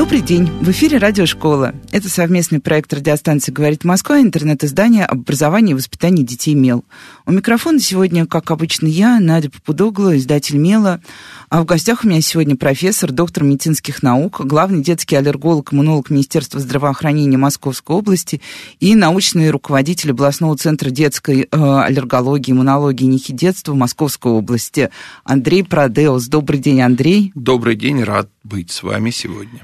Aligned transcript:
Добрый 0.00 0.22
день. 0.22 0.46
В 0.62 0.70
эфире 0.70 0.96
«Радиошкола». 0.96 1.74
Это 1.92 2.08
совместный 2.08 2.58
проект 2.58 2.90
радиостанции 2.90 3.52
«Говорит 3.52 3.84
Москва» 3.84 4.18
и 4.18 4.22
интернет-издание 4.22 5.04
об 5.04 5.20
образовании 5.20 5.72
и 5.72 5.74
воспитании 5.74 6.22
детей 6.22 6.54
«Мел». 6.54 6.86
У 7.26 7.32
микрофона 7.32 7.78
сегодня, 7.80 8.24
как 8.24 8.50
обычно, 8.50 8.86
я, 8.86 9.20
Надя 9.20 9.50
Попудогла, 9.50 10.16
издатель 10.16 10.56
«Мела». 10.56 11.02
А 11.50 11.60
в 11.60 11.66
гостях 11.66 12.02
у 12.02 12.08
меня 12.08 12.22
сегодня 12.22 12.56
профессор, 12.56 13.12
доктор 13.12 13.44
медицинских 13.44 14.02
наук, 14.02 14.40
главный 14.42 14.82
детский 14.82 15.16
аллерголог, 15.16 15.74
иммунолог 15.74 16.08
Министерства 16.08 16.60
здравоохранения 16.60 17.36
Московской 17.36 17.94
области 17.94 18.40
и 18.80 18.94
научный 18.94 19.50
руководитель 19.50 20.12
областного 20.12 20.56
центра 20.56 20.88
детской 20.88 21.42
э, 21.42 21.46
аллергологии, 21.52 22.52
иммунологии 22.52 23.04
и 23.04 23.08
нехи 23.08 23.34
детства 23.34 23.74
Московской 23.74 24.32
области 24.32 24.88
Андрей 25.24 25.62
Продеус. 25.62 26.26
Добрый 26.28 26.58
день, 26.58 26.80
Андрей. 26.80 27.32
Добрый 27.34 27.76
день, 27.76 28.02
рад 28.02 28.30
быть 28.42 28.70
с 28.70 28.82
вами 28.82 29.10
сегодня. 29.10 29.60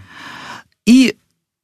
И 0.86 1.16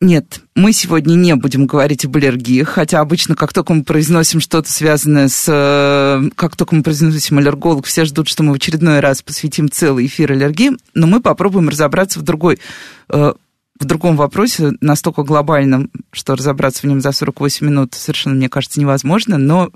нет, 0.03 0.41
мы 0.57 0.73
сегодня 0.73 1.15
не 1.15 1.37
будем 1.37 1.67
говорить 1.67 2.05
об 2.05 2.17
аллергии, 2.17 2.65
хотя 2.65 2.99
обычно, 2.99 3.37
как 3.37 3.53
только 3.53 3.73
мы 3.73 3.85
произносим 3.85 4.41
что-то 4.41 4.71
связанное 4.71 5.29
с... 5.29 5.45
Э, 5.48 6.29
как 6.35 6.57
только 6.57 6.75
мы 6.75 6.83
произносим 6.83 7.39
аллерголог, 7.39 7.87
все 7.87 8.05
ждут, 8.05 8.29
что 8.29 8.43
мы 8.43 8.51
в 8.53 8.57
очередной 8.57 8.98
раз 8.98 9.23
посвятим 9.23 9.71
целый 9.71 10.07
эфир 10.07 10.33
аллергии, 10.33 10.73
но 10.95 11.07
мы 11.07 11.21
попробуем 11.21 11.69
разобраться 11.69 12.19
в 12.19 12.23
другой 12.23 12.59
э, 13.11 13.33
в 13.79 13.84
другом 13.84 14.17
вопросе, 14.17 14.73
настолько 14.81 15.23
глобальном, 15.23 15.91
что 16.12 16.34
разобраться 16.34 16.83
в 16.83 16.84
нем 16.84 17.01
за 17.01 17.12
48 17.12 17.67
минут 17.67 17.95
совершенно, 17.95 18.34
мне 18.34 18.48
кажется, 18.48 18.81
невозможно, 18.81 19.39
но 19.39 19.70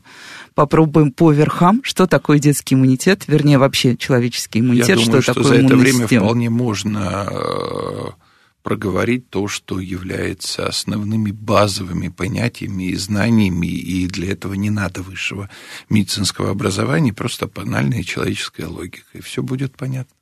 попробуем 0.55 1.13
по 1.13 1.33
верхам, 1.33 1.81
что 1.83 2.07
такое 2.07 2.39
детский 2.39 2.75
иммунитет, 2.75 3.25
вернее, 3.27 3.59
вообще 3.59 3.97
человеческий 3.97 4.61
иммунитет, 4.61 4.89
Я 4.89 4.95
думаю, 4.97 5.23
что, 5.23 5.33
что 5.33 5.35
такое 5.35 5.61
за 5.61 5.67
это 5.67 5.77
время 5.77 6.01
система. 6.01 6.25
вполне 6.25 6.51
можно 6.51 7.29
э, 7.31 8.26
проговорить 8.67 9.31
то, 9.31 9.47
что 9.47 9.79
является 9.79 10.67
основными 10.67 11.31
базовыми 11.31 12.09
понятиями 12.09 12.89
и 12.89 12.97
знаниями, 12.97 13.69
и 13.69 14.09
для 14.09 14.33
этого 14.33 14.55
не 14.55 14.71
надо 14.71 15.03
высшего 15.03 15.49
медицинского 15.89 16.51
образования, 16.51 17.13
просто 17.13 17.47
банальная 17.47 18.03
человеческая 18.03 18.67
логика, 18.67 19.07
и 19.13 19.21
все 19.21 19.45
будет 19.45 19.77
понятно. 19.77 20.16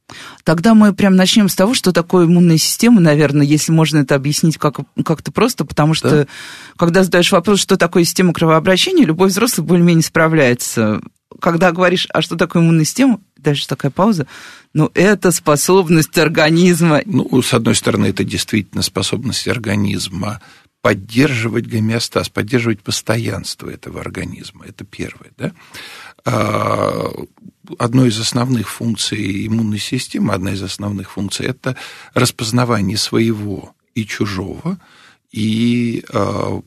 Тогда 0.45 0.75
мы 0.75 0.93
прям 0.95 1.17
начнем 1.17 1.49
с 1.49 1.55
того, 1.55 1.75
что 1.75 1.93
такое 1.93 2.27
иммунная 2.27 2.59
система, 2.59 3.01
наверное, 3.01 3.47
если 3.47 3.73
можно 3.73 3.99
это 3.99 4.15
объяснить 4.15 4.59
как- 4.59 4.81
как-то 5.05 5.33
просто, 5.33 5.65
потому 5.65 5.95
что 5.95 6.11
Да. 6.11 6.27
когда 6.77 7.03
задаешь 7.05 7.33
вопрос, 7.33 7.61
что 7.61 7.77
такое 7.77 8.05
система 8.05 8.33
кровообращения, 8.33 9.05
любой 9.05 9.29
взрослый 9.29 9.67
более-менее 9.67 10.05
справляется. 10.05 11.01
Когда 11.41 11.73
говоришь, 11.73 12.07
а 12.13 12.21
что 12.23 12.37
такое 12.37 12.63
иммунная 12.63 12.85
система, 12.85 13.21
дальше 13.39 13.67
такая 13.67 13.91
пауза, 13.91 14.27
ну, 14.75 14.91
это 14.95 15.31
способность 15.33 16.17
организма. 16.19 17.01
Ну, 17.07 17.41
с 17.43 17.55
одной 17.55 17.75
стороны, 17.75 18.07
это 18.07 18.25
действительно 18.25 18.83
способность 18.83 19.49
организма 19.49 20.41
поддерживать 20.83 21.67
гомеостаз, 21.67 22.29
поддерживать 22.29 22.83
постоянство 22.83 23.71
этого 23.71 24.03
организма. 24.03 24.67
Это 24.67 24.85
первое, 24.85 25.31
да? 25.39 25.53
А, 26.25 27.11
Одной 27.79 28.09
из 28.09 28.21
основных 28.21 28.69
функций 28.69 29.47
иммунной 29.47 29.79
системы, 29.79 30.35
одна 30.35 30.53
из 30.53 30.63
основных 30.63 31.13
функций– 31.13 31.47
это 31.49 31.77
распознавание 32.13 32.99
своего 32.99 33.75
и 33.95 34.05
чужого, 34.05 34.79
и 35.33 36.05
а, 36.13 36.61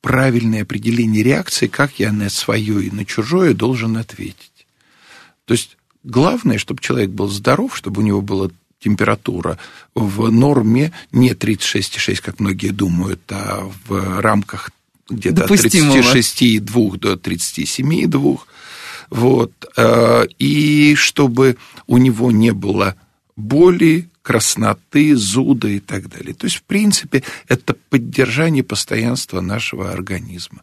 правильное 0.00 0.62
определение 0.62 1.24
реакции, 1.24 1.66
как 1.66 1.98
я 1.98 2.12
на 2.12 2.30
свое 2.30 2.86
и 2.86 2.90
на 2.92 3.04
чужое 3.04 3.54
должен 3.54 3.96
ответить. 3.96 4.66
То 5.46 5.54
есть 5.54 5.76
главное, 6.04 6.58
чтобы 6.58 6.80
человек 6.80 7.10
был 7.10 7.28
здоров, 7.28 7.76
чтобы 7.76 8.02
у 8.02 8.04
него 8.04 8.22
была 8.22 8.50
температура 8.78 9.58
в 9.94 10.30
норме 10.30 10.92
не 11.10 11.30
36,6, 11.30 12.22
как 12.22 12.38
многие 12.38 12.70
думают, 12.70 13.20
а 13.30 13.68
в 13.88 14.20
рамках 14.20 14.70
где-то 15.08 15.42
от 15.42 15.48
Допустимого. 15.48 15.96
36,2 15.96 16.98
до 16.98 17.14
37,2. 17.14 18.38
Вот. 19.10 19.52
э, 19.76 20.26
И 20.38 20.94
чтобы 20.94 21.56
у 21.86 21.98
него 21.98 22.30
не 22.30 22.52
было 22.52 22.94
боли, 23.36 24.08
красноты, 24.22 25.16
зуда 25.16 25.68
и 25.68 25.78
так 25.78 26.08
далее. 26.08 26.34
То 26.34 26.46
есть, 26.46 26.56
в 26.56 26.62
принципе, 26.64 27.22
это 27.48 27.74
поддержание 27.88 28.62
постоянства 28.62 29.40
нашего 29.40 29.90
организма. 29.90 30.60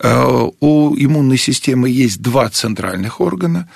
Э, 0.00 0.48
У 0.60 0.94
иммунной 0.96 1.38
системы 1.38 1.90
есть 1.90 2.22
два 2.22 2.48
центральных 2.48 3.20
органа. 3.20 3.68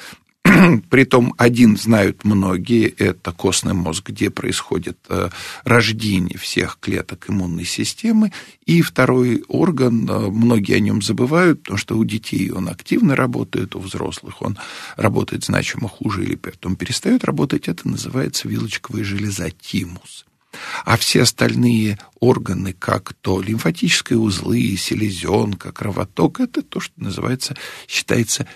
Притом 0.90 1.34
один 1.38 1.76
знают 1.76 2.24
многие, 2.24 2.88
это 2.88 3.32
костный 3.32 3.74
мозг, 3.74 4.08
где 4.08 4.30
происходит 4.30 4.98
э, 5.08 5.30
рождение 5.64 6.38
всех 6.38 6.78
клеток 6.80 7.26
иммунной 7.28 7.64
системы. 7.64 8.32
И 8.64 8.82
второй 8.82 9.44
орган, 9.48 10.08
э, 10.08 10.30
многие 10.30 10.76
о 10.76 10.80
нем 10.80 11.02
забывают, 11.02 11.62
потому 11.62 11.78
что 11.78 11.96
у 11.96 12.04
детей 12.04 12.50
он 12.50 12.68
активно 12.68 13.16
работает, 13.16 13.76
у 13.76 13.80
взрослых 13.80 14.42
он 14.42 14.58
работает 14.96 15.44
значимо 15.44 15.88
хуже 15.88 16.24
или 16.24 16.36
потом 16.36 16.76
перестает 16.76 17.24
работать. 17.24 17.68
Это 17.68 17.88
называется 17.88 18.48
вилочковая 18.48 19.04
железа 19.04 19.50
тимус. 19.50 20.24
А 20.84 20.96
все 20.96 21.22
остальные 21.22 21.98
органы, 22.20 22.72
как 22.72 23.12
то 23.20 23.40
лимфатические 23.42 24.18
узлы, 24.18 24.76
селезенка, 24.76 25.72
кровоток, 25.72 26.40
это 26.40 26.62
то, 26.62 26.80
что 26.80 26.94
называется, 26.96 27.56
считается 27.86 28.46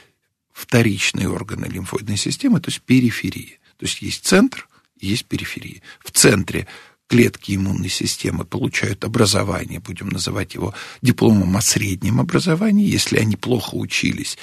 вторичные 0.52 1.28
органы 1.28 1.66
лимфоидной 1.66 2.16
системы, 2.16 2.60
то 2.60 2.70
есть 2.70 2.82
периферия. 2.82 3.58
То 3.78 3.86
есть 3.86 4.02
есть 4.02 4.24
центр, 4.24 4.68
есть 5.00 5.26
периферия. 5.26 5.82
В 6.04 6.10
центре 6.10 6.66
клетки 7.08 7.54
иммунной 7.54 7.90
системы 7.90 8.44
получают 8.44 9.04
образование, 9.04 9.80
будем 9.80 10.08
называть 10.08 10.54
его 10.54 10.72
дипломом 11.02 11.56
о 11.56 11.60
среднем 11.60 12.20
образовании, 12.20 12.88
если 12.88 13.18
они 13.18 13.36
плохо 13.36 13.74
учились 13.74 14.38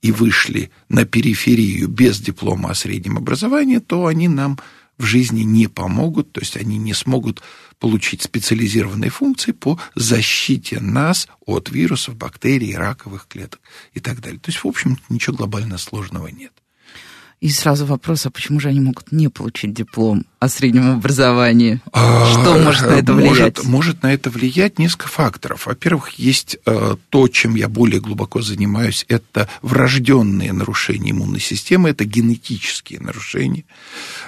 и 0.00 0.10
вышли 0.10 0.70
на 0.88 1.04
периферию 1.04 1.88
без 1.88 2.20
диплома 2.20 2.70
о 2.70 2.74
среднем 2.74 3.18
образовании, 3.18 3.78
то 3.78 4.06
они 4.06 4.28
нам 4.28 4.58
в 4.98 5.04
жизни 5.04 5.42
не 5.42 5.66
помогут, 5.66 6.32
то 6.32 6.40
есть 6.40 6.56
они 6.56 6.78
не 6.78 6.94
смогут 6.94 7.42
получить 7.78 8.22
специализированные 8.22 9.10
функции 9.10 9.52
по 9.52 9.78
защите 9.94 10.80
нас 10.80 11.28
от 11.44 11.70
вирусов, 11.70 12.16
бактерий, 12.16 12.76
раковых 12.76 13.26
клеток 13.28 13.60
и 13.92 14.00
так 14.00 14.20
далее. 14.20 14.38
То 14.38 14.50
есть, 14.50 14.62
в 14.62 14.68
общем, 14.68 14.98
ничего 15.08 15.36
глобально 15.36 15.78
сложного 15.78 16.28
нет. 16.28 16.52
И 17.40 17.50
сразу 17.50 17.84
вопрос, 17.84 18.24
а 18.24 18.30
почему 18.30 18.60
же 18.60 18.68
они 18.68 18.80
могут 18.80 19.12
не 19.12 19.28
получить 19.28 19.74
диплом 19.74 20.24
о 20.44 20.48
среднем 20.48 20.90
образовании? 20.90 21.80
Что 21.88 22.54
А, 22.54 22.58
может 22.58 22.82
на 22.82 22.94
это 22.94 23.12
может, 23.12 23.30
влиять? 23.30 23.64
Может 23.64 24.02
на 24.02 24.12
это 24.12 24.30
влиять 24.30 24.78
несколько 24.78 25.08
факторов. 25.08 25.66
Во-первых, 25.66 26.10
есть 26.10 26.58
э, 26.66 26.96
то, 27.08 27.28
чем 27.28 27.54
я 27.54 27.68
более 27.68 28.00
глубоко 28.00 28.42
занимаюсь, 28.42 29.04
это 29.08 29.48
врожденные 29.62 30.52
нарушения 30.52 31.10
иммунной 31.10 31.40
системы, 31.40 31.90
это 31.90 32.04
генетические 32.04 33.00
нарушения. 33.00 33.64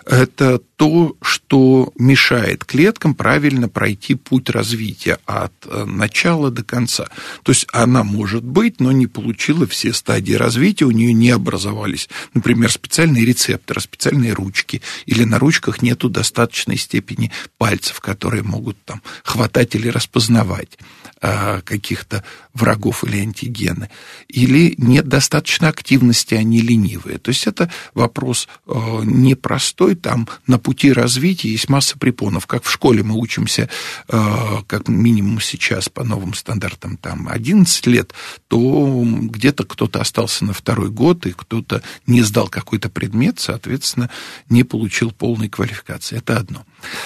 Это 0.05 0.61
то, 0.77 1.17
что 1.23 1.93
мешает 1.99 2.65
клеткам 2.65 3.15
правильно 3.15 3.69
пройти 3.69 4.15
путь 4.15 4.51
развития 4.51 5.19
от 5.25 5.53
э, 5.65 5.85
начала 5.85 6.51
до 6.51 6.63
конца. 6.63 7.09
То 7.43 7.53
есть 7.53 7.67
она 7.73 8.05
может 8.05 8.45
быть, 8.45 8.81
но 8.81 8.93
не 8.93 9.07
получила 9.07 9.67
все 9.67 9.93
стадии 9.93 10.35
развития, 10.35 10.85
у 10.85 10.91
нее 10.91 11.13
не 11.13 11.31
образовались, 11.31 12.09
например, 12.35 12.71
специальные 12.71 13.25
рецепторы, 13.25 13.81
специальные 13.81 14.33
ручки, 14.33 14.83
или 15.07 15.25
на 15.25 15.39
ручках 15.39 15.83
нету 15.83 16.06
достаточной 16.09 16.77
степени 16.77 17.31
пальцев, 17.59 18.01
которые 18.01 18.43
могут 18.43 18.83
там 18.85 19.03
хватать 19.25 19.75
или 19.75 19.89
распознавать 19.89 20.79
э, 21.21 21.61
каких-то 21.63 22.25
врагов 22.57 23.05
или 23.05 23.21
антигены, 23.21 23.91
или 24.29 24.75
нет 24.79 25.07
достаточно 25.09 25.69
активности, 25.69 26.35
они 26.35 26.61
ленивые. 26.61 27.19
То 27.19 27.31
есть 27.31 27.47
это 27.47 27.71
вопрос 27.95 28.49
э, 28.67 28.73
непростой, 29.05 29.95
там 29.95 30.29
на 30.47 30.59
пути 30.59 30.93
развития 30.93 31.51
есть 31.51 31.69
масса 31.69 31.99
препонов. 31.99 32.47
Как 32.47 32.65
в 32.65 32.71
школе 32.71 33.03
мы 33.03 33.17
учимся, 33.17 33.69
э, 34.09 34.57
как 34.67 34.89
минимум 34.89 35.41
сейчас 35.41 35.89
по 35.89 36.05
новым 36.05 36.35
стандартам, 36.35 36.97
там 36.97 37.29
11 37.29 37.87
лет, 37.87 38.15
то 38.49 39.05
где-то 39.05 39.65
кто-то 39.65 40.01
остался 40.01 40.45
на 40.45 40.53
второй 40.53 40.91
год, 40.91 41.27
и 41.27 41.33
кто-то 41.33 41.83
не 42.07 42.23
сдал 42.23 42.49
какой-то 42.49 42.89
предмет, 42.89 43.39
соответственно, 43.39 44.11
не 44.49 44.65
получил 44.65 45.11
полной 45.11 45.49
квалификации. 45.49 46.19
Это 46.19 46.37
одно. 46.39 46.65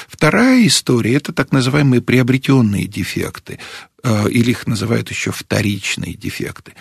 Вторая 0.09 0.67
история– 0.67 1.15
это 1.17 1.33
так 1.33 1.53
называемые 1.53 2.01
приобретенные 2.03 2.87
дефекты, 2.87 3.59
или 4.05 4.51
их 4.51 4.67
называют 4.67 5.11
еще 5.11 5.31
вторичные 5.31 6.15
дефекты. 6.15 6.75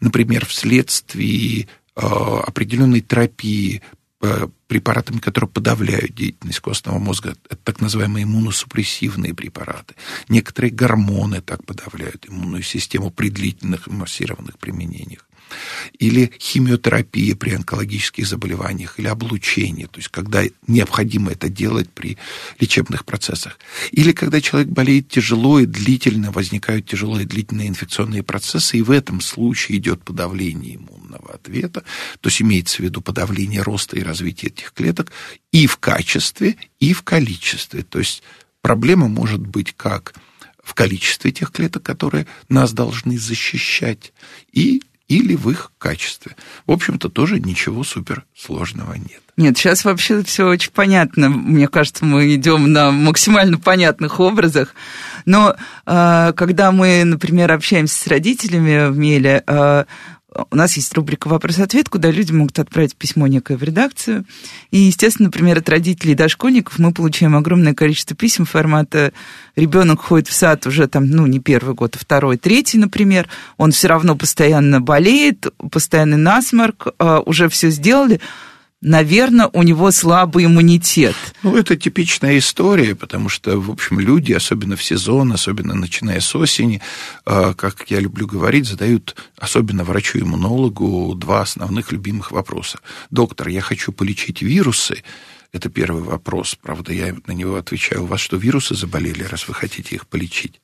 Например, 0.00 0.44
вследствие 0.44 1.68
определенной 1.94 3.00
терапии, 3.00 3.82
препаратами, 4.66 5.18
которые 5.18 5.48
подавляют 5.48 6.14
деятельность 6.14 6.60
костного 6.60 6.98
мозга. 6.98 7.36
Это 7.48 7.56
так 7.56 7.80
называемые 7.80 8.24
иммуносупрессивные 8.24 9.34
препараты. 9.34 9.94
Некоторые 10.28 10.72
гормоны 10.72 11.40
так 11.42 11.64
подавляют 11.64 12.26
иммунную 12.28 12.62
систему 12.62 13.10
при 13.10 13.28
длительных 13.30 13.86
массированных 13.86 14.58
применениях 14.58 15.28
или 15.98 16.32
химиотерапия 16.40 17.34
при 17.36 17.54
онкологических 17.54 18.26
заболеваниях, 18.26 18.98
или 18.98 19.06
облучение, 19.06 19.86
то 19.86 19.98
есть 19.98 20.08
когда 20.08 20.42
необходимо 20.66 21.32
это 21.32 21.48
делать 21.48 21.88
при 21.90 22.18
лечебных 22.58 23.04
процессах. 23.04 23.58
Или 23.92 24.12
когда 24.12 24.40
человек 24.40 24.68
болеет 24.68 25.08
тяжело 25.08 25.58
и 25.60 25.66
длительно, 25.66 26.30
возникают 26.30 26.86
тяжелые 26.86 27.26
длительные 27.26 27.68
инфекционные 27.68 28.22
процессы, 28.22 28.78
и 28.78 28.82
в 28.82 28.90
этом 28.90 29.20
случае 29.20 29.78
идет 29.78 30.02
подавление 30.02 30.76
иммунного 30.76 31.34
ответа, 31.34 31.84
то 32.20 32.28
есть 32.28 32.42
имеется 32.42 32.78
в 32.78 32.80
виду 32.80 33.00
подавление 33.00 33.62
роста 33.62 33.96
и 33.96 34.02
развития 34.02 34.48
этих 34.48 34.72
клеток 34.72 35.12
и 35.52 35.66
в 35.66 35.78
качестве, 35.78 36.56
и 36.80 36.92
в 36.92 37.02
количестве. 37.02 37.82
То 37.82 37.98
есть 37.98 38.22
проблема 38.60 39.08
может 39.08 39.40
быть 39.40 39.74
как 39.76 40.14
в 40.62 40.74
количестве 40.74 41.30
тех 41.30 41.52
клеток, 41.52 41.84
которые 41.84 42.26
нас 42.48 42.72
должны 42.72 43.18
защищать, 43.18 44.12
и 44.52 44.82
или 45.08 45.34
в 45.36 45.48
их 45.50 45.72
качестве. 45.78 46.36
В 46.66 46.72
общем-то, 46.72 47.08
тоже 47.08 47.38
ничего 47.38 47.84
суперсложного 47.84 48.94
нет. 48.94 49.22
Нет, 49.36 49.58
сейчас 49.58 49.84
вообще 49.84 50.22
все 50.22 50.46
очень 50.46 50.72
понятно. 50.72 51.28
Мне 51.28 51.68
кажется, 51.68 52.06
мы 52.06 52.34
идем 52.34 52.72
на 52.72 52.90
максимально 52.90 53.58
понятных 53.58 54.18
образах. 54.18 54.74
Но 55.26 55.56
э, 55.84 56.32
когда 56.34 56.72
мы, 56.72 57.04
например, 57.04 57.52
общаемся 57.52 57.98
с 57.98 58.06
родителями 58.06 58.88
в 58.88 58.96
Меле, 58.96 59.44
э, 59.46 59.84
у 60.50 60.56
нас 60.56 60.76
есть 60.76 60.92
рубрика 60.94 61.28
«Вопрос-ответ», 61.28 61.88
куда 61.88 62.10
люди 62.10 62.32
могут 62.32 62.58
отправить 62.58 62.96
письмо 62.96 63.26
некое 63.26 63.56
в 63.56 63.62
редакцию. 63.62 64.24
И, 64.70 64.78
естественно, 64.78 65.28
например, 65.28 65.58
от 65.58 65.68
родителей 65.68 66.12
и 66.12 66.16
дошкольников 66.16 66.78
мы 66.78 66.92
получаем 66.92 67.36
огромное 67.36 67.74
количество 67.74 68.16
писем 68.16 68.44
формата 68.44 69.12
«Ребенок 69.56 70.00
ходит 70.00 70.28
в 70.28 70.32
сад 70.32 70.66
уже 70.66 70.86
там, 70.88 71.06
ну, 71.06 71.26
не 71.26 71.40
первый 71.40 71.74
год, 71.74 71.96
а 71.96 71.98
второй, 71.98 72.36
третий, 72.36 72.78
например. 72.78 73.28
Он 73.56 73.72
все 73.72 73.88
равно 73.88 74.16
постоянно 74.16 74.80
болеет, 74.80 75.46
постоянный 75.70 76.18
насморк, 76.18 76.88
а, 76.98 77.20
уже 77.20 77.48
все 77.48 77.70
сделали, 77.70 78.20
наверное, 78.80 79.48
у 79.52 79.62
него 79.62 79.90
слабый 79.90 80.44
иммунитет. 80.44 81.16
Ну, 81.42 81.56
это 81.56 81.76
типичная 81.76 82.38
история, 82.38 82.94
потому 82.94 83.28
что, 83.28 83.58
в 83.58 83.70
общем, 83.70 84.00
люди, 84.00 84.32
особенно 84.32 84.76
в 84.76 84.82
сезон, 84.82 85.32
особенно 85.32 85.74
начиная 85.74 86.20
с 86.20 86.34
осени, 86.34 86.80
а, 87.24 87.54
как 87.54 87.84
я 87.90 88.00
люблю 88.00 88.26
говорить, 88.26 88.66
задают, 88.66 89.16
особенно 89.38 89.84
врачу-иммунологу, 89.84 91.14
два 91.14 91.42
основных 91.42 91.92
любимых 91.92 92.32
вопроса. 92.32 92.78
Доктор, 93.10 93.48
я 93.48 93.60
хочу 93.60 93.92
полечить 93.92 94.42
вирусы, 94.42 95.02
это 95.52 95.68
первый 95.68 96.02
вопрос. 96.02 96.56
Правда, 96.60 96.92
я 96.92 97.14
на 97.26 97.32
него 97.32 97.56
отвечаю. 97.56 98.04
У 98.04 98.06
вас 98.06 98.20
что, 98.20 98.36
вирусы 98.36 98.74
заболели, 98.74 99.22
раз 99.22 99.48
вы 99.48 99.54
хотите 99.54 99.94
их 99.94 100.06
полечить? 100.06 100.60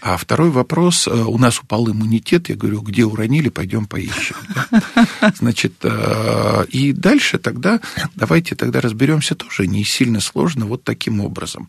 А 0.00 0.16
второй 0.16 0.50
вопрос. 0.50 1.06
Э, 1.06 1.10
у 1.10 1.38
нас 1.38 1.60
упал 1.60 1.90
иммунитет. 1.90 2.48
Я 2.48 2.56
говорю, 2.56 2.80
где 2.80 3.04
уронили, 3.04 3.48
пойдем 3.48 3.86
поищем. 3.86 4.36
Значит, 5.34 5.74
э, 5.82 6.64
и 6.68 6.92
дальше 6.92 7.38
тогда, 7.38 7.80
давайте 8.14 8.54
тогда 8.54 8.80
разберемся 8.80 9.34
тоже 9.34 9.66
не 9.66 9.84
сильно 9.84 10.20
сложно 10.20 10.66
вот 10.66 10.84
таким 10.84 11.20
образом. 11.20 11.68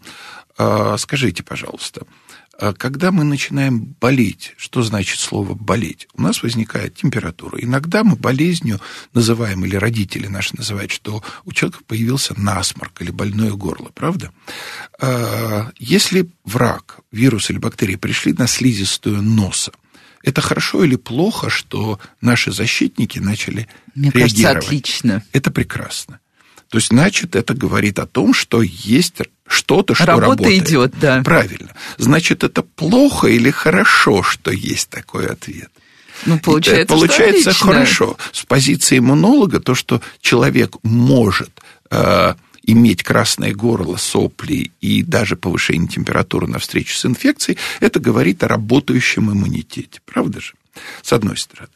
Э, 0.58 0.96
скажите, 0.98 1.44
пожалуйста, 1.44 2.06
когда 2.78 3.12
мы 3.12 3.24
начинаем 3.24 3.96
болеть, 4.00 4.54
что 4.56 4.84
значит 4.84 5.20
слово 5.20 5.56
болеть? 5.56 6.08
У 6.14 6.22
нас 6.22 6.44
возникает 6.44 6.96
температура. 6.96 7.60
Иногда 7.60 8.04
мы 8.04 8.16
болезнью 8.16 8.80
называем, 9.14 9.66
или 9.66 9.76
родители 9.76 10.28
наши 10.28 10.56
называют, 10.56 10.92
что 10.92 11.24
у 11.46 11.54
человека 11.54 11.80
появился 11.88 12.40
насморк 12.40 13.02
или 13.02 13.10
больное 13.10 13.52
горло, 13.52 13.90
правда? 13.96 14.32
А, 15.00 15.72
если 15.80 16.30
враг, 16.46 17.00
вирус 17.12 17.50
или 17.50 17.58
бактерии 17.58 17.96
пришли 17.96 18.34
на 18.34 18.46
слизистую 18.46 19.24
носа, 19.24 19.72
это 20.22 20.42
хорошо 20.42 20.84
или 20.84 20.98
плохо, 20.98 21.50
что 21.50 22.00
наши 22.22 22.52
защитники 22.52 23.18
начали 23.18 23.68
Мне 23.96 24.12
реагировать? 24.12 24.42
Кажется, 24.42 24.52
отлично. 24.52 25.24
Это 25.34 25.50
прекрасно. 25.50 26.20
То 26.72 26.78
есть, 26.78 26.88
значит, 26.88 27.36
это 27.36 27.54
говорит 27.54 28.00
о 28.00 28.08
том, 28.08 28.34
что 28.34 28.62
есть 28.62 29.16
что-то, 29.46 29.94
что 29.94 30.06
Работа 30.06 30.28
работает. 30.30 30.70
идет, 30.70 30.94
да. 31.02 31.22
Правильно. 31.22 31.76
Значит, 31.98 32.46
это 32.46 32.64
плохо 32.64 33.28
или 33.28 33.52
хорошо, 33.52 34.24
что 34.24 34.52
есть 34.52 34.90
такой 34.90 35.28
ответ? 35.28 35.70
Ну, 36.26 36.40
получается, 36.40 36.96
получается 36.96 37.54
хорошо. 37.54 38.16
С 38.32 38.46
позиции 38.46 39.00
иммунолога 39.00 39.60
то, 39.60 39.76
что 39.76 40.02
человек 40.22 40.78
может 40.82 41.52
э, 41.90 42.36
иметь 42.64 43.04
красное 43.04 43.54
горло, 43.54 43.98
сопли 43.98 44.72
и 44.80 45.04
даже 45.04 45.36
повышение 45.36 45.90
температуры 45.90 46.48
на 46.48 46.60
встречу 46.60 46.96
с 46.96 47.06
инфекцией, 47.06 47.58
это 47.82 48.00
говорит 48.00 48.46
о 48.46 48.48
работающем 48.48 49.30
иммунитете. 49.30 50.00
Правда 50.06 50.40
же? 50.40 50.54
С 51.02 51.12
одной 51.12 51.36
стороны. 51.36 51.74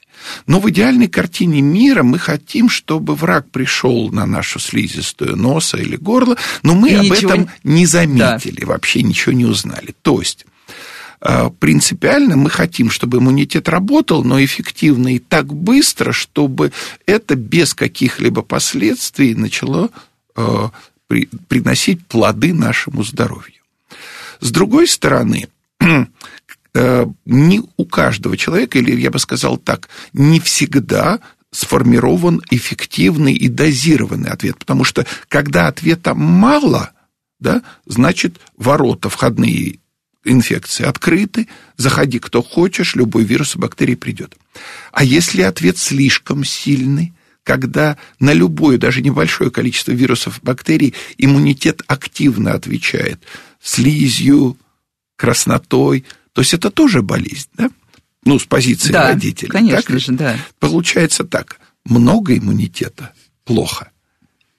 Но 0.47 0.59
в 0.59 0.69
идеальной 0.69 1.07
картине 1.07 1.61
мира 1.61 2.03
мы 2.03 2.19
хотим, 2.19 2.69
чтобы 2.69 3.15
враг 3.15 3.49
пришел 3.49 4.11
на 4.11 4.25
нашу 4.25 4.59
слизистую 4.59 5.35
носа 5.35 5.77
или 5.77 5.95
горло, 5.95 6.37
но 6.63 6.75
мы 6.75 6.91
и 6.91 6.95
об 6.95 7.03
ничего... 7.03 7.31
этом 7.31 7.49
не 7.63 7.85
заметили, 7.85 8.61
да. 8.61 8.67
вообще 8.67 9.03
ничего 9.03 9.33
не 9.33 9.45
узнали. 9.45 9.95
То 10.01 10.19
есть 10.19 10.45
а, 11.21 11.49
принципиально 11.49 12.35
мы 12.35 12.49
хотим, 12.49 12.89
чтобы 12.89 13.17
иммунитет 13.17 13.69
работал, 13.69 14.23
но 14.23 14.43
эффективно 14.43 15.15
и 15.15 15.19
так 15.19 15.53
быстро, 15.53 16.11
чтобы 16.11 16.71
это 17.05 17.35
без 17.35 17.73
каких-либо 17.73 18.41
последствий 18.41 19.35
начало 19.35 19.89
а, 20.35 20.71
приносить 21.47 22.05
плоды 22.07 22.53
нашему 22.53 23.03
здоровью. 23.03 23.53
С 24.41 24.51
другой 24.51 24.87
стороны, 24.87 25.47
Э, 25.85 26.05
не 27.25 27.61
у 27.77 27.85
каждого 27.85 28.37
человека, 28.37 28.77
или 28.79 28.99
я 28.99 29.11
бы 29.11 29.19
сказал 29.19 29.57
так, 29.57 29.89
не 30.13 30.39
всегда 30.39 31.19
сформирован 31.51 32.41
эффективный 32.49 33.33
и 33.33 33.47
дозированный 33.47 34.29
ответ, 34.29 34.57
потому 34.57 34.83
что 34.83 35.05
когда 35.29 35.67
ответа 35.67 36.13
мало, 36.13 36.91
да, 37.39 37.61
значит 37.85 38.39
ворота 38.57 39.09
входные 39.09 39.79
инфекции 40.25 40.85
открыты, 40.85 41.47
заходи 41.77 42.19
кто 42.19 42.43
хочешь, 42.43 42.95
любой 42.95 43.23
вирус 43.23 43.55
и 43.55 43.59
бактерия 43.59 43.95
придет. 43.95 44.35
А 44.91 45.03
если 45.03 45.43
ответ 45.43 45.77
слишком 45.77 46.43
сильный, 46.43 47.13
когда 47.43 47.97
на 48.19 48.33
любое, 48.33 48.77
даже 48.77 49.01
небольшое 49.01 49.51
количество 49.51 49.91
вирусов 49.91 50.39
и 50.39 50.41
бактерий 50.45 50.95
иммунитет 51.17 51.83
активно 51.87 52.53
отвечает 52.53 53.21
слизью, 53.61 54.57
краснотой, 55.15 56.05
то 56.35 56.41
есть 56.41 56.53
это 56.53 56.69
тоже 56.69 57.01
болезнь, 57.01 57.47
да? 57.53 57.69
Ну, 58.25 58.37
с 58.37 58.45
позиции 58.45 58.91
да, 58.91 59.13
родителей. 59.13 59.49
конечно 59.49 59.93
так? 59.93 59.99
же, 60.01 60.11
да. 60.11 60.37
Получается 60.59 61.23
так. 61.23 61.61
Много 61.85 62.37
иммунитета– 62.37 63.13
плохо. 63.45 63.91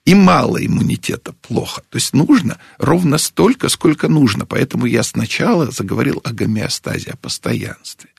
И 0.03 0.15
мало 0.15 0.57
иммунитета– 0.65 1.33
плохо. 1.47 1.83
То 1.89 1.97
есть 1.97 2.13
нужно 2.13 2.57
ровно 2.79 3.19
столько, 3.19 3.69
сколько 3.69 4.07
нужно. 4.07 4.47
Поэтому 4.47 4.87
я 4.87 5.03
сначала 5.03 5.69
заговорил 5.69 6.19
о 6.23 6.33
гомеостазе, 6.33 7.11
о 7.11 7.17
постоянстве. 7.17 8.09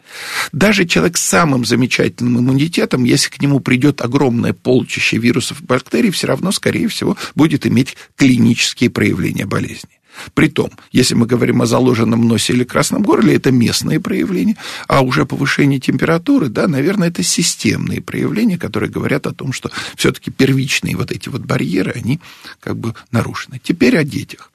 Даже 0.53 0.85
человек 0.87 1.17
с 1.17 1.25
самым 1.25 1.65
замечательным 1.65 2.38
иммунитетом, 2.38 3.03
если 3.03 3.29
к 3.29 3.43
нему 3.43 3.59
придет 3.59 4.03
огромное 4.03 4.53
полчище 4.53 5.17
вирусов 5.19 5.62
и 5.62 5.65
бактерий, 5.65 6.12
все 6.12 6.29
равно, 6.29 6.53
скорее 6.53 6.87
всего, 6.87 7.17
будет 7.35 7.67
иметь 7.67 7.97
клинические 8.15 8.91
проявления 8.91 9.47
болезни. 9.47 9.98
Притом, 10.34 10.70
если 10.92 11.14
мы 11.14 11.26
говорим 11.26 11.62
о 11.62 11.66
заложенном 11.66 12.26
носе 12.26 12.52
или 12.52 12.64
красном 12.64 13.02
горле, 13.02 13.37
это 13.37 13.50
местные 13.50 14.00
проявления, 14.00 14.56
а 14.87 15.02
уже 15.02 15.26
повышение 15.26 15.80
температуры, 15.80 16.48
да, 16.48 16.68
наверное, 16.68 17.08
это 17.08 17.22
системные 17.22 18.00
проявления, 18.00 18.58
которые 18.58 18.90
говорят 18.90 19.26
о 19.26 19.32
том, 19.32 19.52
что 19.52 19.70
все-таки 19.96 20.30
первичные 20.30 20.96
вот 20.96 21.12
эти 21.12 21.28
вот 21.28 21.42
барьеры, 21.42 21.92
они 21.94 22.20
как 22.60 22.76
бы 22.76 22.94
нарушены. 23.10 23.60
Теперь 23.62 23.96
о 23.96 24.04
детях. 24.04 24.52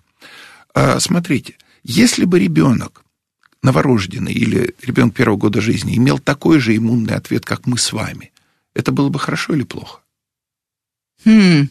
А, 0.74 1.00
смотрите, 1.00 1.56
если 1.84 2.26
бы 2.26 2.40
ребенок 2.40 3.04
новорожденный 3.62 4.34
или 4.34 4.76
ребенок 4.82 5.14
первого 5.16 5.38
года 5.38 5.62
жизни 5.62 5.98
имел 5.98 6.20
такой 6.20 6.60
же 6.60 6.76
иммунный 6.76 7.16
ответ, 7.16 7.46
как 7.46 7.66
мы 7.66 7.78
с 7.78 7.94
вами, 7.94 8.32
это 8.74 8.92
было 8.92 9.10
бы 9.10 9.20
хорошо 9.20 9.54
или 9.54 9.64
плохо? 9.64 10.02
Хм. 11.26 11.70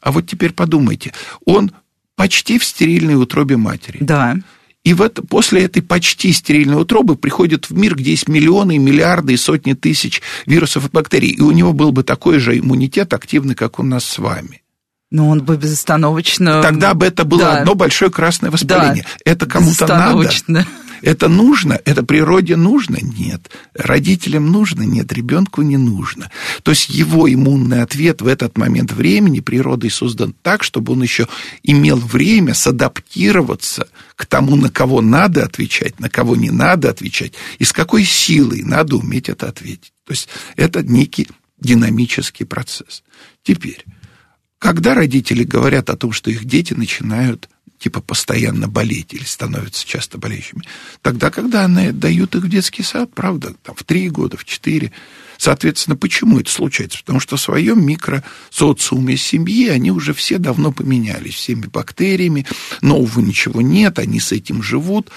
А 0.00 0.12
вот 0.12 0.26
теперь 0.26 0.52
подумайте, 0.52 1.12
он 1.44 1.72
почти 2.20 2.58
в 2.58 2.64
стерильной 2.66 3.14
утробе 3.14 3.56
матери. 3.56 3.96
Да. 4.02 4.36
И 4.84 4.92
в 4.92 5.00
это, 5.00 5.22
после 5.22 5.62
этой 5.62 5.80
почти 5.80 6.34
стерильной 6.34 6.78
утробы 6.78 7.16
приходит 7.16 7.70
в 7.70 7.74
мир, 7.74 7.96
где 7.96 8.10
есть 8.10 8.28
миллионы, 8.28 8.76
миллиарды 8.76 9.32
и 9.32 9.38
сотни 9.38 9.72
тысяч 9.72 10.20
вирусов 10.44 10.84
и 10.84 10.90
бактерий. 10.90 11.30
И 11.30 11.40
у 11.40 11.50
него 11.50 11.72
был 11.72 11.92
бы 11.92 12.02
такой 12.02 12.38
же 12.38 12.58
иммунитет 12.58 13.14
активный, 13.14 13.54
как 13.54 13.78
у 13.78 13.82
нас 13.82 14.04
с 14.04 14.18
вами. 14.18 14.60
Но 15.10 15.30
он 15.30 15.42
бы 15.42 15.56
безостановочно... 15.56 16.60
Тогда 16.60 16.92
бы 16.92 17.06
это 17.06 17.24
было 17.24 17.40
да. 17.40 17.58
одно 17.60 17.74
большое 17.74 18.10
красное 18.10 18.50
воспаление. 18.50 19.06
Да. 19.24 19.32
Это 19.32 19.46
кому-то 19.46 19.86
надо. 19.86 20.30
Это 21.02 21.28
нужно? 21.28 21.80
Это 21.84 22.02
природе 22.02 22.56
нужно? 22.56 22.98
Нет. 23.00 23.50
Родителям 23.74 24.50
нужно? 24.50 24.82
Нет. 24.82 25.12
Ребенку 25.12 25.62
не 25.62 25.76
нужно. 25.76 26.30
То 26.62 26.72
есть 26.72 26.90
его 26.90 27.32
иммунный 27.32 27.82
ответ 27.82 28.22
в 28.22 28.26
этот 28.26 28.58
момент 28.58 28.92
времени 28.92 29.40
природой 29.40 29.90
создан 29.90 30.34
так, 30.42 30.62
чтобы 30.62 30.92
он 30.92 31.02
еще 31.02 31.26
имел 31.62 31.96
время 31.96 32.54
садаптироваться 32.54 33.88
к 34.16 34.26
тому, 34.26 34.56
на 34.56 34.70
кого 34.70 35.00
надо 35.00 35.44
отвечать, 35.44 35.98
на 36.00 36.10
кого 36.10 36.36
не 36.36 36.50
надо 36.50 36.90
отвечать, 36.90 37.32
и 37.58 37.64
с 37.64 37.72
какой 37.72 38.04
силой 38.04 38.62
надо 38.62 38.96
уметь 38.96 39.28
это 39.28 39.48
ответить. 39.48 39.92
То 40.04 40.12
есть 40.12 40.28
это 40.56 40.82
некий 40.82 41.28
динамический 41.58 42.46
процесс. 42.46 43.02
Теперь, 43.42 43.84
когда 44.58 44.94
родители 44.94 45.44
говорят 45.44 45.88
о 45.88 45.96
том, 45.96 46.12
что 46.12 46.30
их 46.30 46.44
дети 46.44 46.74
начинают 46.74 47.48
типа 47.80 48.00
постоянно 48.02 48.68
болеть 48.68 49.14
или 49.14 49.24
становятся 49.24 49.86
часто 49.86 50.18
болеющими. 50.18 50.62
Тогда, 51.02 51.30
когда 51.30 51.64
они 51.64 51.90
дают 51.92 52.36
их 52.36 52.44
в 52.44 52.48
детский 52.48 52.82
сад, 52.82 53.10
правда, 53.14 53.54
там, 53.62 53.74
в 53.74 53.82
три 53.84 54.08
года, 54.10 54.36
в 54.36 54.44
четыре. 54.44 54.92
Соответственно, 55.38 55.96
почему 55.96 56.38
это 56.38 56.50
случается? 56.50 56.98
Потому 56.98 57.18
что 57.18 57.36
в 57.36 57.40
своем 57.40 57.84
микросоциуме 57.84 59.16
семьи 59.16 59.68
они 59.68 59.90
уже 59.90 60.12
все 60.12 60.36
давно 60.36 60.70
поменялись 60.70 61.34
всеми 61.34 61.66
бактериями, 61.66 62.46
нового 62.82 63.20
ничего 63.20 63.62
нет, 63.62 63.98
они 63.98 64.20
с 64.20 64.30
этим 64.32 64.62
живут, 64.62 65.10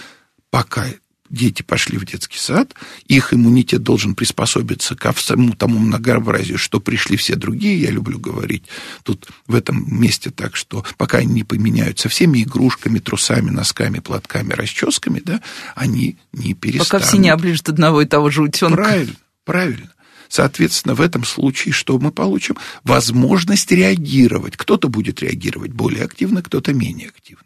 пока 0.49 0.87
дети 1.33 1.63
пошли 1.63 1.97
в 1.97 2.05
детский 2.05 2.37
сад, 2.37 2.73
их 3.07 3.33
иммунитет 3.33 3.81
должен 3.81 4.15
приспособиться 4.15 4.95
ко 4.95 5.11
всему 5.11 5.53
тому 5.53 5.79
многообразию, 5.79 6.57
что 6.57 6.79
пришли 6.79 7.17
все 7.17 7.35
другие, 7.35 7.81
я 7.81 7.89
люблю 7.89 8.19
говорить 8.19 8.63
тут 9.03 9.27
в 9.47 9.55
этом 9.55 9.85
месте 9.99 10.29
так, 10.29 10.55
что 10.55 10.85
пока 10.97 11.17
они 11.17 11.33
не 11.33 11.43
поменяются 11.43 12.07
всеми 12.07 12.43
игрушками, 12.43 12.99
трусами, 12.99 13.49
носками, 13.49 13.99
платками, 13.99 14.53
расческами, 14.53 15.21
да, 15.25 15.41
они 15.75 16.17
не 16.31 16.53
перестанут. 16.53 16.89
Пока 16.89 17.05
все 17.05 17.17
не 17.17 17.29
оближут 17.29 17.69
одного 17.69 18.01
и 18.01 18.05
того 18.05 18.29
же 18.29 18.43
утенка. 18.43 18.75
Правильно, 18.75 19.15
правильно. 19.43 19.93
Соответственно, 20.29 20.95
в 20.95 21.01
этом 21.01 21.23
случае 21.23 21.73
что 21.73 21.99
мы 21.99 22.11
получим? 22.11 22.57
Возможность 22.83 23.71
реагировать. 23.71 24.57
Кто-то 24.57 24.87
будет 24.87 25.21
реагировать 25.21 25.71
более 25.71 26.03
активно, 26.03 26.41
кто-то 26.41 26.73
менее 26.73 27.09
активно. 27.09 27.43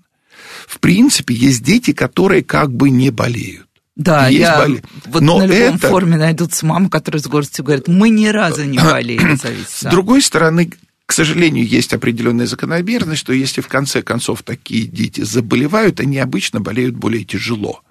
В 0.67 0.79
принципе, 0.79 1.33
есть 1.33 1.63
дети, 1.63 1.91
которые 1.91 2.43
как 2.43 2.71
бы 2.71 2.89
не 2.89 3.09
болеют. 3.09 3.66
Да, 3.97 4.27
есть 4.27 4.39
я 4.41 4.59
болезнь. 4.59 4.83
вот 5.05 5.21
Но 5.23 5.39
на 5.39 5.45
любом 5.45 5.75
это... 5.75 5.89
форуме 5.89 6.17
найдутся 6.17 6.65
мамы, 6.65 6.89
которые 6.89 7.19
с 7.19 7.27
гордостью 7.27 7.65
говорят, 7.65 7.87
мы 7.87 8.09
ни 8.09 8.27
разу 8.27 8.63
не 8.63 8.77
болели 8.77 9.35
С 9.67 9.81
сад». 9.81 9.91
другой 9.91 10.21
стороны, 10.21 10.71
к 11.07 11.13
сожалению, 11.13 11.67
есть 11.67 11.93
определенная 11.93 12.45
закономерность, 12.45 13.21
что 13.21 13.33
если 13.33 13.61
в 13.61 13.67
конце 13.67 14.03
концов 14.03 14.43
такие 14.43 14.85
дети 14.85 15.21
заболевают, 15.21 15.99
они 15.99 16.19
обычно 16.19 16.61
болеют 16.61 16.95
более 16.95 17.23
тяжело. 17.23 17.81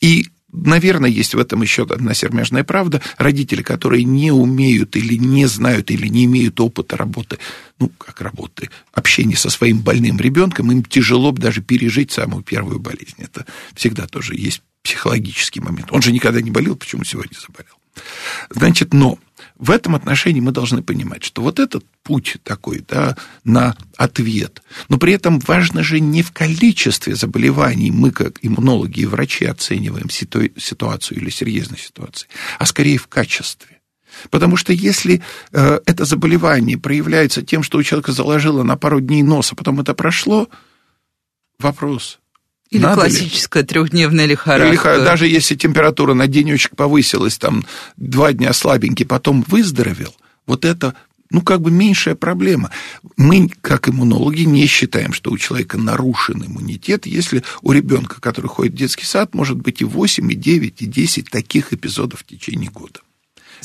И 0.00 0.28
Наверное, 0.54 1.10
есть 1.10 1.34
в 1.34 1.38
этом 1.38 1.62
еще 1.62 1.82
одна 1.82 2.14
сермяжная 2.14 2.62
правда. 2.62 3.02
Родители, 3.18 3.62
которые 3.62 4.04
не 4.04 4.30
умеют 4.30 4.94
или 4.96 5.16
не 5.16 5.46
знают, 5.46 5.90
или 5.90 6.06
не 6.06 6.26
имеют 6.26 6.60
опыта 6.60 6.96
работы, 6.96 7.38
ну, 7.80 7.88
как 7.98 8.20
работы, 8.20 8.70
общения 8.92 9.36
со 9.36 9.50
своим 9.50 9.80
больным 9.80 10.18
ребенком, 10.18 10.70
им 10.70 10.84
тяжело 10.84 11.32
даже 11.32 11.60
пережить 11.60 12.12
самую 12.12 12.44
первую 12.44 12.78
болезнь. 12.78 13.16
Это 13.18 13.46
всегда 13.74 14.06
тоже 14.06 14.34
есть 14.36 14.62
психологический 14.82 15.60
момент. 15.60 15.88
Он 15.90 16.02
же 16.02 16.12
никогда 16.12 16.40
не 16.40 16.52
болел, 16.52 16.76
почему 16.76 17.02
сегодня 17.02 17.36
заболел? 17.36 17.74
Значит, 18.50 18.94
но 18.94 19.18
в 19.56 19.70
этом 19.70 19.94
отношении 19.94 20.40
мы 20.40 20.52
должны 20.52 20.82
понимать, 20.82 21.22
что 21.22 21.42
вот 21.42 21.60
этот 21.60 21.84
путь 22.02 22.36
такой, 22.42 22.84
да, 22.88 23.16
на 23.44 23.76
ответ, 23.96 24.62
но 24.88 24.98
при 24.98 25.12
этом 25.12 25.38
важно 25.38 25.82
же 25.82 26.00
не 26.00 26.22
в 26.22 26.32
количестве 26.32 27.14
заболеваний, 27.14 27.90
мы 27.90 28.10
как 28.10 28.38
иммунологи 28.42 29.00
и 29.00 29.06
врачи 29.06 29.44
оцениваем 29.44 30.10
ситуацию 30.10 31.18
или 31.18 31.30
серьезность 31.30 31.86
ситуации, 31.86 32.28
а 32.58 32.66
скорее 32.66 32.98
в 32.98 33.06
качестве. 33.06 33.80
Потому 34.30 34.56
что 34.56 34.72
если 34.72 35.22
э, 35.52 35.80
это 35.86 36.04
заболевание 36.04 36.78
проявляется 36.78 37.42
тем, 37.42 37.62
что 37.62 37.78
у 37.78 37.82
человека 37.82 38.12
заложило 38.12 38.62
на 38.62 38.76
пару 38.76 39.00
дней 39.00 39.22
нос, 39.22 39.52
а 39.52 39.56
потом 39.56 39.80
это 39.80 39.94
прошло, 39.94 40.48
вопрос– 41.58 42.18
или 42.70 42.82
Надо 42.82 43.02
классическая 43.02 43.62
ли? 43.62 43.68
трехдневная 43.68 44.26
лихорадка. 44.26 44.70
Лихо... 44.70 44.98
Даже 45.04 45.26
если 45.26 45.54
температура 45.54 46.14
на 46.14 46.26
денечек 46.26 46.74
повысилась, 46.76 47.38
там, 47.38 47.64
два 47.96 48.32
дня 48.32 48.52
слабенький, 48.52 49.06
потом 49.06 49.44
выздоровел, 49.46 50.14
вот 50.46 50.64
это 50.64 50.94
ну, 51.30 51.40
как 51.40 51.62
бы 51.62 51.70
меньшая 51.70 52.14
проблема. 52.14 52.70
Мы, 53.16 53.48
как 53.60 53.88
иммунологи, 53.88 54.42
не 54.42 54.66
считаем, 54.66 55.12
что 55.12 55.30
у 55.32 55.38
человека 55.38 55.76
нарушен 55.78 56.44
иммунитет, 56.44 57.06
если 57.06 57.42
у 57.62 57.72
ребенка, 57.72 58.20
который 58.20 58.46
ходит 58.46 58.74
в 58.74 58.76
детский 58.76 59.04
сад, 59.04 59.34
может 59.34 59.56
быть 59.56 59.80
и 59.80 59.84
8, 59.84 60.30
и 60.30 60.34
9, 60.34 60.82
и 60.82 60.86
10 60.86 61.30
таких 61.30 61.72
эпизодов 61.72 62.20
в 62.20 62.24
течение 62.24 62.70
года. 62.70 63.00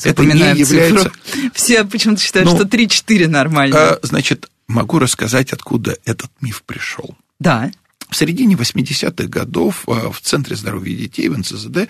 Это 0.02 0.24
не 0.24 0.58
является... 0.58 1.10
Цифру. 1.10 1.50
Все 1.54 1.84
почему-то 1.84 2.22
считают, 2.22 2.50
ну, 2.50 2.56
что 2.56 2.66
3-4 2.66 3.28
нормально. 3.28 3.76
А, 3.76 3.98
значит, 4.02 4.50
могу 4.66 4.98
рассказать, 4.98 5.52
откуда 5.52 5.96
этот 6.04 6.30
миф 6.40 6.62
пришел. 6.64 7.16
Да. 7.38 7.70
В 8.10 8.16
середине 8.16 8.56
80-х 8.56 9.28
годов 9.28 9.84
а, 9.86 10.10
в 10.10 10.20
Центре 10.20 10.56
здоровья 10.56 10.96
детей, 10.96 11.28
в 11.28 11.38
НЦЗД, 11.38 11.88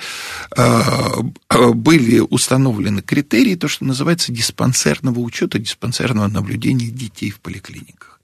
а, 0.57 1.23
а, 1.49 1.73
были 1.73 2.21
установлены 2.21 3.01
критерии, 3.03 3.55
то, 3.55 3.69
что 3.69 3.85
называется 3.85 4.31
диспансерного 4.31 5.19
учета, 5.21 5.59
диспансерного 5.59 6.29
наблюдения 6.29 6.89
детей 6.89 7.31
в 7.31 7.41
поликлиниках. 7.41 8.21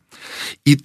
И 0.64 0.80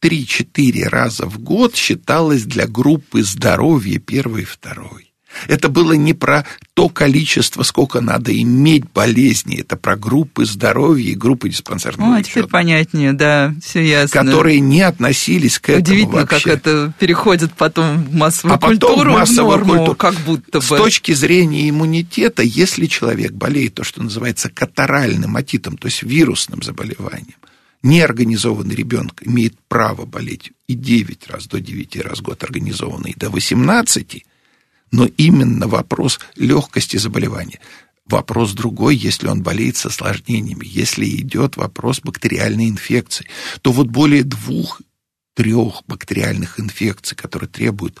3-4 0.00 0.88
раза 0.88 1.26
в 1.26 1.38
год 1.38 1.76
считалось 1.76 2.44
для 2.44 2.66
группы 2.66 3.22
здоровья 3.22 3.98
первой 3.98 4.42
и 4.42 4.44
второй. 4.44 5.13
Это 5.48 5.68
было 5.68 5.92
не 5.92 6.14
про 6.14 6.44
то 6.74 6.88
количество, 6.88 7.62
сколько 7.62 8.00
надо 8.00 8.36
иметь 8.40 8.84
болезней, 8.92 9.60
это 9.60 9.76
про 9.76 9.96
группы 9.96 10.44
здоровья 10.44 11.10
и 11.10 11.14
группы 11.14 11.48
диспансерного 11.48 12.16
О, 12.16 12.18
учета. 12.18 12.30
теперь 12.30 12.46
понятнее, 12.46 13.12
да, 13.12 13.54
все 13.62 13.82
ясно. 13.82 14.24
Которые 14.24 14.60
не 14.60 14.82
относились 14.82 15.58
к 15.58 15.68
этому 15.70 15.84
Удивительно, 15.84 16.20
вообще. 16.22 16.40
как 16.40 16.46
это 16.46 16.92
переходит 16.98 17.52
потом 17.54 18.04
в 18.04 18.14
массовую 18.14 18.54
а 18.54 18.58
потом 18.58 18.78
культуру, 18.78 19.12
в 19.12 19.14
массовую 19.14 19.58
норму, 19.58 19.74
культуру. 19.74 19.94
как 19.94 20.14
будто 20.26 20.58
бы. 20.58 20.64
С 20.64 20.68
точки 20.68 21.12
зрения 21.12 21.68
иммунитета, 21.68 22.42
если 22.42 22.86
человек 22.86 23.32
болеет 23.32 23.74
то, 23.74 23.84
что 23.84 24.02
называется 24.02 24.50
катаральным 24.50 25.36
отитом, 25.36 25.76
то 25.76 25.86
есть 25.86 26.02
вирусным 26.02 26.62
заболеванием, 26.62 27.36
неорганизованный 27.82 28.74
ребенок 28.74 29.22
имеет 29.24 29.54
право 29.68 30.06
болеть 30.06 30.52
и 30.66 30.74
9 30.74 31.28
раз, 31.28 31.46
до 31.46 31.60
9 31.60 31.96
раз 32.00 32.18
в 32.18 32.22
год 32.22 32.42
организованный, 32.42 33.14
до 33.16 33.30
18, 33.30 34.24
но 34.94 35.06
именно 35.16 35.66
вопрос 35.66 36.20
легкости 36.36 36.98
заболевания. 36.98 37.58
Вопрос 38.06 38.52
другой, 38.52 38.94
если 38.94 39.26
он 39.26 39.42
болеет 39.42 39.76
с 39.76 39.86
осложнениями, 39.86 40.64
если 40.64 41.04
идет 41.06 41.56
вопрос 41.56 42.00
бактериальной 42.00 42.68
инфекции, 42.68 43.26
то 43.62 43.72
вот 43.72 43.88
более 43.88 44.22
двух 44.22 44.80
трех 45.34 45.82
бактериальных 45.88 46.60
инфекций, 46.60 47.16
которые 47.16 47.48
требуют 47.48 48.00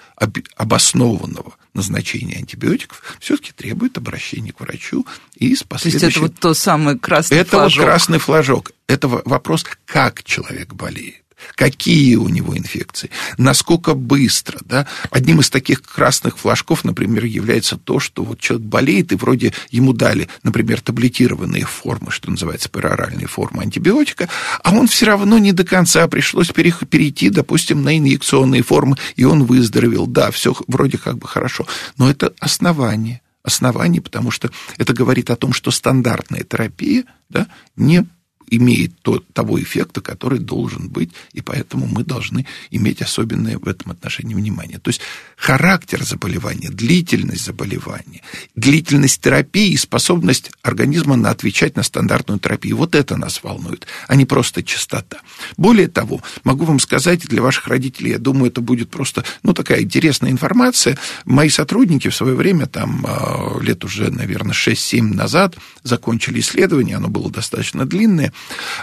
обоснованного 0.56 1.56
назначения 1.72 2.36
антибиотиков, 2.36 3.02
все-таки 3.18 3.50
требует 3.50 3.98
обращения 3.98 4.52
к 4.52 4.60
врачу 4.60 5.04
и 5.34 5.56
с 5.56 5.64
последующим... 5.64 6.00
То 6.00 6.06
есть 6.06 6.16
это 6.16 6.26
вот 6.26 6.38
то 6.38 6.54
самый 6.54 6.96
красный 6.96 7.38
это 7.38 7.50
флажок. 7.50 7.72
Это 7.72 7.80
вот 7.80 7.86
красный 7.86 8.18
флажок. 8.18 8.72
Это 8.86 9.08
вопрос, 9.08 9.64
как 9.84 10.22
человек 10.22 10.74
болеет 10.74 11.23
какие 11.54 12.16
у 12.16 12.28
него 12.28 12.56
инфекции, 12.56 13.10
насколько 13.38 13.94
быстро. 13.94 14.58
Да? 14.64 14.86
Одним 15.10 15.40
из 15.40 15.50
таких 15.50 15.82
красных 15.82 16.38
флажков, 16.38 16.84
например, 16.84 17.24
является 17.24 17.76
то, 17.76 18.00
что 18.00 18.24
вот 18.24 18.40
человек 18.40 18.66
болеет, 18.66 19.12
и 19.12 19.16
вроде 19.16 19.52
ему 19.70 19.92
дали, 19.92 20.28
например, 20.42 20.80
таблетированные 20.80 21.64
формы, 21.64 22.10
что 22.10 22.30
называется, 22.30 22.68
пероральные 22.68 23.26
формы 23.26 23.62
антибиотика, 23.62 24.28
а 24.62 24.72
он 24.72 24.86
все 24.86 25.06
равно 25.06 25.38
не 25.38 25.52
до 25.52 25.64
конца 25.64 26.06
пришлось 26.08 26.50
перейти, 26.50 27.30
допустим, 27.30 27.82
на 27.82 27.96
инъекционные 27.96 28.62
формы, 28.62 28.96
и 29.16 29.24
он 29.24 29.44
выздоровел. 29.44 30.06
Да, 30.06 30.30
все 30.30 30.54
вроде 30.66 30.98
как 30.98 31.18
бы 31.18 31.28
хорошо, 31.28 31.66
но 31.96 32.10
это 32.10 32.32
основание 32.38 33.20
оснований, 33.44 34.00
потому 34.00 34.30
что 34.30 34.50
это 34.78 34.94
говорит 34.94 35.30
о 35.30 35.36
том, 35.36 35.52
что 35.52 35.70
стандартная 35.70 36.44
терапия 36.44 37.04
да, 37.28 37.46
не 37.76 38.06
имеет 38.50 38.98
то, 39.02 39.22
того 39.32 39.60
эффекта, 39.60 40.00
который 40.00 40.38
должен 40.38 40.88
быть, 40.88 41.10
и 41.32 41.40
поэтому 41.40 41.86
мы 41.86 42.04
должны 42.04 42.46
иметь 42.70 43.02
особенное 43.02 43.58
в 43.58 43.68
этом 43.68 43.92
отношении 43.92 44.34
внимание. 44.34 44.78
То 44.78 44.90
есть 44.90 45.00
характер 45.36 46.04
заболевания, 46.04 46.70
длительность 46.70 47.44
заболевания, 47.44 48.22
длительность 48.54 49.20
терапии 49.20 49.70
и 49.70 49.76
способность 49.76 50.50
организма 50.62 51.16
на 51.16 51.30
отвечать 51.30 51.76
на 51.76 51.82
стандартную 51.82 52.40
терапию. 52.40 52.76
Вот 52.76 52.94
это 52.94 53.16
нас 53.16 53.42
волнует, 53.42 53.86
а 54.08 54.16
не 54.16 54.26
просто 54.26 54.62
частота. 54.62 55.18
Более 55.56 55.88
того, 55.88 56.20
могу 56.44 56.64
вам 56.64 56.80
сказать, 56.80 57.26
для 57.26 57.42
ваших 57.42 57.68
родителей, 57.68 58.10
я 58.10 58.18
думаю, 58.18 58.50
это 58.50 58.60
будет 58.60 58.90
просто, 58.90 59.24
ну, 59.42 59.54
такая 59.54 59.82
интересная 59.82 60.30
информация. 60.30 60.98
Мои 61.24 61.48
сотрудники 61.48 62.08
в 62.08 62.14
свое 62.14 62.34
время, 62.34 62.66
там, 62.66 63.04
а, 63.06 63.58
лет 63.60 63.84
уже, 63.84 64.10
наверное, 64.10 64.52
6-7 64.52 65.14
назад, 65.14 65.56
закончили 65.82 66.40
исследование, 66.40 66.96
оно 66.96 67.08
было 67.08 67.30
достаточно 67.30 67.86
длинное, 67.86 68.32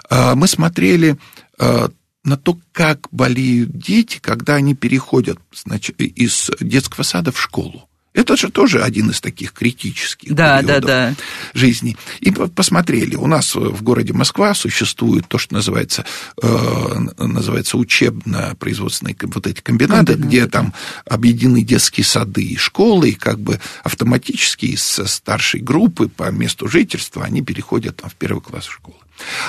мы 0.10 0.48
смотрели 0.48 1.18
а, 1.58 1.90
на 2.24 2.38
то, 2.38 2.58
как 2.72 3.08
болеют 3.12 3.78
дети, 3.78 4.20
когда 4.22 4.56
они 4.56 4.76
переходят 4.76 5.40
значит, 5.54 6.00
из 6.00 6.52
детского 6.60 7.04
сада 7.04 7.32
в 7.32 7.42
школу. 7.42 7.88
Это 8.14 8.36
же 8.36 8.50
тоже 8.50 8.84
один 8.84 9.10
из 9.10 9.22
таких 9.22 9.54
критических 9.54 10.34
да, 10.34 10.62
периодов 10.62 10.82
да, 10.82 11.10
да. 11.12 11.16
жизни. 11.54 11.96
И 12.20 12.30
посмотрели, 12.30 13.16
у 13.16 13.26
нас 13.26 13.56
в 13.56 13.82
городе 13.84 14.12
Москва 14.12 14.54
существует 14.54 15.30
то, 15.30 15.38
что 15.38 15.54
называется, 15.54 16.06
э, 16.42 17.00
называется 17.18 17.78
учебно-производственные 17.78 19.16
вот 19.22 19.48
эти 19.48 19.62
комбинаты, 19.62 20.14
Комбинаты, 20.14 20.28
где 20.28 20.48
там 20.48 20.74
объединены 21.06 21.64
детские 21.64 22.04
сады 22.04 22.44
и 22.44 22.58
школы, 22.58 23.12
и 23.12 23.14
как 23.14 23.40
бы 23.40 23.62
автоматически 23.82 24.66
из 24.66 24.84
старшей 24.84 25.62
группы 25.62 26.10
по 26.10 26.30
месту 26.32 26.68
жительства 26.68 27.24
они 27.24 27.42
переходят 27.42 27.96
там, 27.96 28.10
в 28.10 28.16
первый 28.16 28.42
класс 28.42 28.66
школы. 28.66 28.98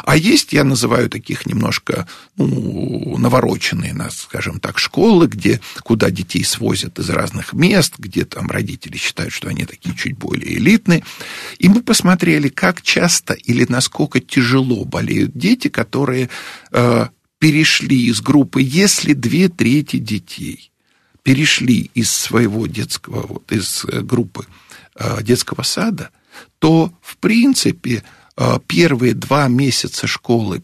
А 0.05 0.17
есть, 0.17 0.53
я 0.53 0.65
называю 0.65 1.09
таких 1.09 1.47
немножко 1.47 2.07
ну, 2.37 3.17
навороченные, 3.19 3.95
скажем 4.11 4.61
так, 4.61 4.79
школы, 4.79 5.27
где, 5.27 5.61
куда 5.83 6.11
детей 6.11 6.45
свозят 6.45 6.99
из 6.99 7.11
разных 7.11 7.53
мест, 7.53 7.95
где 7.99 8.25
там 8.25 8.49
родители 8.49 8.97
считают, 8.97 9.33
что 9.33 9.49
они 9.49 9.65
такие 9.65 9.95
чуть 9.95 10.17
более 10.17 10.57
элитные. 10.57 11.05
И 11.59 11.69
мы 11.69 11.83
посмотрели, 11.83 12.49
как 12.49 12.83
часто 12.83 13.35
или 13.35 13.67
насколько 13.69 14.21
тяжело 14.21 14.85
болеют 14.85 15.37
дети, 15.37 15.69
которые 15.69 16.29
э, 16.73 17.07
перешли 17.39 18.07
из 18.07 18.21
группы, 18.21 18.63
если 18.63 19.15
две 19.15 19.49
трети 19.49 19.97
детей 19.97 20.71
перешли 21.23 21.91
из 21.95 22.11
своего 22.11 22.67
детского, 22.67 23.27
вот 23.27 23.51
из 23.53 23.85
э, 23.85 24.01
группы 24.01 24.47
э, 24.95 25.23
детского 25.23 25.63
сада, 25.63 26.11
то, 26.59 26.93
в 27.01 27.17
принципе, 27.17 28.03
первые 28.67 29.15
два 29.15 29.49
месяца 29.49 30.07
школы, 30.07 30.63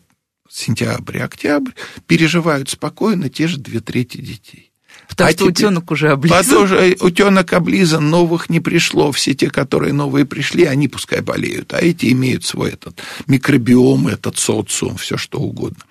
сентябрь 0.48 1.18
и 1.18 1.20
октябрь, 1.20 1.72
переживают 2.06 2.70
спокойно 2.70 3.28
те 3.28 3.46
же 3.46 3.58
две 3.58 3.80
трети 3.80 4.18
детей. 4.18 4.67
Потому 5.08 5.28
а 5.28 5.32
что 5.32 5.44
теперь, 5.44 5.66
утенок 5.66 5.90
уже 5.90 6.10
облизан. 6.10 6.38
Потому 6.38 6.66
что 6.66 7.04
утенок 7.04 7.52
облизан, 7.52 8.10
новых 8.10 8.50
не 8.50 8.60
пришло. 8.60 9.10
Все 9.10 9.34
те, 9.34 9.50
которые 9.50 9.92
новые 9.92 10.26
пришли, 10.26 10.64
они 10.64 10.86
пускай 10.88 11.20
болеют. 11.20 11.72
А 11.72 11.78
эти 11.78 12.12
имеют 12.12 12.44
свой 12.44 12.70
этот 12.70 13.02
микробиом, 13.26 14.08
этот 14.08 14.38
социум, 14.38 14.96
все 14.96 15.16
что 15.16 15.38
угодно. 15.38 15.82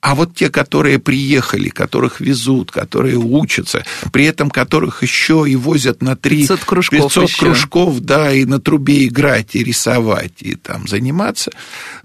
А 0.00 0.14
вот 0.14 0.34
те, 0.34 0.50
которые 0.50 0.98
приехали, 0.98 1.68
которых 1.70 2.20
везут, 2.20 2.70
которые 2.70 3.16
учатся, 3.16 3.84
при 4.12 4.26
этом 4.26 4.50
которых 4.50 5.02
еще 5.02 5.44
и 5.48 5.56
возят 5.56 6.02
на 6.02 6.16
3 6.16 6.40
500 6.42 6.60
кружков, 6.60 7.12
500 7.14 7.32
кружков 7.34 8.00
да, 8.00 8.32
и 8.32 8.44
на 8.44 8.60
трубе 8.60 9.06
играть, 9.06 9.54
и 9.56 9.64
рисовать, 9.64 10.34
и 10.40 10.54
там 10.54 10.86
заниматься, 10.86 11.50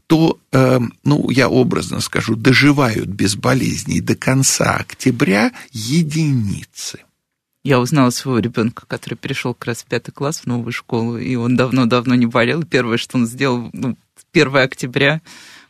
то, 0.07 0.39
э, 0.51 0.79
ну, 1.03 1.29
я 1.29 1.49
образно 1.49 2.01
скажу, 2.01 2.35
доживают 2.35 3.07
без 3.07 3.35
болезней 3.35 4.01
до 4.01 4.15
конца 4.15 4.75
октября 4.75 5.51
единицы. 5.71 6.99
Я 7.63 7.79
узнала 7.79 8.09
своего 8.09 8.39
ребенка, 8.39 8.85
который 8.85 9.15
перешел 9.15 9.53
как 9.53 9.67
раз 9.67 9.83
в 9.83 9.85
пятый 9.85 10.11
класс 10.11 10.41
в 10.41 10.47
новую 10.47 10.73
школу, 10.73 11.17
и 11.17 11.35
он 11.35 11.55
давно-давно 11.55 12.15
не 12.15 12.25
болел. 12.25 12.63
Первое, 12.63 12.97
что 12.97 13.17
он 13.17 13.25
сделал, 13.25 13.69
ну, 13.71 13.95
1 14.33 14.57
октября, 14.57 15.21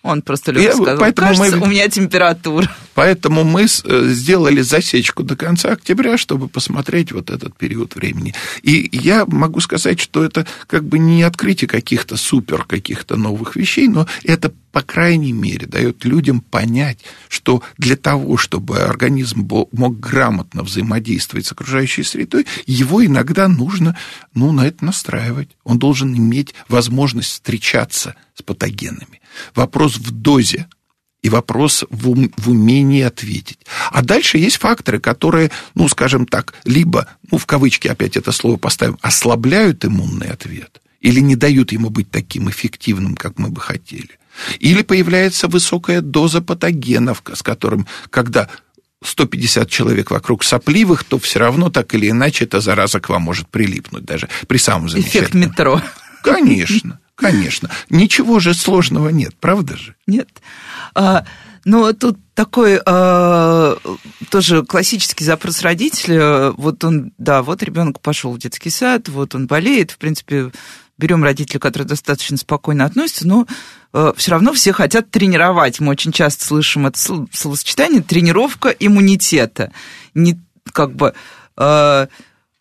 он 0.01 0.21
просто 0.21 0.51
лег 0.51 0.73
сказал, 0.73 0.97
поэтому 0.97 1.27
кажется, 1.29 1.57
мы... 1.57 1.67
у 1.67 1.69
меня 1.69 1.87
температура. 1.89 2.69
Поэтому 2.93 3.43
мы 3.43 3.63
э, 3.63 4.07
сделали 4.09 4.62
засечку 4.62 5.23
до 5.23 5.35
конца 5.35 5.71
октября, 5.71 6.17
чтобы 6.17 6.47
посмотреть 6.47 7.12
вот 7.12 7.29
этот 7.29 7.55
период 7.57 7.95
времени. 7.95 8.33
И 8.62 8.89
я 8.91 9.25
могу 9.25 9.59
сказать, 9.59 10.00
что 10.00 10.23
это 10.23 10.45
как 10.67 10.83
бы 10.83 11.00
не 11.00 11.23
открытие 11.23 11.67
каких-то 11.67 12.17
супер, 12.17 12.65
каких-то 12.65 13.15
новых 13.15 13.55
вещей, 13.55 13.88
но 13.88 14.07
это 14.23 14.53
по 14.73 14.81
крайней 14.81 15.33
мере, 15.33 15.67
дает 15.67 16.03
людям 16.03 16.41
понять, 16.41 16.97
что 17.29 17.62
для 17.77 17.95
того, 17.95 18.38
чтобы 18.38 18.79
организм 18.79 19.47
мог 19.71 20.00
грамотно 20.00 20.63
взаимодействовать 20.63 21.45
с 21.45 21.51
окружающей 21.51 22.01
средой, 22.01 22.47
его 22.65 23.05
иногда 23.05 23.47
нужно 23.47 23.95
ну, 24.33 24.51
на 24.51 24.65
это 24.65 24.83
настраивать. 24.83 25.50
Он 25.63 25.77
должен 25.77 26.15
иметь 26.15 26.55
возможность 26.69 27.29
встречаться 27.29 28.15
с 28.33 28.41
патогенами. 28.41 29.21
Вопрос 29.53 29.97
в 29.97 30.09
дозе 30.09 30.67
и 31.24 31.30
вопрос 31.30 31.86
в, 31.89 32.10
ум, 32.10 32.32
в 32.38 32.51
умении 32.51 33.01
ответить. 33.01 33.60
А 33.92 34.03
дальше 34.03 34.38
есть 34.38 34.58
факторы, 34.58 35.00
которые, 35.00 35.50
ну, 35.74 35.88
скажем 35.88 36.27
так, 36.27 36.53
либо, 36.66 37.07
ну, 37.31 37.38
в 37.40 37.46
кавычки 37.48 37.88
опять 37.88 38.18
это 38.18 38.31
слово 38.31 38.57
поставим, 38.57 39.00
ослабляют 39.01 39.86
иммунный 39.86 40.27
ответ 40.27 40.81
или 41.00 41.20
не 41.20 41.36
дают 41.36 41.72
ему 41.72 41.90
быть 41.90 42.12
таким 42.12 42.50
эффективным, 42.50 43.16
как 43.16 43.40
мы 43.40 43.50
бы 43.50 43.59
хотели. 43.59 44.20
Или 44.59 44.83
появляется 44.83 45.48
высокая 45.48 46.01
доза 46.01 46.42
патогенов, 46.42 47.24
с 47.33 47.42
которым, 47.42 47.88
когда 48.09 48.50
150 49.03 49.70
человек 49.70 50.12
вокруг 50.12 50.44
сопливых, 50.44 51.03
то 51.03 51.20
все 51.20 51.40
равно 51.40 51.70
так 51.70 51.94
или 51.94 52.09
иначе 52.09 52.46
эта 52.46 52.62
зараза 52.62 53.00
к 53.00 53.09
вам 53.09 53.22
может 53.24 53.48
прилипнуть 53.50 54.05
даже 54.05 54.29
при 54.48 54.57
самом 54.57 54.90
замечательном. 54.90 55.24
Эффект 55.24 55.33
метро. 55.33 55.81
Конечно, 56.24 57.00
конечно. 57.15 57.69
Ничего 57.89 58.39
же 58.39 58.53
сложного 58.53 59.09
нет, 59.09 59.35
правда 59.39 59.77
же? 59.77 59.95
Нет. 60.07 60.29
А, 60.95 61.25
но 61.65 61.93
тут 61.93 62.17
такой 62.33 62.79
а, 62.85 63.77
тоже 64.29 64.63
классический 64.63 65.23
запрос 65.23 65.61
родителя. 65.61 66.51
Вот 66.51 66.83
он, 66.83 67.13
да, 67.17 67.43
вот 67.43 67.63
ребенок 67.63 68.01
пошел 68.01 68.33
в 68.33 68.39
детский 68.39 68.69
сад, 68.69 69.09
вот 69.09 69.35
он 69.35 69.47
болеет, 69.47 69.91
в 69.91 69.97
принципе, 69.97 70.51
берем 70.97 71.23
родителей, 71.23 71.59
которые 71.59 71.87
достаточно 71.87 72.37
спокойно 72.37 72.85
относятся, 72.85 73.27
но 73.27 73.47
э, 73.93 74.13
все 74.15 74.31
равно 74.31 74.53
все 74.53 74.73
хотят 74.73 75.09
тренировать. 75.09 75.79
Мы 75.79 75.91
очень 75.91 76.11
часто 76.11 76.45
слышим 76.45 76.85
это 76.85 76.99
словосочетание 77.31 78.01
тренировка 78.01 78.69
иммунитета. 78.69 79.71
Не 80.13 80.39
как 80.71 80.95
бы 80.95 81.13
э, 81.57 82.07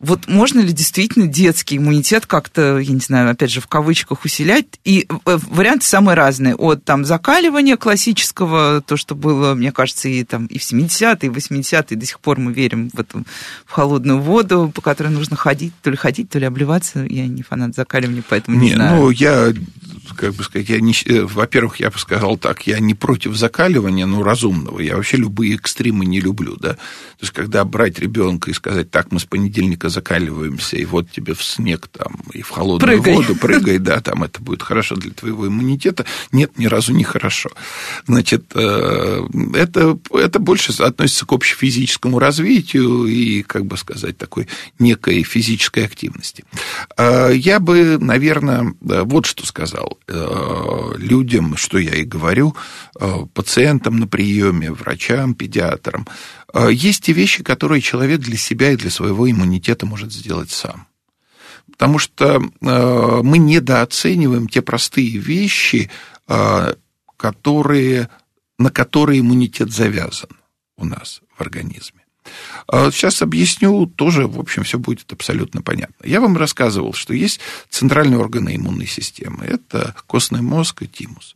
вот 0.03 0.27
можно 0.27 0.59
ли 0.59 0.73
действительно 0.73 1.27
детский 1.27 1.77
иммунитет 1.77 2.25
как-то, 2.25 2.77
я 2.77 2.93
не 2.93 2.99
знаю, 2.99 3.31
опять 3.31 3.51
же, 3.51 3.61
в 3.61 3.67
кавычках 3.67 4.25
усилять? 4.25 4.67
И 4.83 5.07
э, 5.07 5.15
варианты 5.49 5.85
самые 5.85 6.15
разные. 6.15 6.55
От 6.55 6.83
там 6.83 7.05
закаливания 7.05 7.77
классического, 7.77 8.83
то, 8.85 8.97
что 8.97 9.15
было, 9.15 9.53
мне 9.53 9.71
кажется, 9.71 10.09
и, 10.09 10.25
там, 10.25 10.47
и 10.47 10.59
в 10.59 10.61
70-е, 10.61 11.17
и 11.21 11.29
в 11.29 11.37
80-е, 11.37 11.97
до 11.97 12.05
сих 12.05 12.19
пор 12.19 12.37
мы 12.37 12.51
верим 12.51 12.89
в 12.93 12.99
эту 12.99 13.23
в 13.65 13.71
холодную 13.71 14.19
воду, 14.19 14.71
по 14.75 14.81
которой 14.81 15.07
нужно 15.07 15.37
ходить, 15.37 15.73
то 15.81 15.89
ли 15.89 15.95
ходить, 15.95 16.29
то 16.29 16.37
ли 16.37 16.45
обливаться. 16.45 17.05
Я 17.09 17.25
не 17.27 17.41
фанат 17.41 17.73
закаливания, 17.73 18.23
поэтому 18.27 18.59
не, 18.59 18.69
не 18.69 18.75
знаю. 18.75 18.97
Ну, 18.97 19.09
я 19.09 19.53
как 20.17 20.33
бы 20.33 20.43
сказать, 20.43 20.67
я 20.67 20.81
не, 20.81 20.93
э, 21.05 21.21
во-первых, 21.21 21.79
я 21.79 21.89
бы 21.89 21.97
сказал 21.97 22.37
так, 22.37 22.67
я 22.67 22.79
не 22.79 22.93
против 22.93 23.35
закаливания, 23.37 24.05
но 24.05 24.21
разумного. 24.21 24.81
Я 24.81 24.97
вообще 24.97 25.15
любые 25.15 25.55
экстремы 25.55 26.05
не 26.05 26.19
люблю, 26.19 26.57
да. 26.57 26.73
То 26.73 27.21
есть, 27.21 27.33
когда 27.33 27.63
брать 27.63 27.99
ребенка 27.99 28.51
и 28.51 28.53
сказать, 28.53 28.91
так, 28.91 29.11
мы 29.11 29.19
с 29.19 29.25
понедельника 29.25 29.89
закаливаемся, 29.93 30.75
и 30.77 30.85
вот 30.85 31.09
тебе 31.11 31.33
в 31.33 31.43
снег 31.43 31.87
там, 31.87 32.17
и 32.33 32.41
в 32.41 32.49
холодную 32.49 33.01
прыгай. 33.01 33.13
воду 33.15 33.35
прыгай, 33.35 33.77
да, 33.79 34.01
там 34.01 34.23
это 34.23 34.41
будет 34.41 34.63
хорошо 34.63 34.95
для 34.95 35.11
твоего 35.11 35.47
иммунитета. 35.47 36.05
Нет, 36.31 36.57
ни 36.57 36.65
разу 36.65 36.93
не 36.93 37.03
хорошо. 37.03 37.49
Значит, 38.07 38.51
э, 38.55 39.27
это, 39.53 39.97
это 40.11 40.39
больше 40.39 40.73
относится 40.83 41.25
к 41.25 41.31
общефизическому 41.31 42.19
развитию 42.19 43.05
и, 43.05 43.43
как 43.43 43.65
бы 43.65 43.77
сказать, 43.77 44.17
такой 44.17 44.47
некой 44.79 45.23
физической 45.23 45.85
активности. 45.85 46.43
Э, 46.97 47.31
я 47.33 47.59
бы, 47.59 47.97
наверное, 47.99 48.73
вот 48.81 49.25
что 49.25 49.45
сказал. 49.45 49.99
Э, 50.07 50.93
людям, 50.97 51.55
что 51.55 51.77
я 51.77 51.95
и 51.95 52.03
говорю, 52.03 52.55
пациентам 53.33 53.99
на 53.99 54.07
приеме, 54.07 54.71
врачам, 54.71 55.33
педиатрам, 55.33 56.07
есть 56.69 57.03
те 57.03 57.13
вещи, 57.13 57.43
которые 57.43 57.81
человек 57.81 58.19
для 58.19 58.37
себя 58.37 58.71
и 58.71 58.77
для 58.77 58.89
своего 58.89 59.29
иммунитета 59.29 59.85
может 59.85 60.11
сделать 60.11 60.51
сам. 60.51 60.87
Потому 61.71 61.97
что 61.97 62.41
э, 62.61 63.21
мы 63.23 63.37
недооцениваем 63.39 64.47
те 64.47 64.61
простые 64.61 65.17
вещи, 65.17 65.89
э, 66.27 66.75
которые, 67.17 68.09
на 68.59 68.69
которые 68.69 69.21
иммунитет 69.21 69.71
завязан 69.71 70.29
у 70.77 70.85
нас 70.85 71.21
в 71.35 71.41
организме. 71.41 72.01
Сейчас 72.71 73.21
объясню, 73.21 73.85
тоже, 73.85 74.27
в 74.27 74.39
общем, 74.39 74.63
все 74.63 74.79
будет 74.79 75.11
абсолютно 75.11 75.61
понятно. 75.61 76.05
Я 76.05 76.21
вам 76.21 76.37
рассказывал, 76.37 76.93
что 76.93 77.13
есть 77.13 77.41
центральные 77.69 78.17
органы 78.17 78.55
иммунной 78.55 78.87
системы. 78.87 79.43
Это 79.43 79.93
костный 80.07 80.41
мозг 80.41 80.81
и 80.83 80.87
тимус. 80.87 81.35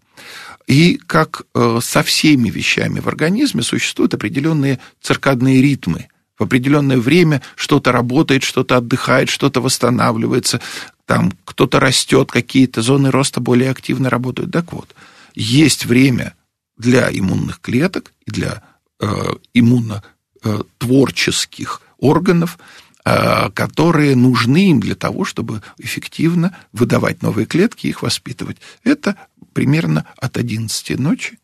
И 0.68 0.98
как 0.98 1.48
э, 1.56 1.80
со 1.82 2.04
всеми 2.04 2.50
вещами 2.50 3.00
в 3.00 3.08
организме 3.08 3.64
существуют 3.64 4.14
определенные 4.14 4.80
циркадные 5.02 5.62
ритмы. 5.62 6.10
В 6.38 6.44
определенное 6.44 6.98
время 6.98 7.42
что-то 7.56 7.92
работает, 7.92 8.44
что-то 8.44 8.78
отдыхает, 8.78 9.30
что-то 9.30 9.60
восстанавливается, 9.62 10.62
там 11.06 11.32
кто-то 11.46 11.80
растет, 11.80 12.32
какие-то 12.32 12.82
зоны 12.82 13.12
роста 13.12 13.40
более 13.40 13.70
активно 13.72 14.10
работают. 14.10 14.52
Так 14.52 14.74
вот, 14.74 14.94
есть 15.34 15.86
время 15.86 16.34
для 16.78 17.10
иммунных 17.10 17.62
клеток 17.62 18.12
и 18.26 18.32
для 18.32 18.62
э, 19.00 19.36
иммунотворческих 19.54 21.82
органов, 21.98 22.60
э, 23.06 23.50
которые 23.52 24.16
нужны 24.16 24.72
им 24.72 24.82
для 24.82 24.96
того, 24.96 25.26
чтобы 25.26 25.62
эффективно 25.78 26.58
выдавать 26.74 27.22
новые 27.24 27.46
клетки 27.46 27.88
и 27.88 27.92
их 27.92 28.04
воспитывать. 28.04 28.58
Это 28.84 29.16
примерно 29.58 30.06
от 30.18 30.38
11 30.38 31.00
ночи 31.00 31.40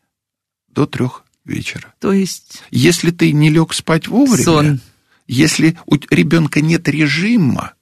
до 0.67 0.85
3 0.85 1.07
вечера. 1.45 1.95
То 1.99 2.11
есть... 2.11 2.61
Если 2.69 3.09
ты 3.09 3.31
не 3.31 3.49
лег 3.49 3.73
спать 3.73 4.07
вовремя... 4.07 4.43
Сон. 4.43 4.81
Если 5.25 5.79
у 5.87 5.95
ребенка 5.95 6.61
нет 6.61 6.87
режима, 6.87 7.73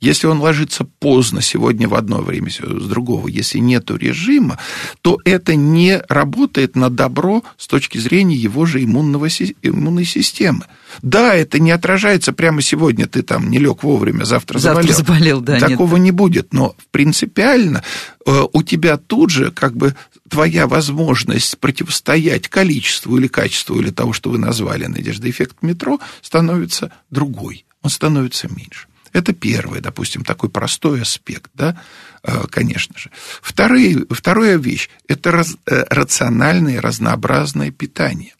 если 0.00 0.28
он 0.28 0.40
ложится 0.40 0.84
поздно 0.84 1.42
сегодня 1.42 1.88
в 1.88 1.94
одно 1.94 2.18
время, 2.18 2.50
с 2.50 2.58
другого, 2.58 3.28
если 3.28 3.58
нет 3.58 3.90
режима, 3.90 4.58
то 5.02 5.18
это 5.24 5.56
не 5.56 6.00
работает 6.08 6.76
на 6.76 6.88
добро 6.88 7.42
с 7.56 7.66
точки 7.66 7.98
зрения 7.98 8.36
его 8.36 8.64
же 8.64 8.82
иммунного, 8.82 9.28
иммунной 9.28 10.04
системы. 10.04 10.66
Да, 11.02 11.34
это 11.34 11.58
не 11.58 11.70
отражается 11.70 12.32
прямо 12.32 12.62
сегодня, 12.62 13.06
ты 13.06 13.22
там 13.22 13.50
не 13.50 13.58
лег 13.58 13.82
вовремя, 13.82 14.24
завтра, 14.24 14.58
завтра 14.58 14.92
заболел. 14.92 14.96
заболел 14.96 15.40
да, 15.40 15.58
Такого 15.58 15.96
нет. 15.96 16.04
не 16.04 16.10
будет, 16.12 16.52
но 16.52 16.74
принципиально 16.90 17.82
э, 18.24 18.44
у 18.52 18.62
тебя 18.62 18.96
тут 18.96 19.30
же 19.30 19.50
как 19.50 19.76
бы 19.76 19.94
твоя 20.28 20.66
возможность 20.66 21.58
противостоять 21.58 22.48
количеству 22.48 23.16
или 23.18 23.26
качеству 23.26 23.80
или 23.80 23.90
того, 23.90 24.12
что 24.12 24.30
вы 24.30 24.38
назвали, 24.38 24.86
Надежда, 24.86 25.28
эффект 25.28 25.58
метро, 25.62 26.00
становится 26.22 26.92
другой, 27.10 27.66
он 27.82 27.90
становится 27.90 28.48
меньше. 28.48 28.87
Это 29.12 29.32
первый, 29.32 29.80
допустим, 29.80 30.24
такой 30.24 30.50
простой 30.50 31.02
аспект, 31.02 31.50
да, 31.54 31.80
э, 32.22 32.44
конечно 32.50 32.98
же. 32.98 33.10
Вторые, 33.42 34.04
вторая 34.10 34.56
вещь– 34.56 34.88
это 35.08 35.30
раз, 35.30 35.56
э, 35.66 35.84
рациональное 35.90 36.80
разнообразное 36.80 37.70
питание. 37.70 38.34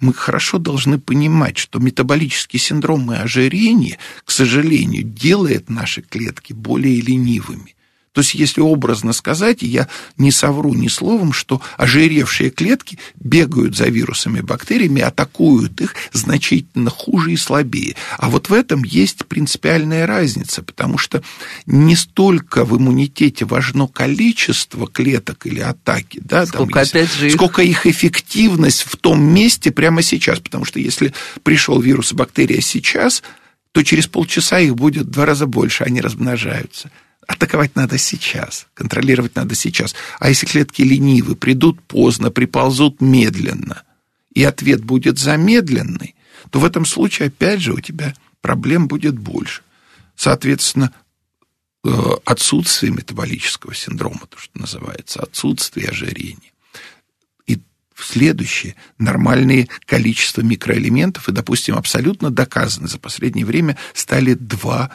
Мы 0.00 0.12
хорошо 0.12 0.58
должны 0.58 0.98
понимать, 0.98 1.58
что 1.58 1.78
метаболический 1.78 2.58
синдром 2.58 3.12
и 3.12 3.16
ожирение, 3.16 3.98
к 4.24 4.30
сожалению, 4.30 5.02
делает 5.02 5.70
наши 5.70 6.02
клетки 6.02 6.52
более 6.52 7.00
ленивыми. 7.00 7.74
То 8.18 8.22
есть, 8.22 8.34
если 8.34 8.60
образно 8.60 9.12
сказать, 9.12 9.62
я 9.62 9.86
не 10.16 10.32
совру 10.32 10.74
ни 10.74 10.88
словом, 10.88 11.32
что 11.32 11.62
ожиревшие 11.76 12.50
клетки 12.50 12.98
бегают 13.14 13.76
за 13.76 13.84
вирусами 13.84 14.40
и 14.40 14.42
бактериями, 14.42 15.00
атакуют 15.00 15.80
их 15.80 15.94
значительно 16.12 16.90
хуже 16.90 17.34
и 17.34 17.36
слабее. 17.36 17.94
А 18.16 18.28
вот 18.28 18.48
в 18.48 18.52
этом 18.52 18.82
есть 18.82 19.24
принципиальная 19.26 20.04
разница, 20.04 20.64
потому 20.64 20.98
что 20.98 21.22
не 21.66 21.94
столько 21.94 22.64
в 22.64 22.76
иммунитете 22.76 23.44
важно 23.44 23.86
количество 23.86 24.88
клеток 24.88 25.46
или 25.46 25.60
атаки, 25.60 26.20
да, 26.20 26.44
сколько, 26.44 26.80
там, 26.80 26.82
опять 26.88 27.14
же, 27.14 27.30
сколько 27.30 27.62
их 27.62 27.86
эффективность 27.86 28.82
в 28.82 28.96
том 28.96 29.22
месте 29.22 29.70
прямо 29.70 30.02
сейчас. 30.02 30.40
Потому 30.40 30.64
что 30.64 30.80
если 30.80 31.14
пришел 31.44 31.80
вирус 31.80 32.10
и 32.10 32.16
бактерия 32.16 32.62
сейчас, 32.62 33.22
то 33.70 33.84
через 33.84 34.08
полчаса 34.08 34.58
их 34.58 34.74
будет 34.74 35.06
в 35.06 35.10
два 35.10 35.24
раза 35.24 35.46
больше, 35.46 35.84
они 35.84 36.00
размножаются. 36.00 36.90
Атаковать 37.28 37.76
надо 37.76 37.98
сейчас, 37.98 38.66
контролировать 38.72 39.36
надо 39.36 39.54
сейчас. 39.54 39.94
А 40.18 40.30
если 40.30 40.46
клетки 40.46 40.80
ленивы, 40.80 41.36
придут 41.36 41.78
поздно, 41.82 42.30
приползут 42.30 43.02
медленно, 43.02 43.82
и 44.32 44.42
ответ 44.44 44.82
будет 44.82 45.18
замедленный, 45.18 46.16
то 46.50 46.58
в 46.58 46.64
этом 46.64 46.86
случае, 46.86 47.28
опять 47.28 47.60
же, 47.60 47.74
у 47.74 47.80
тебя 47.80 48.14
проблем 48.40 48.88
будет 48.88 49.18
больше. 49.18 49.60
Соответственно, 50.16 50.90
э, 51.84 51.90
отсутствие 52.24 52.92
метаболического 52.92 53.74
синдрома, 53.74 54.26
то, 54.26 54.38
что 54.38 54.58
называется, 54.58 55.20
отсутствие 55.20 55.90
ожирения. 55.90 56.52
И 57.46 57.60
следующее, 57.94 58.74
нормальные 58.96 59.68
количество 59.84 60.40
микроэлементов, 60.40 61.28
и, 61.28 61.32
допустим, 61.32 61.76
абсолютно 61.76 62.30
доказаны 62.30 62.88
за 62.88 62.98
последнее 62.98 63.44
время 63.44 63.76
стали 63.92 64.32
два 64.32 64.90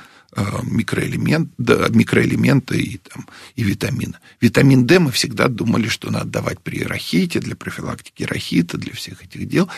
микроэлемент, 0.63 1.51
да, 1.57 1.87
микроэлементы 1.89 2.79
и, 2.79 2.97
там, 2.97 3.27
и 3.55 3.63
витамина. 3.63 4.19
Витамин 4.41 4.85
D 4.85 4.99
мы 4.99 5.11
всегда 5.11 5.47
думали, 5.47 5.87
что 5.87 6.11
надо 6.11 6.25
давать 6.25 6.59
при 6.59 6.83
рахите, 6.83 7.39
для 7.39 7.55
профилактики 7.55 8.23
рахита, 8.23 8.77
для 8.77 8.93
всех 8.93 9.23
этих 9.23 9.47
дел. 9.47 9.69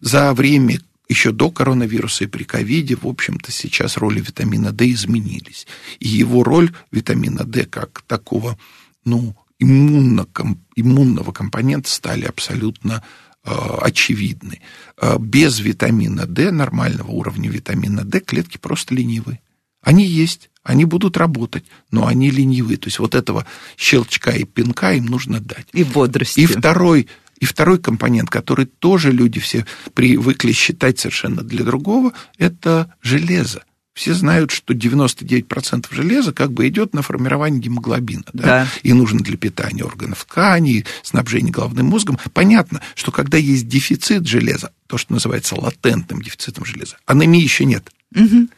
За 0.00 0.32
время 0.34 0.80
еще 1.08 1.32
до 1.32 1.50
коронавируса 1.50 2.24
и 2.24 2.26
при 2.26 2.44
ковиде, 2.44 2.96
в 2.96 3.06
общем-то, 3.06 3.52
сейчас 3.52 3.96
роли 3.96 4.20
витамина 4.20 4.72
D 4.72 4.90
изменились. 4.92 5.66
И 6.00 6.08
его 6.08 6.42
роль 6.42 6.72
витамина 6.90 7.44
D 7.44 7.66
как 7.66 8.02
такого, 8.06 8.58
ну, 9.04 9.36
иммунно, 9.58 10.26
иммунного 10.74 11.32
компонента 11.32 11.90
стали 11.90 12.24
абсолютно 12.24 13.02
э, 13.44 13.50
очевидны. 13.80 14.60
Э, 15.00 15.18
без 15.18 15.60
витамина 15.60 16.26
D, 16.26 16.50
нормального 16.50 17.10
уровня 17.10 17.50
витамина 17.50 18.04
D, 18.04 18.20
клетки 18.20 18.58
просто 18.58 18.94
ленивые. 18.94 19.40
Они 19.82 20.04
есть, 20.06 20.50
они 20.62 20.84
будут 20.84 21.16
работать, 21.16 21.64
но 21.90 22.06
они 22.06 22.30
ленивые. 22.30 22.76
То 22.76 22.86
есть 22.86 22.98
вот 22.98 23.14
этого 23.14 23.46
щелчка 23.76 24.30
и 24.30 24.44
пинка 24.44 24.92
им 24.92 25.06
нужно 25.06 25.40
дать. 25.40 25.66
И 25.72 25.82
бодрости. 25.84 26.40
И 26.40 26.46
второй, 26.46 27.08
и 27.40 27.44
второй 27.44 27.78
компонент, 27.78 28.30
который 28.30 28.66
тоже 28.66 29.10
люди 29.10 29.40
все 29.40 29.66
привыкли 29.94 30.52
считать 30.52 31.00
совершенно 31.00 31.42
для 31.42 31.64
другого, 31.64 32.12
это 32.38 32.94
железо. 33.02 33.64
Все 33.94 34.14
знают, 34.14 34.52
что 34.52 34.72
99% 34.72 35.86
железа 35.90 36.32
как 36.32 36.52
бы 36.52 36.66
идет 36.68 36.94
на 36.94 37.02
формирование 37.02 37.60
гемоглобина, 37.60 38.24
да? 38.32 38.42
Да. 38.42 38.68
и 38.82 38.94
нужно 38.94 39.20
для 39.20 39.36
питания 39.36 39.84
органов 39.84 40.24
тканей, 40.24 40.86
снабжения 41.02 41.50
головным 41.50 41.86
мозгом. 41.86 42.18
Понятно, 42.32 42.80
что 42.94 43.12
когда 43.12 43.36
есть 43.36 43.68
дефицит 43.68 44.26
железа, 44.26 44.72
то, 44.86 44.96
что 44.96 45.12
называется 45.12 45.56
латентным 45.60 46.22
дефицитом 46.22 46.64
железа, 46.64 46.96
анемии 47.04 47.42
еще 47.42 47.66
нет. 47.66 47.92
Угу 48.14 48.48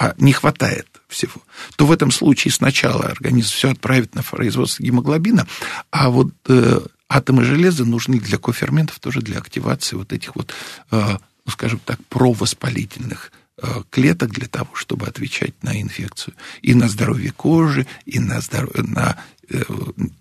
а 0.00 0.14
не 0.16 0.32
хватает 0.32 0.88
всего, 1.08 1.42
то 1.76 1.84
в 1.84 1.92
этом 1.92 2.10
случае 2.10 2.52
сначала 2.52 3.04
организм 3.04 3.50
все 3.50 3.70
отправит 3.72 4.14
на 4.14 4.22
производство 4.22 4.82
гемоглобина, 4.82 5.46
а 5.90 6.08
вот 6.08 6.32
э, 6.48 6.80
атомы 7.06 7.44
железа 7.44 7.84
нужны 7.84 8.18
для 8.18 8.38
коферментов, 8.38 8.98
тоже 8.98 9.20
для 9.20 9.36
активации 9.36 9.96
вот 9.96 10.14
этих 10.14 10.34
вот, 10.36 10.54
э, 10.90 11.18
ну, 11.44 11.52
скажем 11.52 11.80
так, 11.84 12.02
провоспалительных 12.06 13.30
э, 13.62 13.82
клеток 13.90 14.30
для 14.30 14.48
того, 14.48 14.74
чтобы 14.74 15.06
отвечать 15.06 15.62
на 15.62 15.78
инфекцию. 15.78 16.34
И 16.62 16.72
на 16.72 16.88
здоровье 16.88 17.32
кожи, 17.32 17.86
и 18.06 18.20
на, 18.20 18.40
здоров... 18.40 18.70
на, 18.76 19.22
э, 19.50 19.62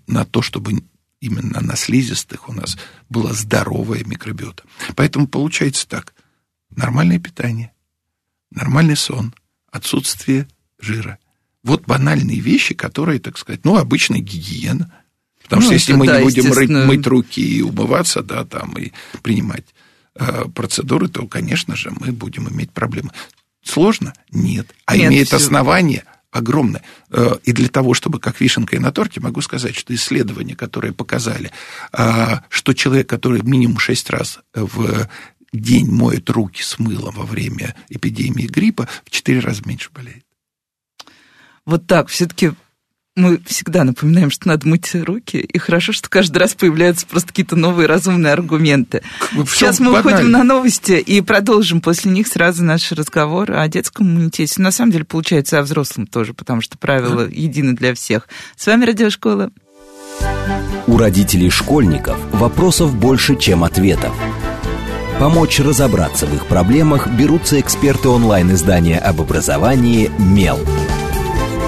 на 0.07 0.25
то, 0.25 0.41
чтобы 0.41 0.83
именно 1.21 1.61
на 1.61 1.77
слизистых 1.77 2.49
у 2.49 2.53
нас 2.53 2.77
была 3.07 3.31
здоровая 3.31 4.03
микробиота. 4.03 4.63
Поэтому 4.97 5.25
получается 5.25 5.87
так. 5.87 6.13
Нормальное 6.69 7.17
питание, 7.17 7.71
нормальный 8.51 8.97
сон, 8.97 9.33
отсутствие 9.71 10.47
жира. 10.79 11.17
Вот 11.63 11.85
банальные 11.85 12.39
вещи, 12.39 12.73
которые, 12.73 13.19
так 13.19 13.37
сказать, 13.37 13.61
ну, 13.63 13.77
обычная 13.77 14.19
гигиена. 14.19 14.91
Потому 15.43 15.61
ну, 15.61 15.65
что 15.65 15.73
если 15.73 15.93
мы 15.93 16.05
да, 16.05 16.19
не 16.19 16.23
будем 16.23 16.53
рыть, 16.53 16.69
мыть 16.69 17.07
руки 17.07 17.41
и 17.41 17.61
умываться, 17.61 18.21
да, 18.21 18.45
там, 18.45 18.77
и 18.77 18.91
принимать 19.21 19.65
э, 20.15 20.45
процедуры, 20.53 21.09
то, 21.09 21.27
конечно 21.27 21.75
же, 21.75 21.91
мы 21.99 22.11
будем 22.11 22.47
иметь 22.49 22.71
проблемы. 22.71 23.11
Сложно? 23.63 24.13
Нет. 24.31 24.73
А 24.85 24.95
Нет, 24.95 25.11
имеет 25.11 25.27
все... 25.27 25.37
основание 25.37 26.05
огромное. 26.31 26.83
Э, 27.09 27.37
и 27.43 27.51
для 27.51 27.67
того, 27.67 27.93
чтобы 27.93 28.19
как 28.19 28.39
вишенка 28.39 28.75
и 28.75 28.79
на 28.79 28.91
торте, 28.91 29.19
могу 29.19 29.41
сказать, 29.41 29.75
что 29.75 29.93
исследования, 29.93 30.55
которые 30.55 30.93
показали, 30.93 31.51
э, 31.91 32.37
что 32.49 32.73
человек, 32.73 33.09
который 33.09 33.41
минимум 33.41 33.79
6 33.79 34.09
раз 34.11 34.39
в 34.53 35.09
день 35.53 35.89
моет 35.89 36.29
руки 36.29 36.61
с 36.61 36.79
мылом 36.79 37.15
во 37.15 37.25
время 37.25 37.75
эпидемии 37.89 38.47
гриппа, 38.47 38.87
в 39.05 39.09
четыре 39.09 39.39
раза 39.39 39.61
меньше 39.65 39.89
болеет. 39.93 40.25
Вот 41.65 41.85
так, 41.87 42.07
все-таки 42.07 42.51
мы 43.15 43.39
всегда 43.45 43.83
напоминаем, 43.83 44.31
что 44.31 44.47
надо 44.47 44.67
мыть 44.67 44.95
руки, 44.95 45.37
и 45.37 45.57
хорошо, 45.57 45.91
что 45.91 46.09
каждый 46.09 46.37
раз 46.37 46.55
появляются 46.55 47.05
просто 47.05 47.27
какие-то 47.27 47.55
новые 47.55 47.87
разумные 47.87 48.33
аргументы. 48.33 49.03
Сейчас 49.47 49.79
мы 49.79 49.91
банально. 49.91 50.09
уходим 50.09 50.31
на 50.31 50.43
новости 50.43 50.93
и 50.93 51.21
продолжим 51.21 51.81
после 51.81 52.11
них 52.11 52.27
сразу 52.27 52.63
наш 52.63 52.91
разговор 52.91 53.51
о 53.51 53.67
детском 53.67 54.07
иммунитете. 54.07 54.61
На 54.61 54.71
самом 54.71 54.91
деле, 54.91 55.03
получается, 55.03 55.59
о 55.59 55.63
взрослом 55.63 56.07
тоже, 56.07 56.33
потому 56.33 56.61
что 56.61 56.77
правила 56.77 57.25
да. 57.25 57.31
едины 57.31 57.73
для 57.73 57.93
всех. 57.93 58.27
С 58.55 58.65
вами 58.67 58.85
Радиошкола. 58.85 59.51
У 60.87 60.97
родителей 60.97 61.49
школьников 61.49 62.17
вопросов 62.31 62.95
больше, 62.95 63.37
чем 63.37 63.63
ответов. 63.63 64.13
Помочь 65.19 65.59
разобраться 65.59 66.25
в 66.25 66.33
их 66.33 66.45
проблемах 66.45 67.09
берутся 67.09 67.59
эксперты 67.59 68.07
онлайн-издания 68.07 68.97
об 68.97 69.19
образовании 69.19 70.09
«Мел». 70.17 70.57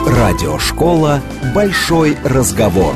Радиошкола 0.08 1.22
«Большой 1.54 2.18
разговор». 2.24 2.96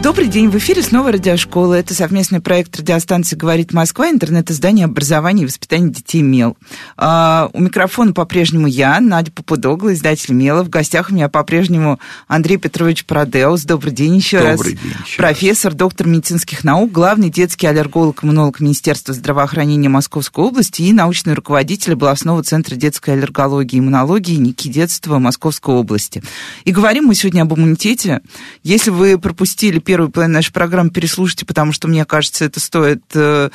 Добрый 0.00 0.28
день, 0.28 0.48
в 0.48 0.56
эфире 0.56 0.80
снова 0.80 1.10
радиошкола. 1.10 1.74
Это 1.74 1.92
совместный 1.92 2.40
проект 2.40 2.76
радиостанции 2.78 3.34
«Говорит 3.34 3.72
Москва», 3.72 4.08
интернет-издание 4.08 4.84
образования 4.84 5.42
и 5.42 5.46
воспитания 5.46 5.90
детей 5.90 6.22
«Мел». 6.22 6.56
А, 6.96 7.50
у 7.52 7.60
микрофона 7.60 8.12
по-прежнему 8.12 8.68
я, 8.68 9.00
Надя 9.00 9.32
Попудогла, 9.32 9.92
издатель 9.92 10.34
«Мела». 10.34 10.62
В 10.62 10.68
гостях 10.68 11.10
у 11.10 11.14
меня 11.14 11.28
по-прежнему 11.28 11.98
Андрей 12.28 12.58
Петрович 12.58 13.06
Продеус. 13.06 13.64
Добрый 13.64 13.92
день 13.92 14.14
еще 14.14 14.38
Добрый 14.38 14.74
раз. 14.74 14.82
День 14.82 14.92
еще 15.04 15.16
Профессор, 15.16 15.72
раз. 15.72 15.78
доктор 15.78 16.06
медицинских 16.06 16.62
наук, 16.62 16.92
главный 16.92 17.28
детский 17.28 17.66
аллерголог-иммунолог 17.66 18.60
Министерства 18.60 19.12
здравоохранения 19.12 19.88
Московской 19.88 20.44
области 20.44 20.82
и 20.82 20.92
научный 20.92 21.34
руководитель 21.34 21.94
областного 21.94 22.44
центра 22.44 22.76
детской 22.76 23.14
аллергологии 23.14 23.76
и 23.76 23.80
иммунологии 23.80 24.36
Ники 24.36 24.68
детства 24.68 25.18
Московской 25.18 25.74
области. 25.74 26.22
И 26.64 26.70
говорим 26.70 27.06
мы 27.06 27.16
сегодня 27.16 27.42
об 27.42 27.52
иммунитете. 27.52 28.20
Если 28.62 28.90
вы 28.90 29.18
пропустили 29.18 29.80
первую 29.88 30.10
половину 30.10 30.34
нашей 30.34 30.52
программы 30.52 30.90
переслушайте, 30.90 31.46
потому 31.46 31.72
что, 31.72 31.88
мне 31.88 32.04
кажется, 32.04 32.44
это 32.44 32.60
стоит 32.60 33.02
э, 33.14 33.48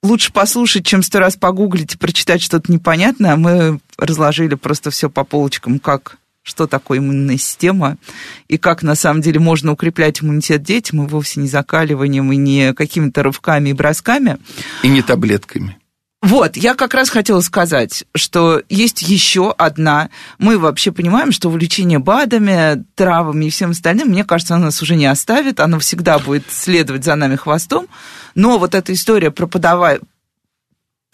лучше 0.00 0.32
послушать, 0.32 0.86
чем 0.86 1.02
сто 1.02 1.18
раз 1.18 1.34
погуглить 1.34 1.94
и 1.96 1.98
прочитать 1.98 2.40
что-то 2.40 2.70
непонятное. 2.70 3.34
Мы 3.34 3.80
разложили 3.96 4.54
просто 4.54 4.92
все 4.92 5.10
по 5.10 5.24
полочкам, 5.24 5.80
как 5.80 6.18
что 6.44 6.68
такое 6.68 7.00
иммунная 7.00 7.36
система 7.36 7.96
и 8.46 8.58
как 8.58 8.84
на 8.84 8.94
самом 8.94 9.20
деле 9.20 9.40
можно 9.40 9.72
укреплять 9.72 10.22
иммунитет 10.22 10.62
детям, 10.62 11.02
и 11.02 11.08
вовсе 11.08 11.40
не 11.40 11.48
закаливанием, 11.48 12.32
и 12.32 12.36
не 12.36 12.72
какими-то 12.72 13.24
рывками 13.24 13.70
и 13.70 13.72
бросками. 13.72 14.38
И 14.84 14.88
не 14.88 15.02
таблетками. 15.02 15.78
Вот, 16.20 16.56
я 16.56 16.74
как 16.74 16.94
раз 16.94 17.10
хотела 17.10 17.40
сказать, 17.40 18.04
что 18.12 18.60
есть 18.68 19.02
еще 19.02 19.54
одна. 19.56 20.10
Мы 20.38 20.58
вообще 20.58 20.90
понимаем, 20.90 21.30
что 21.30 21.48
увлечение 21.48 22.00
БАДами, 22.00 22.84
травами 22.96 23.44
и 23.46 23.50
всем 23.50 23.70
остальным, 23.70 24.08
мне 24.08 24.24
кажется, 24.24 24.56
оно 24.56 24.66
нас 24.66 24.82
уже 24.82 24.96
не 24.96 25.06
оставит, 25.06 25.60
оно 25.60 25.78
всегда 25.78 26.18
будет 26.18 26.44
следовать 26.50 27.04
за 27.04 27.14
нами 27.14 27.36
хвостом. 27.36 27.86
Но 28.34 28.58
вот 28.58 28.74
эта 28.74 28.92
история 28.92 29.30
про 29.30 29.46
подавай... 29.46 30.00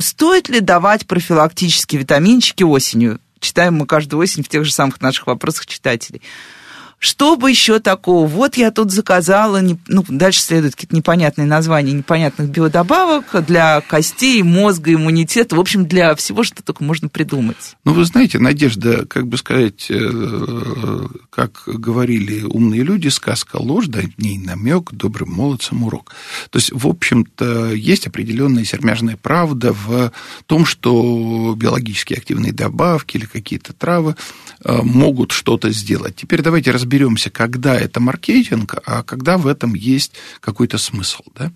Стоит 0.00 0.48
ли 0.48 0.60
давать 0.60 1.06
профилактические 1.06 2.00
витаминчики 2.00 2.62
осенью? 2.64 3.20
Читаем 3.38 3.74
мы 3.74 3.86
каждую 3.86 4.20
осень 4.20 4.42
в 4.42 4.48
тех 4.48 4.64
же 4.64 4.72
самых 4.72 5.00
наших 5.02 5.26
вопросах 5.26 5.66
читателей. 5.66 6.22
Что 6.98 7.36
бы 7.36 7.50
еще 7.50 7.80
такого? 7.80 8.26
Вот 8.26 8.56
я 8.56 8.70
тут 8.70 8.90
заказала, 8.90 9.62
ну, 9.88 10.04
дальше 10.08 10.40
следуют 10.40 10.74
какие-то 10.74 10.96
непонятные 10.96 11.46
названия 11.46 11.92
непонятных 11.92 12.48
биодобавок 12.48 13.44
для 13.46 13.82
костей, 13.82 14.42
мозга, 14.42 14.94
иммунитета, 14.94 15.56
в 15.56 15.60
общем, 15.60 15.86
для 15.86 16.14
всего, 16.14 16.44
что 16.44 16.62
только 16.62 16.82
можно 16.82 17.08
придумать. 17.08 17.76
Ну, 17.84 17.92
вы 17.92 18.04
знаете, 18.06 18.38
Надежда, 18.38 19.04
как 19.06 19.26
бы 19.26 19.36
сказать, 19.36 19.86
э, 19.90 21.06
как 21.28 21.64
говорили 21.66 22.42
умные 22.42 22.82
люди, 22.82 23.08
сказка 23.08 23.56
ложь, 23.56 23.86
да 23.88 24.00
ней 24.16 24.38
намек, 24.38 24.92
добрым 24.92 25.30
молодцам 25.30 25.84
урок. 25.84 26.14
То 26.50 26.58
есть, 26.58 26.72
в 26.72 26.86
общем-то, 26.86 27.72
есть 27.72 28.06
определенная 28.06 28.64
сермяжная 28.64 29.18
правда 29.20 29.72
в 29.72 30.12
том, 30.46 30.64
что 30.64 31.54
биологически 31.56 32.14
активные 32.14 32.52
добавки 32.52 33.18
или 33.18 33.26
какие-то 33.26 33.72
травы 33.72 34.16
э, 34.64 34.80
могут 34.82 35.32
что-то 35.32 35.70
сделать. 35.70 36.16
Теперь 36.16 36.40
давайте 36.40 36.70
разберемся 36.70 36.83
разберемся, 36.84 37.30
когда 37.30 37.74
это 37.74 38.00
маркетинг, 38.00 38.74
а 38.84 39.02
когда 39.02 39.38
в 39.38 39.46
этом 39.46 39.74
есть 39.74 40.12
какой-то 40.40 40.78
смысл. 40.78 41.22
Да? 41.34 41.50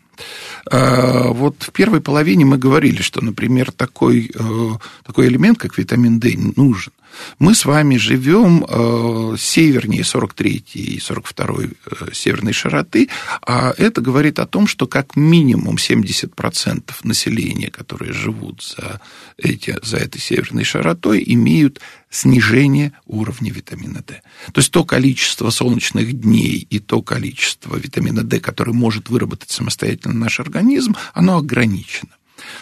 А, 0.70 1.28
вот 1.28 1.56
в 1.62 1.70
первой 1.72 2.00
половине 2.00 2.44
мы 2.44 2.58
говорили, 2.58 3.02
что, 3.02 3.20
например, 3.20 3.70
такой, 3.72 4.30
э, 4.34 4.70
такой 5.04 5.28
элемент, 5.28 5.58
как 5.58 5.76
витамин 5.78 6.18
D, 6.18 6.34
нужен. 6.56 6.92
Мы 7.38 7.54
с 7.54 7.64
вами 7.64 7.96
живем 7.96 8.64
э, 8.68 9.36
севернее 9.38 10.04
43 10.04 10.64
и 10.74 10.98
42 10.98 11.56
э, 11.64 11.68
северной 12.12 12.52
широты, 12.52 13.08
а 13.46 13.74
это 13.76 14.00
говорит 14.00 14.38
о 14.38 14.46
том, 14.46 14.66
что 14.66 14.86
как 14.86 15.16
минимум 15.16 15.76
70% 15.76 16.82
населения, 17.04 17.70
которые 17.70 18.12
живут 18.12 18.62
за, 18.62 19.00
эти, 19.36 19.76
за 19.82 19.98
этой 19.98 20.20
северной 20.20 20.64
широтой, 20.64 21.22
имеют 21.26 21.80
снижение 22.10 22.92
уровня 23.06 23.52
витамина 23.52 24.02
D. 24.06 24.22
То 24.52 24.60
есть 24.60 24.70
то 24.70 24.84
количество 24.84 25.50
солнечных 25.50 26.12
дней 26.20 26.66
и 26.70 26.78
то 26.78 27.02
количество 27.02 27.76
витамина 27.76 28.22
D, 28.22 28.40
которое 28.40 28.72
может 28.72 29.10
выработать 29.10 29.50
самостоятельно 29.50 30.14
наш 30.14 30.40
организм, 30.40 30.96
оно 31.12 31.38
ограничено. 31.38 32.10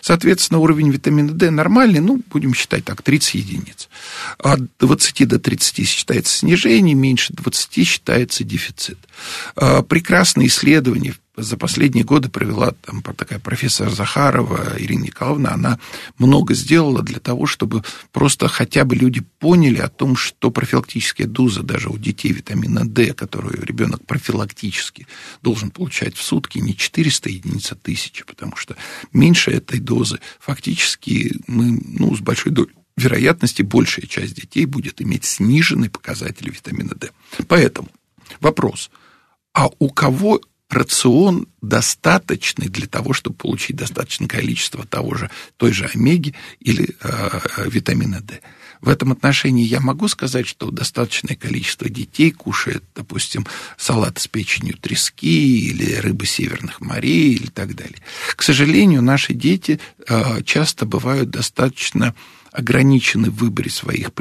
Соответственно, 0.01 0.61
уровень 0.61 0.91
витамина 0.91 1.33
D 1.33 1.51
нормальный, 1.51 2.01
ну, 2.01 2.21
будем 2.31 2.55
считать 2.55 2.85
так, 2.85 3.03
30 3.03 3.35
единиц. 3.35 3.89
От 4.39 4.61
20 4.79 5.29
до 5.29 5.39
30 5.39 5.89
считается 5.89 6.39
снижение, 6.39 6.95
меньше 6.95 7.33
20 7.33 7.87
считается 7.87 8.45
дефицит. 8.45 8.99
А, 9.57 9.83
прекрасные 9.83 10.49
исследования 10.49 11.15
за 11.37 11.57
последние 11.57 12.05
годы 12.05 12.29
провела 12.29 12.73
там 12.73 13.03
такая 13.03 13.39
профессор 13.39 13.91
Захарова 13.91 14.75
Ирина 14.79 15.05
Николаевна, 15.05 15.53
она 15.53 15.79
много 16.19 16.55
сделала 16.55 17.03
для 17.03 17.21
того, 17.21 17.47
чтобы 17.47 17.85
просто 18.13 18.49
хотя 18.49 18.85
бы 18.85 18.97
люди 18.97 19.23
поняли 19.39 19.79
о 19.79 19.89
том, 19.89 20.17
что 20.17 20.51
профилактическая 20.51 21.27
доза 21.27 21.63
даже 21.63 21.91
у 21.91 21.99
детей 21.99 22.33
витамина 22.33 22.87
D, 22.87 23.13
которую 23.13 23.63
ребенок 23.63 24.05
профилактически 24.07 25.07
должен 25.43 25.71
получать 25.71 26.17
в 26.17 26.23
сутки, 26.23 26.59
не 26.59 26.77
400 26.77 27.29
единиц, 27.29 27.73
а 27.73 27.75
1000, 27.75 28.25
потому 28.25 28.57
что 28.57 28.77
меньше 29.13 29.51
этой 29.51 29.79
дозы 29.79 30.21
фактически 30.41 31.39
мы 31.47 31.79
ну, 31.85 32.17
с 32.17 32.21
большой 32.21 32.53
долей 32.53 32.73
вероятности 32.97 33.61
большая 33.63 34.07
часть 34.07 34.35
детей 34.35 34.65
будет 34.65 35.03
иметь 35.03 35.25
сниженный 35.25 35.91
показатель 35.91 36.51
витамина 36.51 36.95
D. 36.95 37.11
Поэтому 37.47 37.89
вопрос, 38.41 38.91
а 39.53 39.69
у 39.79 39.91
кого 39.91 40.41
рацион 40.71 41.47
достаточный 41.63 42.69
для 42.69 42.87
того, 42.87 43.13
чтобы 43.13 43.37
получить 43.37 43.77
достаточное 43.77 44.29
количество 44.29 44.87
того 44.87 45.15
же, 45.15 45.31
той 45.57 45.73
же 45.73 45.87
омеги 45.87 46.35
или 46.61 46.97
э, 47.01 47.41
витамина 47.67 48.21
D. 48.21 48.41
В 48.81 48.89
этом 48.89 49.13
отношении 49.13 49.65
я 49.65 49.81
могу 49.81 50.07
сказать, 50.09 50.47
что 50.47 50.71
достаточное 50.71 51.35
количество 51.35 51.89
детей 51.89 52.31
кушает, 52.31 52.85
допустим, 52.95 53.47
салат 53.79 54.19
с 54.19 54.29
печенью 54.29 54.77
трески 54.77 55.69
или 55.69 55.95
рыбы 55.95 56.27
северных 56.27 56.81
морей 56.81 57.33
или 57.33 57.47
так 57.47 57.75
далее. 57.75 58.03
К 58.35 58.43
сожалению, 58.43 59.03
наши 59.03 59.35
дети 59.35 59.81
э, 60.07 60.43
часто 60.45 60.85
бывают 60.85 61.31
достаточно 61.31 62.15
ограничены 62.53 63.31
в 63.31 63.37
выборе 63.37 63.71
своих 63.71 64.13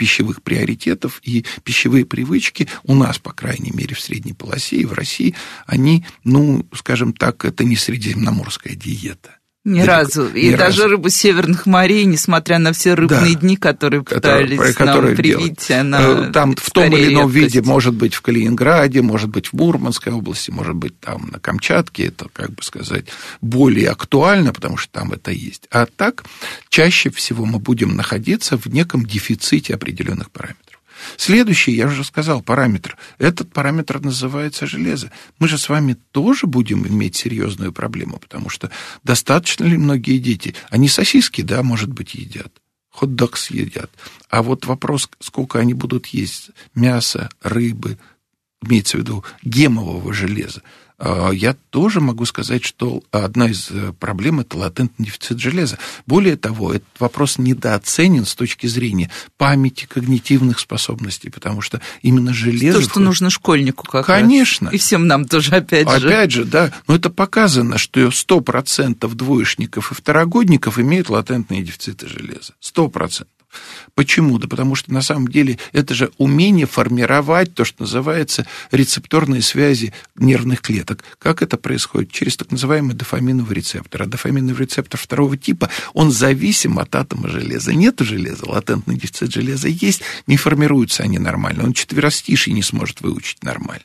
пищевых 0.00 0.40
приоритетов 0.40 1.20
и 1.22 1.44
пищевые 1.62 2.06
привычки 2.06 2.66
у 2.84 2.94
нас, 2.94 3.18
по 3.18 3.34
крайней 3.34 3.70
мере, 3.70 3.94
в 3.94 4.00
средней 4.00 4.32
полосе 4.32 4.76
и 4.76 4.86
в 4.86 4.94
России, 4.94 5.34
они, 5.66 6.06
ну, 6.24 6.66
скажем 6.72 7.12
так, 7.12 7.44
это 7.44 7.64
не 7.64 7.76
средиземноморская 7.76 8.74
диета. 8.76 9.39
Ни 9.62 9.82
разу. 9.82 10.26
И 10.28 10.48
ни 10.48 10.56
даже 10.56 10.82
разу. 10.82 10.92
рыбу 10.92 11.10
северных 11.10 11.66
морей, 11.66 12.06
несмотря 12.06 12.58
на 12.58 12.72
все 12.72 12.94
рыбные 12.94 13.34
да, 13.34 13.40
дни, 13.40 13.56
которые 13.56 14.02
пытались 14.02 14.74
которые, 14.74 15.08
нам 15.08 15.16
привить, 15.16 15.68
делать. 15.68 15.70
она 15.70 16.00
э, 16.00 16.30
Там 16.32 16.56
в 16.56 16.70
том 16.70 16.96
или 16.96 17.12
ином 17.12 17.30
редкость. 17.30 17.56
виде, 17.56 17.68
может 17.68 17.94
быть, 17.94 18.14
в 18.14 18.22
Калининграде, 18.22 19.02
может 19.02 19.28
быть, 19.28 19.48
в 19.48 19.52
Мурманской 19.52 20.14
области, 20.14 20.50
может 20.50 20.76
быть, 20.76 20.98
там 20.98 21.28
на 21.30 21.38
Камчатке, 21.38 22.06
это, 22.06 22.28
как 22.32 22.52
бы 22.52 22.62
сказать, 22.62 23.04
более 23.42 23.90
актуально, 23.90 24.54
потому 24.54 24.78
что 24.78 24.90
там 24.92 25.12
это 25.12 25.30
есть. 25.30 25.68
А 25.70 25.84
так, 25.84 26.24
чаще 26.70 27.10
всего 27.10 27.44
мы 27.44 27.58
будем 27.58 27.96
находиться 27.96 28.56
в 28.56 28.64
неком 28.66 29.04
дефиците 29.04 29.74
определенных 29.74 30.30
параметров. 30.30 30.69
Следующий, 31.16 31.72
я 31.72 31.86
уже 31.86 32.04
сказал, 32.04 32.42
параметр. 32.42 32.96
Этот 33.18 33.52
параметр 33.52 34.00
называется 34.00 34.66
железо. 34.66 35.10
Мы 35.38 35.48
же 35.48 35.58
с 35.58 35.68
вами 35.68 35.96
тоже 36.12 36.46
будем 36.46 36.86
иметь 36.86 37.16
серьезную 37.16 37.72
проблему, 37.72 38.18
потому 38.18 38.48
что 38.48 38.70
достаточно 39.04 39.64
ли 39.64 39.76
многие 39.76 40.18
дети, 40.18 40.54
они 40.70 40.88
сосиски, 40.88 41.42
да, 41.42 41.62
может 41.62 41.90
быть, 41.90 42.14
едят, 42.14 42.52
хот-дог 42.90 43.36
съедят. 43.36 43.90
А 44.28 44.42
вот 44.42 44.66
вопрос, 44.66 45.08
сколько 45.20 45.58
они 45.58 45.74
будут 45.74 46.06
есть 46.06 46.50
мяса, 46.74 47.28
рыбы, 47.42 47.98
имеется 48.62 48.96
в 48.96 49.00
виду 49.00 49.24
гемового 49.42 50.12
железа. 50.12 50.62
А, 51.02 51.30
я 51.30 51.56
тоже 51.70 52.00
могу 52.00 52.26
сказать, 52.26 52.62
что 52.62 53.02
одна 53.10 53.48
из 53.48 53.70
э, 53.70 53.94
проблем– 53.98 54.40
это 54.40 54.58
латентный 54.58 55.06
дефицит 55.06 55.40
железа. 55.40 55.78
Более 56.06 56.36
того, 56.36 56.74
этот 56.74 56.88
вопрос 56.98 57.38
недооценен 57.38 58.26
с 58.26 58.34
точки 58.34 58.66
зрения 58.66 59.10
памяти, 59.38 59.86
когнитивных 59.86 60.58
способностей, 60.58 61.30
потому 61.30 61.62
что 61.62 61.80
именно 62.02 62.34
железо... 62.34 62.80
То, 62.80 62.84
что 62.84 63.00
нужно 63.00 63.30
школьнику 63.30 63.86
как 63.86 64.04
Конечно. 64.04 64.66
Раз. 64.66 64.74
И 64.74 64.78
всем 64.78 65.06
нам 65.06 65.24
тоже, 65.24 65.56
опять 65.56 65.88
же. 65.88 66.06
Опять 66.06 66.32
же, 66.32 66.44
да. 66.44 66.70
Но 66.86 66.96
это 66.96 67.08
показано, 67.08 67.78
что 67.78 68.00
100% 68.00 69.14
двоечников 69.14 69.92
и 69.92 69.94
второгодников 69.94 70.78
имеют 70.78 71.08
латентные 71.08 71.62
дефициты 71.62 72.08
железа. 72.08 72.52
100%. 72.62 73.26
Почему? 73.94 74.38
Да 74.38 74.48
потому 74.48 74.74
что 74.74 74.92
на 74.92 75.02
самом 75.02 75.28
деле 75.28 75.58
это 75.72 75.94
же 75.94 76.10
умение 76.18 76.66
формировать 76.66 77.54
то, 77.54 77.64
что 77.64 77.82
называется 77.82 78.46
рецепторные 78.70 79.42
связи 79.42 79.92
нервных 80.16 80.60
клеток. 80.60 81.04
Как 81.18 81.42
это 81.42 81.56
происходит? 81.56 82.12
Через 82.12 82.36
так 82.36 82.50
называемый 82.50 82.94
дофаминовый 82.94 83.56
рецептор. 83.56 84.02
А 84.02 84.06
дофаминовый 84.06 84.62
рецептор 84.66 84.98
второго 84.98 85.36
типа, 85.36 85.70
он 85.92 86.10
зависим 86.10 86.78
от 86.78 86.94
атома 86.94 87.28
железа. 87.28 87.72
Нет 87.74 88.00
железа, 88.00 88.48
латентный 88.48 88.96
дефицит 88.96 89.32
железа 89.32 89.68
есть, 89.68 90.02
не 90.26 90.36
формируются 90.36 91.02
они 91.02 91.18
нормально. 91.18 91.64
Он 91.64 91.72
четверостиший 91.72 92.52
не 92.52 92.62
сможет 92.62 93.00
выучить 93.00 93.42
нормально. 93.42 93.82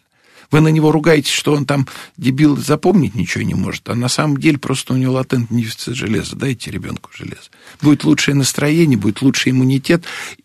Вы 0.51 0.61
на 0.61 0.69
него 0.69 0.91
ругаетесь, 0.91 1.31
что 1.31 1.53
он 1.53 1.65
там 1.65 1.87
дебил 2.17 2.57
запомнить 2.57 3.15
ничего 3.15 3.43
не 3.43 3.53
может, 3.53 3.89
а 3.89 3.95
на 3.95 4.07
самом 4.07 4.37
деле 4.37 4.57
просто 4.57 4.93
у 4.93 4.97
него 4.97 5.13
латентный 5.13 5.61
дефицит 5.61 5.95
железа. 5.95 6.35
Дайте 6.35 6.71
ребенку 6.71 7.09
железо. 7.13 7.49
Будет 7.81 8.03
лучшее 8.03 8.35
настроение, 8.35 8.97
будет 8.97 9.21
лучший 9.21 9.51
иммунитет. 9.51 10.03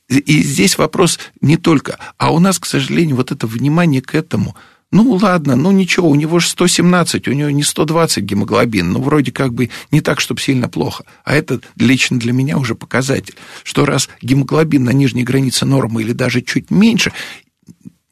И 0.08 0.42
здесь 0.42 0.78
вопрос 0.78 1.18
не 1.40 1.56
только, 1.56 1.98
а 2.18 2.32
у 2.32 2.38
нас, 2.38 2.58
к 2.58 2.66
сожалению, 2.66 3.16
вот 3.16 3.30
это 3.30 3.46
внимание 3.46 4.02
к 4.02 4.14
этому– 4.14 4.56
ну, 4.92 5.12
ладно, 5.12 5.54
ну 5.54 5.70
ничего, 5.70 6.08
у 6.08 6.16
него 6.16 6.40
же 6.40 6.48
117, 6.48 7.28
у 7.28 7.32
него 7.32 7.50
не 7.50 7.62
120 7.62 8.24
гемоглобин, 8.24 8.90
ну, 8.92 9.00
вроде 9.00 9.30
как 9.30 9.54
бы 9.54 9.70
не 9.92 10.00
так, 10.00 10.18
чтобы 10.20 10.40
сильно 10.40 10.68
плохо. 10.68 11.04
А 11.24 11.34
это 11.34 11.60
лично 11.76 12.18
для 12.18 12.32
меня 12.32 12.58
уже 12.58 12.74
показатель, 12.74 13.36
что 13.62 13.84
раз 13.84 14.08
гемоглобин 14.20 14.82
на 14.82 14.90
нижней 14.90 15.22
границе 15.22 15.64
нормы 15.64 16.02
или 16.02 16.12
даже 16.12 16.42
чуть 16.42 16.70
меньше, 16.70 17.12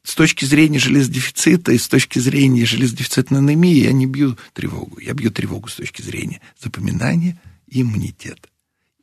с 0.03 0.15
точки 0.15 0.45
зрения 0.45 0.79
железодефицита 0.79 1.71
и 1.71 1.77
с 1.77 1.87
точки 1.87 2.19
зрения 2.19 2.65
железодефицитной 2.65 3.39
анемии 3.39 3.83
я 3.83 3.91
не 3.91 4.05
бью 4.05 4.37
тревогу. 4.53 4.99
Я 4.99 5.13
бью 5.13 5.31
тревогу 5.31 5.67
с 5.67 5.75
точки 5.75 6.01
зрения 6.01 6.41
запоминания 6.59 7.39
и 7.67 7.81
иммунитета 7.81 8.49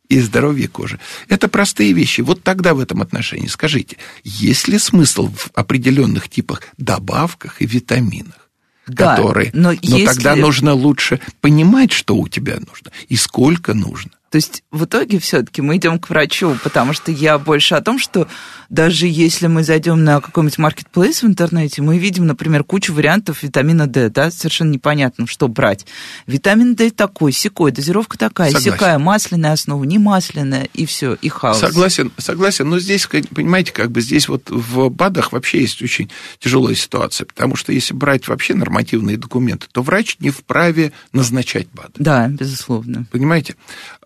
и 0.09 0.21
здоровья 0.21 0.69
кожи. 0.69 0.99
Это 1.29 1.49
простые 1.49 1.93
вещи. 1.93 2.21
Вот 2.21 2.43
тогда 2.43 2.75
в 2.75 2.81
этом 2.81 3.03
отношении 3.03 3.47
скажите, 3.47 3.97
есть 4.25 4.69
ли 4.69 4.79
смысл 4.79 5.29
в 5.29 5.51
определенных 5.55 6.29
типах 6.29 6.63
добавках 6.77 7.61
и 7.61 7.67
витаминах? 7.67 8.51
Да, 8.87 9.17
которые... 9.17 9.51
но, 9.53 9.73
но 9.73 9.73
если... 9.83 10.07
тогда 10.07 10.37
нужно 10.37 10.73
лучше 10.73 11.21
понимать, 11.41 11.91
что 11.91 12.17
у 12.17 12.29
тебя 12.29 12.59
нужно 12.61 12.93
и 13.09 13.17
сколько 13.17 13.75
нужно. 13.75 14.13
То 14.31 14.37
есть 14.37 14.65
в 14.71 14.85
итоге 14.85 15.19
все-таки 15.19 15.63
мы 15.63 15.77
идем 15.77 15.99
к 15.99 16.11
врачу, 16.11 16.57
потому 16.65 16.93
что 16.93 17.13
я 17.13 17.39
больше 17.39 17.75
о 17.75 17.81
том, 17.81 17.99
что 17.99 18.27
даже 18.69 19.07
если 19.07 19.47
мы 19.47 19.63
зайдем 19.63 20.03
на 20.03 20.21
какой-нибудь 20.21 20.59
маркетплейс 20.59 21.23
в 21.23 21.27
интернете, 21.27 21.83
мы 21.83 21.99
видим, 21.99 22.27
например, 22.27 22.65
кучу 22.65 22.93
вариантов 22.93 23.43
витамина 23.43 23.87
D, 23.87 24.11
да, 24.11 24.31
совершенно 24.31 24.71
непонятно, 24.71 25.27
что 25.27 25.47
брать. 25.47 25.87
Витамин 26.27 26.75
D 26.75 26.91
такой, 26.91 27.31
секой, 27.33 27.71
дозировка 27.71 28.19
такая, 28.19 28.51
Согласен. 28.51 28.73
секая, 28.73 28.99
масляная 28.99 29.53
основа, 29.53 29.85
не 29.85 29.99
масляная, 29.99 30.69
и 30.75 30.87
все, 30.87 31.15
и 31.15 31.29
хаос. 31.29 31.61
Согласен, 31.61 32.11
согласен, 32.19 32.69
но 32.69 32.81
здесь, 32.81 33.07
понимаете, 33.07 33.73
как 33.73 33.93
бы 33.93 34.01
здесь 34.01 34.29
вот 34.29 34.51
в 34.51 34.89
БАДах 34.89 35.33
вообще 35.33 35.61
есть 35.61 35.81
очень 35.83 36.11
тяжелая 36.41 36.75
ситуация, 36.75 37.27
потому 37.27 37.55
что 37.55 37.73
если 37.73 37.95
брать 37.95 38.27
вообще 38.27 38.55
нормативные 38.55 39.17
документы, 39.17 39.67
то 39.71 39.83
врач 39.83 40.17
не 40.19 40.31
вправе 40.31 40.93
назначать 41.13 41.69
БАДы. 41.73 41.93
Да, 41.97 42.29
безусловно. 42.29 43.07
Понимаете? 43.13 43.55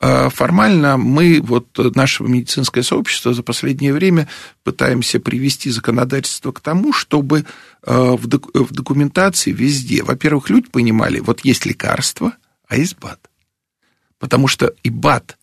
А 0.00 0.30
формально 0.30 0.96
мы, 0.96 1.40
вот 1.42 1.78
наше 1.94 2.22
медицинское 2.24 2.82
сообщество 2.82 3.34
за 3.34 3.42
последнее 3.42 3.92
время 3.92 4.28
пытаемся 4.64 5.20
привести 5.20 5.70
законодательство 5.70 6.52
к 6.52 6.60
тому, 6.60 6.94
чтобы 6.94 7.44
э, 7.84 8.16
в 8.16 8.72
документации 8.72 9.52
везде, 9.52 10.02
во-первых, 10.02 10.48
люди 10.48 10.68
понимали, 10.70 11.20
вот 11.20 11.44
есть 11.44 11.66
лекарство, 11.66 12.32
а 12.66 12.76
есть 12.76 12.98
БАД. 12.98 13.20
Потому 14.18 14.48
что 14.48 14.72
и 14.82 14.88
БАД 14.88 15.36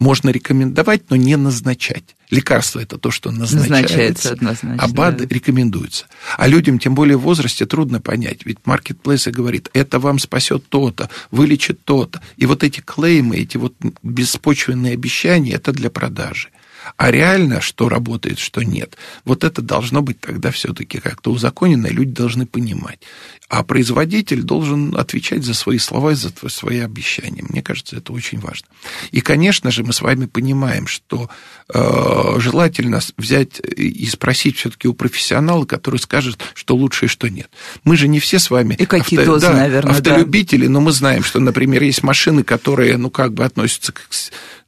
можно 0.00 0.30
рекомендовать, 0.30 1.10
но 1.10 1.16
не 1.16 1.36
назначать. 1.36 2.16
Лекарство– 2.30 2.78
это 2.80 2.98
то, 2.98 3.10
что 3.10 3.30
назначается, 3.30 3.70
назначается 3.70 4.32
однозначно, 4.32 4.84
а 4.84 4.88
БАД 4.88 5.16
да. 5.16 5.24
рекомендуется. 5.28 6.06
А 6.36 6.46
людям, 6.46 6.78
тем 6.78 6.94
более 6.94 7.16
в 7.16 7.22
возрасте, 7.22 7.66
трудно 7.66 8.00
понять. 8.00 8.44
Ведь 8.44 8.58
маркетплейсы 8.64 9.30
говорит, 9.30 9.70
это 9.72 9.98
вам 9.98 10.18
спасет 10.18 10.68
то-то, 10.68 11.10
вылечит 11.30 11.84
то-то. 11.84 12.20
И 12.36 12.46
вот 12.46 12.62
эти 12.62 12.80
клеймы, 12.80 13.38
эти 13.38 13.56
вот 13.56 13.74
беспочвенные 14.02 14.92
обещания– 14.94 15.52
это 15.54 15.72
для 15.72 15.90
продажи. 15.90 16.50
А 16.96 17.10
реально, 17.10 17.60
что 17.60 17.88
работает, 17.88 18.38
что 18.38 18.62
нет, 18.62 18.96
вот 19.24 19.44
это 19.44 19.62
должно 19.62 20.02
быть 20.02 20.20
тогда 20.20 20.50
все-таки 20.50 20.98
как-то 20.98 21.30
узаконено, 21.30 21.86
и 21.86 21.92
люди 21.92 22.12
должны 22.12 22.46
понимать. 22.46 23.00
А 23.48 23.62
производитель 23.62 24.42
должен 24.42 24.96
отвечать 24.96 25.42
за 25.42 25.54
свои 25.54 25.78
слова 25.78 26.12
и 26.12 26.14
за 26.14 26.30
свои 26.48 26.80
обещания. 26.80 27.42
Мне 27.48 27.62
кажется, 27.62 27.96
это 27.96 28.12
очень 28.12 28.40
важно. 28.40 28.68
И, 29.10 29.20
конечно 29.22 29.70
же, 29.70 29.84
мы 29.84 29.94
с 29.94 30.02
вами 30.02 30.26
понимаем, 30.26 30.86
что 30.86 31.30
э, 31.72 32.34
желательно 32.38 33.00
взять 33.16 33.60
и 33.60 34.06
спросить 34.06 34.58
все-таки 34.58 34.86
у 34.86 34.92
профессионала, 34.92 35.64
который 35.64 35.98
скажет, 35.98 36.38
что 36.54 36.76
лучше 36.76 37.06
и 37.06 37.08
что 37.08 37.28
нет. 37.28 37.50
Мы 37.84 37.96
же 37.96 38.06
не 38.06 38.20
все 38.20 38.38
с 38.38 38.50
вами 38.50 38.74
и 38.74 38.84
какие 38.84 39.20
авто, 39.20 39.32
дозы, 39.32 39.46
да, 39.46 39.54
наверное, 39.54 39.92
автолюбители, 39.92 40.66
да. 40.66 40.72
но 40.72 40.80
мы 40.80 40.92
знаем, 40.92 41.24
что, 41.24 41.40
например, 41.40 41.82
есть 41.82 42.02
машины, 42.02 42.42
которые, 42.42 42.98
ну, 42.98 43.10
как 43.10 43.32
бы 43.32 43.44
относятся 43.44 43.92
к, 43.92 44.00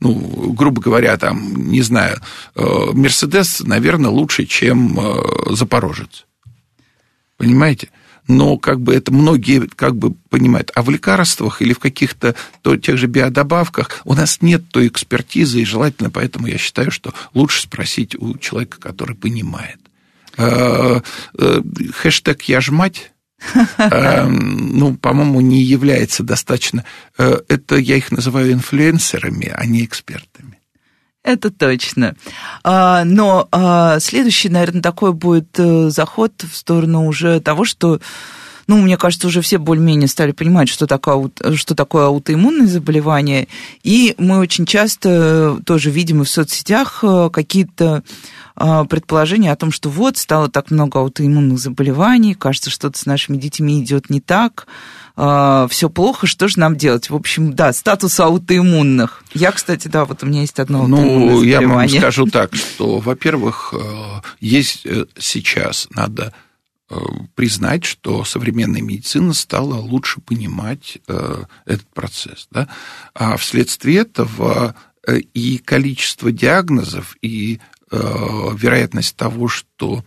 ну, 0.01 0.53
грубо 0.53 0.81
говоря, 0.81 1.17
там, 1.17 1.71
не 1.71 1.83
знаю, 1.83 2.21
э, 2.57 2.63
Мерседес, 2.93 3.61
наверное, 3.61 4.11
лучше, 4.11 4.47
чем 4.47 4.99
э, 4.99 5.55
Запорожец. 5.55 6.27
Понимаете? 7.37 7.91
но 8.31 8.57
как 8.57 8.81
бы 8.81 8.95
это 8.95 9.13
многие 9.13 9.67
как 9.67 9.97
бы 9.97 10.13
понимают. 10.31 10.71
А 10.75 10.83
в 10.83 10.91
лекарствах 10.91 11.61
или 11.63 11.73
в 11.73 11.79
каких-то 11.79 12.35
то, 12.63 12.77
тех 12.77 12.97
же 12.97 13.07
биодобавках 13.07 14.01
у 14.05 14.15
нас 14.15 14.41
нет 14.41 14.69
той 14.71 14.87
экспертизы, 14.87 15.61
и 15.61 15.65
желательно 15.65 16.11
поэтому 16.11 16.47
я 16.47 16.57
считаю, 16.57 16.91
что 16.91 17.13
лучше 17.35 17.63
спросить 17.63 18.15
у 18.15 18.39
человека, 18.39 18.79
который 18.79 19.17
понимает. 19.17 19.81
Э, 20.37 21.01
хэштег 21.93 22.43
«Я 22.43 22.61
ж 22.61 22.71
мать» 22.71 23.13
ну, 24.29 24.97
по-моему, 24.97 25.41
не 25.41 25.63
является 25.63 26.23
достаточно... 26.23 26.85
Это 27.17 27.77
я 27.77 27.97
их 27.97 28.13
называю 28.13 28.53
инфлюенсерами, 28.53 29.53
а 29.55 29.67
не 29.67 29.85
экспертами. 29.85 30.61
Это 31.23 31.51
точно. 31.51 32.17
А, 32.65 33.05
но 33.05 33.47
а, 33.53 34.01
следующий, 34.01 34.49
наверное, 34.49 34.81
такой 34.81 35.13
будет 35.13 35.59
э, 35.59 35.91
заход 35.91 36.33
в 36.43 36.57
сторону 36.57 37.07
уже 37.07 37.41
того, 37.41 37.67
что 37.67 38.01
ну, 38.71 38.81
мне 38.81 38.97
кажется, 38.97 39.27
уже 39.27 39.41
все 39.41 39.59
более-менее 39.59 40.07
стали 40.07 40.31
понимать, 40.31 40.69
что 40.69 40.87
такое, 40.87 41.29
что 41.57 41.75
такое 41.75 42.07
аутоиммунное 42.07 42.69
заболевание. 42.69 43.49
И 43.83 44.15
мы 44.17 44.39
очень 44.39 44.65
часто 44.65 45.59
тоже 45.67 45.91
видим 45.91 46.23
и 46.23 46.25
в 46.25 46.29
соцсетях 46.29 47.01
э, 47.03 47.31
какие-то 47.33 48.05
а, 48.55 48.85
предположения 48.85 49.51
о 49.51 49.57
том, 49.57 49.73
что 49.73 49.91
вот 49.91 50.19
стало 50.19 50.49
так 50.49 50.71
много 50.71 51.01
аутоиммунных 51.01 51.59
заболеваний, 51.59 52.35
кажется, 52.35 52.71
что-то 52.71 52.97
с 52.97 53.07
нашими 53.07 53.39
детьми 53.39 53.83
идет 53.83 54.09
не 54.09 54.21
так. 54.21 54.69
Все 55.17 55.91
плохо, 55.91 56.27
что 56.27 56.47
же 56.47 56.59
нам 56.61 56.77
делать? 56.77 57.11
В 57.11 57.15
общем, 57.15 57.53
да, 57.55 57.73
статус 57.73 58.21
аутоиммунных. 58.21 59.25
Я, 59.35 59.51
кстати, 59.51 59.89
да, 59.89 60.05
вот 60.05 60.23
у 60.23 60.27
меня 60.27 60.43
есть 60.43 60.59
одно 60.61 60.87
Ну, 60.87 61.43
я 61.43 61.61
вам 61.61 61.89
скажу 61.89 62.27
так, 62.27 62.55
что, 62.55 62.99
во-первых, 62.99 63.75
э, 63.77 64.21
есть 64.41 64.87
э, 64.87 65.07
сейчас, 65.19 65.89
надо 65.91 66.33
э, 66.35 66.50
признать, 67.35 67.85
что 67.85 68.25
современная 68.25 68.83
медицина 68.83 69.33
стала 69.33 69.75
лучше 69.75 70.21
понимать 70.21 70.99
этот 71.07 71.87
процесс. 71.95 72.49
Да? 72.51 72.69
А 73.15 73.37
вследствие 73.37 74.01
этого 74.01 74.75
и 75.09 75.59
количество 75.59 76.33
диагнозов, 76.33 77.17
и 77.23 77.61
вероятность 77.91 79.17
того, 79.17 79.49
что 79.49 80.05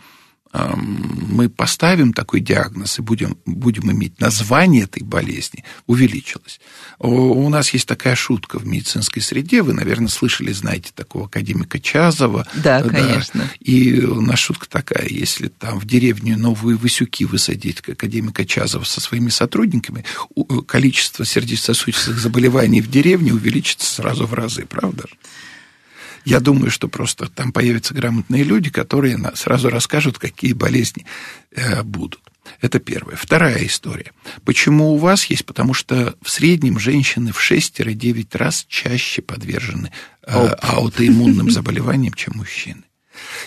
мы 0.54 1.50
поставим 1.50 2.14
такой 2.14 2.40
диагноз 2.40 3.00
и 3.00 3.02
будем, 3.02 3.38
будем 3.46 3.92
иметь 3.92 4.20
название 4.20 4.84
этой 4.84 5.02
болезни, 5.02 5.64
увеличилось. 5.88 6.60
У 7.00 7.50
нас 7.50 7.72
есть 7.72 7.88
такая 7.88 8.16
шутка 8.16 8.60
в 8.60 8.68
медицинской 8.68 9.22
среде, 9.22 9.64
вы, 9.64 9.74
наверное, 9.74 10.10
слышали, 10.10 10.52
знаете 10.52 10.92
такого 10.94 11.26
академика 11.26 11.80
Чазова. 11.80 12.48
Да, 12.54 12.84
да. 12.84 12.90
конечно. 12.90 13.50
И 13.62 14.02
у 14.02 14.22
нас 14.22 14.40
шутка 14.40 14.70
такая, 14.70 15.08
если 15.10 15.48
там 15.48 15.80
в 15.80 15.86
деревню 15.86 16.38
Новые 16.38 16.78
Васюки 16.78 17.26
высадить 17.26 17.82
академика 17.88 18.46
Чазова 18.46 18.84
со 18.84 19.02
своими 19.02 19.30
сотрудниками, 19.30 20.06
количество 20.68 21.26
сердечно-сосудистых 21.26 22.20
заболеваний 22.20 22.82
в 22.82 22.90
деревне 22.90 23.34
увеличится 23.34 23.92
сразу 23.92 24.28
в 24.28 24.34
разы, 24.34 24.66
правда? 24.70 25.06
Я 26.26 26.40
думаю, 26.40 26.72
что 26.72 26.88
просто 26.88 27.30
там 27.30 27.52
появятся 27.52 27.94
грамотные 27.94 28.44
люди, 28.44 28.70
которые 28.70 29.20
сразу 29.36 29.70
расскажут, 29.70 30.20
какие 30.20 30.54
болезни 30.54 31.06
э, 31.52 31.84
будут. 31.84 32.22
Это 32.62 32.80
первое. 32.80 33.16
Вторая 33.16 33.66
история. 33.66 34.12
Почему 34.46 34.94
у 34.94 34.98
вас 34.98 35.26
есть? 35.26 35.46
Потому 35.46 35.74
что 35.74 36.16
в 36.22 36.30
среднем 36.30 36.80
женщины 36.80 37.32
в 37.32 37.40
6-9 37.40 38.38
раз 38.38 38.66
чаще 38.68 39.22
подвержены 39.22 39.92
э, 40.26 40.32
аутоиммунным 40.32 41.50
заболеваниям, 41.52 42.14
чем 42.14 42.34
мужчины. 42.36 42.84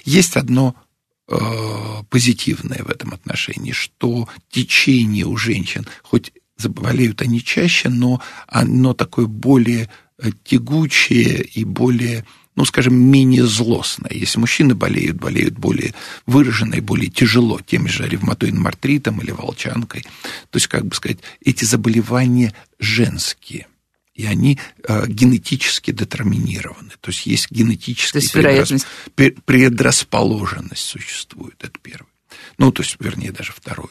Есть 0.04 0.36
одно 0.36 0.76
э, 1.28 1.36
позитивное 2.08 2.82
в 2.84 2.90
этом 2.90 3.12
отношении, 3.12 3.72
что 3.72 4.28
течение 4.50 5.26
у 5.26 5.36
женщин, 5.36 5.86
хоть 6.02 6.32
заболеют 6.56 7.22
они 7.22 7.42
чаще, 7.42 7.88
но 7.88 8.22
оно 8.46 8.94
такое 8.94 9.26
более 9.26 9.90
тягучее 10.44 11.42
и 11.42 11.64
более 11.64 12.24
ну, 12.56 12.64
скажем, 12.64 12.94
менее 12.94 13.46
злостная. 13.46 14.12
Если 14.12 14.38
мужчины 14.38 14.74
болеют, 14.74 15.18
болеют 15.18 15.54
более 15.54 15.94
выраженно 16.26 16.74
и 16.74 16.80
более 16.80 17.10
тяжело, 17.10 17.60
тем 17.64 17.86
же 17.86 18.08
ревматоидным 18.08 18.66
артритом 18.66 19.20
или 19.20 19.30
волчанкой. 19.30 20.02
То 20.02 20.56
есть, 20.56 20.66
как 20.66 20.86
бы 20.86 20.94
сказать, 20.94 21.18
эти 21.40 21.64
заболевания 21.64 22.54
женские– 22.78 23.66
и 24.16 24.24
они 24.24 24.58
э, 24.88 25.06
генетически 25.06 25.90
детерминированы. 25.90 26.90
То 27.00 27.10
есть 27.10 27.26
есть 27.26 27.50
генетическая 27.50 28.20
вероятность... 28.32 28.86
предрасположенность 29.14 30.82
существует, 30.86 31.56
это 31.60 31.78
первое. 31.82 32.08
Ну, 32.58 32.72
то 32.72 32.82
есть, 32.82 32.96
вернее, 32.98 33.32
даже 33.32 33.52
второе. 33.52 33.90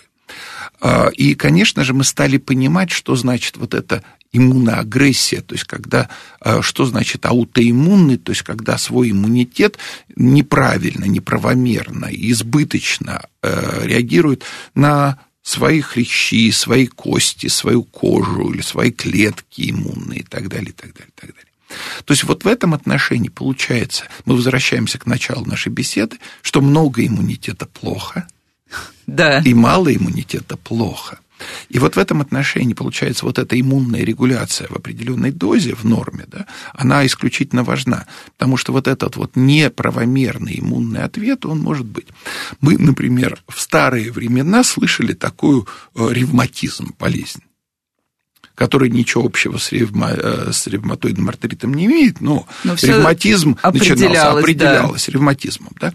А, 0.81 1.09
и, 1.09 1.35
конечно 1.35 1.83
же, 1.83 1.93
мы 1.93 2.03
стали 2.03 2.37
понимать, 2.37 2.91
что 2.91 3.15
значит 3.15 3.57
вот 3.57 3.75
это 3.75 4.03
иммуноагрессия, 4.37 5.41
то 5.41 5.55
есть 5.55 5.65
когда, 5.65 6.09
э, 6.41 6.61
что 6.61 6.85
значит 6.85 7.25
аутоиммунный, 7.25 8.17
то 8.17 8.31
есть 8.31 8.43
когда 8.43 8.77
свой 8.77 9.11
иммунитет 9.11 9.77
неправильно, 10.15 11.05
неправомерно, 11.05 12.07
избыточно 12.11 13.25
э, 13.41 13.81
реагирует 13.85 14.43
на 14.73 15.19
свои 15.41 15.81
хрящи, 15.81 16.51
свои 16.51 16.87
кости, 16.87 17.47
свою 17.47 17.83
кожу 17.83 18.51
или 18.51 18.61
свои 18.61 18.91
клетки 18.91 19.69
иммунные 19.69 20.21
и 20.21 20.23
так 20.23 20.49
далее, 20.49 20.69
и 20.69 20.73
так 20.73 20.93
далее, 20.93 21.11
и 21.15 21.19
так 21.19 21.29
далее. 21.29 21.51
То 22.05 22.13
есть 22.13 22.23
вот 22.23 22.43
в 22.43 22.47
этом 22.47 22.73
отношении 22.73 23.29
получается, 23.29 24.05
мы 24.25 24.35
возвращаемся 24.35 24.97
к 24.97 25.05
началу 25.05 25.45
нашей 25.45 25.71
беседы, 25.71 26.17
что 26.41 26.61
много 26.61 27.05
иммунитета 27.05 27.65
плохо, 27.65 28.27
Да. 29.07 29.39
И 29.39 29.53
мало 29.53 29.93
иммунитета 29.93 30.57
плохо. 30.57 31.19
И 31.69 31.79
вот 31.79 31.95
в 31.95 31.99
этом 31.99 32.21
отношении, 32.21 32.73
получается, 32.73 33.25
вот 33.25 33.39
эта 33.39 33.59
иммунная 33.59 34.03
регуляция 34.03 34.67
в 34.67 34.75
определенной 34.75 35.31
дозе, 35.31 35.75
в 35.75 35.83
норме, 35.83 36.25
да, 36.27 36.45
она 36.73 37.05
исключительно 37.05 37.63
важна, 37.63 38.05
потому 38.37 38.57
что 38.57 38.71
вот 38.71 38.87
этот 38.87 39.15
вот 39.15 39.35
неправомерный 39.35 40.59
иммунный 40.59 41.03
ответ, 41.03 41.45
он 41.45 41.59
может 41.59 41.85
быть. 41.85 42.07
Мы, 42.61 42.77
например, 42.77 43.37
в 43.47 43.59
старые 43.59 44.11
времена 44.11 44.63
слышали 44.63 45.13
такую 45.13 45.67
э, 45.95 46.07
ревматизм, 46.11 46.95
болезнь 46.97 47.41
который 48.55 48.89
ничего 48.89 49.25
общего 49.25 49.57
с, 49.57 49.71
ревма, 49.71 50.11
э, 50.11 50.51
с 50.51 50.65
ревматоидным 50.67 51.27
артритом 51.27 51.73
не 51.73 51.85
имеет, 51.85 52.21
но, 52.21 52.47
но 52.63 52.75
ревматизм 52.81 53.57
начинался, 53.63 54.31
определялось 54.31 55.05
да. 55.05 55.11
ревматизмом. 55.11 55.73
Да? 55.79 55.93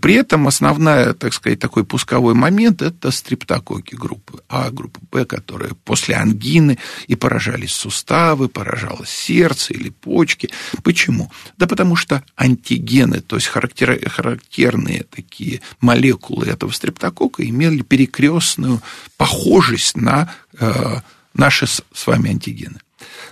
При 0.00 0.14
этом 0.14 0.48
основная, 0.48 1.14
так 1.14 1.32
сказать, 1.32 1.60
такой 1.60 1.84
пусковой 1.84 2.34
момент– 2.34 2.82
это 2.82 3.10
стрептококи 3.12 3.94
группы 3.94 4.42
А, 4.48 4.70
группы 4.70 5.00
Б, 5.12 5.24
которые 5.24 5.74
после 5.84 6.16
ангины 6.16 6.78
и 7.06 7.14
поражались 7.14 7.72
суставы, 7.72 8.48
поражалось 8.48 9.10
сердце 9.10 9.74
или 9.74 9.90
почки. 9.90 10.50
Почему? 10.82 11.30
Да 11.56 11.66
потому 11.68 11.94
что 11.94 12.24
антигены, 12.36 13.20
то 13.20 13.36
есть 13.36 13.46
характер, 13.46 14.00
характерные 14.08 15.04
такие 15.04 15.60
молекулы 15.80 16.46
этого 16.46 16.72
стрептокока 16.72 17.48
имели 17.48 17.82
перекрестную 17.82 18.82
похожесть 19.16 19.96
на 19.96 20.34
э, 20.58 20.96
наши 21.34 21.66
с 21.66 22.06
вами 22.06 22.30
антигены. 22.30 22.78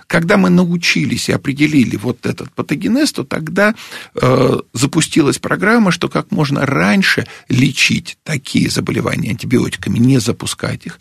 Когда 0.07 0.37
мы 0.37 0.49
научились 0.49 1.29
и 1.29 1.33
определили 1.33 1.95
вот 1.95 2.25
этот 2.25 2.51
патогенез, 2.53 3.13
то 3.13 3.23
тогда 3.23 3.73
э, 4.15 4.57
запустилась 4.73 5.39
программа, 5.39 5.91
что 5.91 6.09
как 6.09 6.31
можно 6.31 6.65
раньше 6.65 7.25
лечить 7.47 8.17
такие 8.23 8.69
заболевания 8.69 9.29
антибиотиками, 9.29 9.99
не 9.99 10.19
запускать 10.19 10.85
их, 10.85 10.99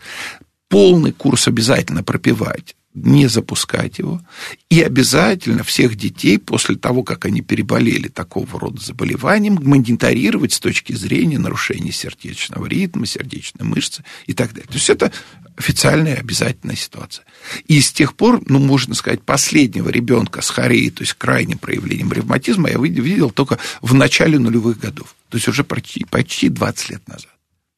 полный 0.69 1.13
курс 1.13 1.49
обязательно 1.49 2.05
пропивать 2.05 2.77
не 2.93 3.29
запускать 3.29 3.99
его, 3.99 4.21
и 4.69 4.83
обязательно 4.83 5.63
всех 5.63 5.95
детей 5.95 6.39
после 6.39 6.75
того, 6.75 7.05
как 7.05 7.25
они 7.25 7.41
переболели 7.41 8.09
такого 8.09 8.59
рода 8.59 8.83
заболеванием, 8.83 9.59
мониторировать 9.63 10.53
с 10.53 10.61
точки 10.61 10.93
зрения 10.93 11.39
нарушения 11.39 11.93
сердечного 11.93 12.67
ритма, 12.67 13.07
сердечной 13.07 13.65
мышцы 13.65 14.05
и 14.27 14.33
так 14.33 14.53
далее. 14.53 14.67
То 14.67 14.75
есть 14.75 14.91
это 14.91 15.13
официальная 15.57 16.17
обязательная 16.17 16.75
ситуация. 16.75 17.25
И 17.69 17.81
с 17.81 17.93
тех 17.93 18.15
пор, 18.15 18.43
ну, 18.47 18.59
можно 18.59 18.95
сказать, 18.95 19.23
последнего 19.23 19.89
ребенка 19.89 20.43
с 20.43 20.51
хореей, 20.51 20.91
то 20.91 21.03
есть 21.03 21.15
крайним 21.15 21.59
проявлением 21.59 22.13
ревматизма, 22.13 22.71
я 22.71 22.79
видел 22.79 23.31
только 23.31 23.59
в 23.83 23.95
начале 23.95 24.39
нулевых 24.39 24.79
годов. 24.79 25.15
То 25.29 25.37
есть 25.37 25.47
уже 25.47 25.63
почти, 25.63 26.05
почти 26.05 26.49
20 26.49 26.91
лет 26.91 27.07
назад. 27.07 27.31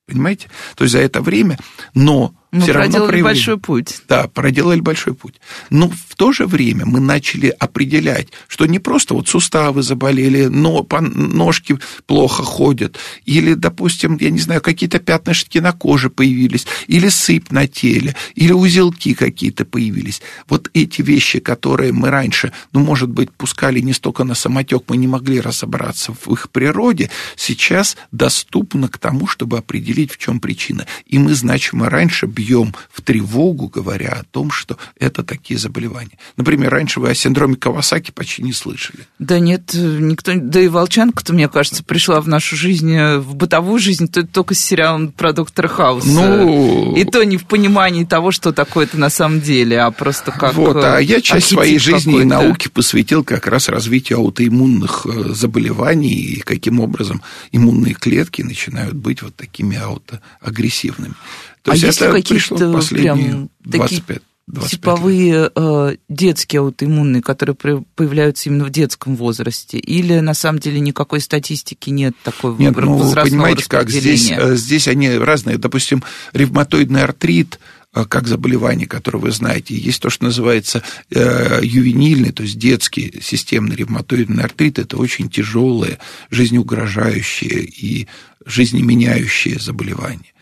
Понимаете? 0.07 0.49
То 0.75 0.85
есть 0.85 0.93
за 0.93 1.01
это 1.01 1.21
время, 1.21 1.59
но 1.95 2.35
мы 2.53 2.61
все 2.61 2.75
проделали 2.75 3.11
равно 3.13 3.25
большой 3.25 3.59
путь. 3.59 4.03
Да, 4.09 4.29
проделали 4.29 4.81
большой 4.81 5.15
путь. 5.15 5.41
Но 5.71 5.89
в 5.89 6.15
то 6.17 6.33
же 6.33 6.47
время 6.47 6.85
мы 6.85 7.01
начали 7.01 7.49
определять, 7.49 8.29
что 8.47 8.67
не 8.67 8.79
просто 8.79 9.15
вот 9.15 9.27
суставы 9.27 9.83
заболели, 9.83 10.45
но 10.47 10.87
ножки 11.01 11.79
плохо 12.07 12.43
ходят, 12.43 12.99
или, 13.25 13.55
допустим, 13.55 14.19
я 14.21 14.29
не 14.29 14.39
знаю, 14.39 14.61
какие-то 14.61 14.99
пятнышки 14.99 15.59
на 15.59 15.73
коже 15.73 16.11
появились, 16.11 16.67
или 16.89 17.09
сыпь 17.09 17.51
на 17.51 17.67
теле, 17.67 18.15
или 18.35 18.53
узелки 18.53 19.15
какие-то 19.15 19.65
появились. 19.65 20.21
Вот 20.47 20.71
эти 20.75 21.01
вещи, 21.01 21.41
которые 21.41 21.93
мы 21.95 22.11
раньше, 22.11 22.53
ну, 22.73 22.81
может 22.81 23.09
быть, 23.09 23.31
пускали 23.31 23.81
не 23.81 23.95
столько 23.95 24.25
на 24.25 24.35
самотек, 24.35 24.83
мы 24.89 24.99
не 24.99 25.07
могли 25.07 25.41
разобраться 25.41 26.13
в 26.13 26.31
их 26.31 26.51
природе, 26.51 27.09
сейчас 27.35 27.97
доступно 28.11 28.89
к 28.89 28.99
тому, 28.99 29.27
чтобы 29.27 29.57
определить, 29.57 30.13
в 30.13 30.19
чем 30.19 30.39
причина. 30.39 30.87
И 31.07 31.19
мы 31.19 31.33
значимо 31.33 31.89
раньше 31.89 32.27
бьем 32.27 32.42
в 32.91 33.01
тревогу, 33.03 33.69
говоря 33.69 34.19
о 34.21 34.25
том, 34.25 34.51
что 34.51 34.77
это 34.99 35.23
такие 35.23 35.59
заболевания. 35.59 36.19
Например, 36.37 36.71
раньше 36.71 37.01
вы 37.01 37.11
о 37.11 37.15
синдроме 37.15 37.57
Кавасаки 37.57 38.11
почти 38.11 38.43
не 38.43 38.53
слышали. 38.53 39.07
Да 39.19 39.39
нет, 39.39 39.75
никто... 39.75 40.33
Да 40.35 40.61
и 40.61 40.69
волчанка-то, 40.69 41.33
мне 41.33 41.49
кажется, 41.49 41.85
пришла 41.85 42.21
в 42.21 42.29
нашу 42.29 42.57
жизнь, 42.57 42.93
э, 42.93 43.19
в 43.19 43.35
бытовую 43.35 43.79
жизнь, 43.79 44.09
только 44.09 44.55
с 44.55 44.59
сериалом 44.59 45.13
про 45.13 45.33
доктора 45.33 45.69
Хауса. 45.69 46.09
Ну... 46.09 46.97
И 46.97 47.05
то 47.05 47.23
не 47.25 47.37
в 47.37 47.47
понимании 47.47 48.05
того, 48.05 48.31
что 48.31 48.53
такое 48.53 48.85
это 48.85 48.99
на 48.99 49.11
самом 49.11 49.41
деле, 49.41 49.81
а 49.81 49.91
просто 49.91 50.33
как... 50.33 50.55
Вот, 50.55 50.77
а 50.85 50.99
я 50.99 51.21
часть 51.21 51.49
своей 51.49 51.79
жизни 51.79 52.21
и 52.21 52.25
науки 52.25 52.69
посвятил 52.69 53.25
как 53.25 53.47
раз 53.47 53.69
развитию 53.69 54.19
аутоиммунных 54.19 55.07
э, 55.07 55.35
заболеваний 55.35 56.15
и 56.15 56.41
каким 56.41 56.81
образом 56.81 57.23
иммунные 57.53 57.95
клетки 57.95 58.43
начинают 58.43 58.95
быть 58.95 59.23
вот 59.23 59.35
такими 59.37 59.77
аутоагрессивными. 59.77 61.15
То 61.63 61.71
а 61.71 61.77
есть, 61.77 62.01
это 62.01 62.11
какие-то 62.39 62.95
прям 62.95 63.51
25 63.61 64.07
такие 64.07 64.21
25 64.49 64.71
типовые 64.71 65.51
э, 65.55 65.97
детские 66.09 66.61
аутоиммунные, 66.61 67.23
которые 67.23 67.55
появляются 67.95 68.49
именно 68.49 68.65
в 68.65 68.71
детском 68.71 69.17
возрасте? 69.17 69.79
Или 69.79 70.19
на 70.19 70.35
самом 70.35 70.59
деле 70.59 70.81
никакой 70.81 71.21
статистики 71.21 71.91
нет 71.91 72.15
такой 72.25 72.57
нет, 72.57 72.77
ну, 72.77 73.15
понимаете, 73.15 73.65
как 73.69 73.89
здесь, 73.89 74.31
э, 74.31 74.57
здесь 74.57 74.89
они 74.89 75.11
разные. 75.11 75.59
Допустим, 75.59 76.03
ревматоидный 76.33 77.03
артрит 77.03 77.61
э, 77.95 78.05
как 78.05 78.27
заболевание, 78.27 78.89
которое 78.89 79.19
вы 79.19 79.31
знаете. 79.31 79.77
Есть 79.77 80.03
то, 80.03 80.11
что 80.11 80.25
называется 80.25 80.83
э, 81.11 81.61
ювенильный, 81.63 82.33
то 82.33 82.43
есть 82.43 82.59
детский 82.59 83.21
системный 83.23 83.77
ревматоидный 83.77 84.43
артрит. 84.43 84.81
Это 84.81 84.97
очень 84.97 85.31
тяжелое, 85.31 85.99
жизнеугрожающее 86.31 87.63
и 87.63 88.09
жизнеменяющее 88.45 89.61
заболевание. 89.61 90.33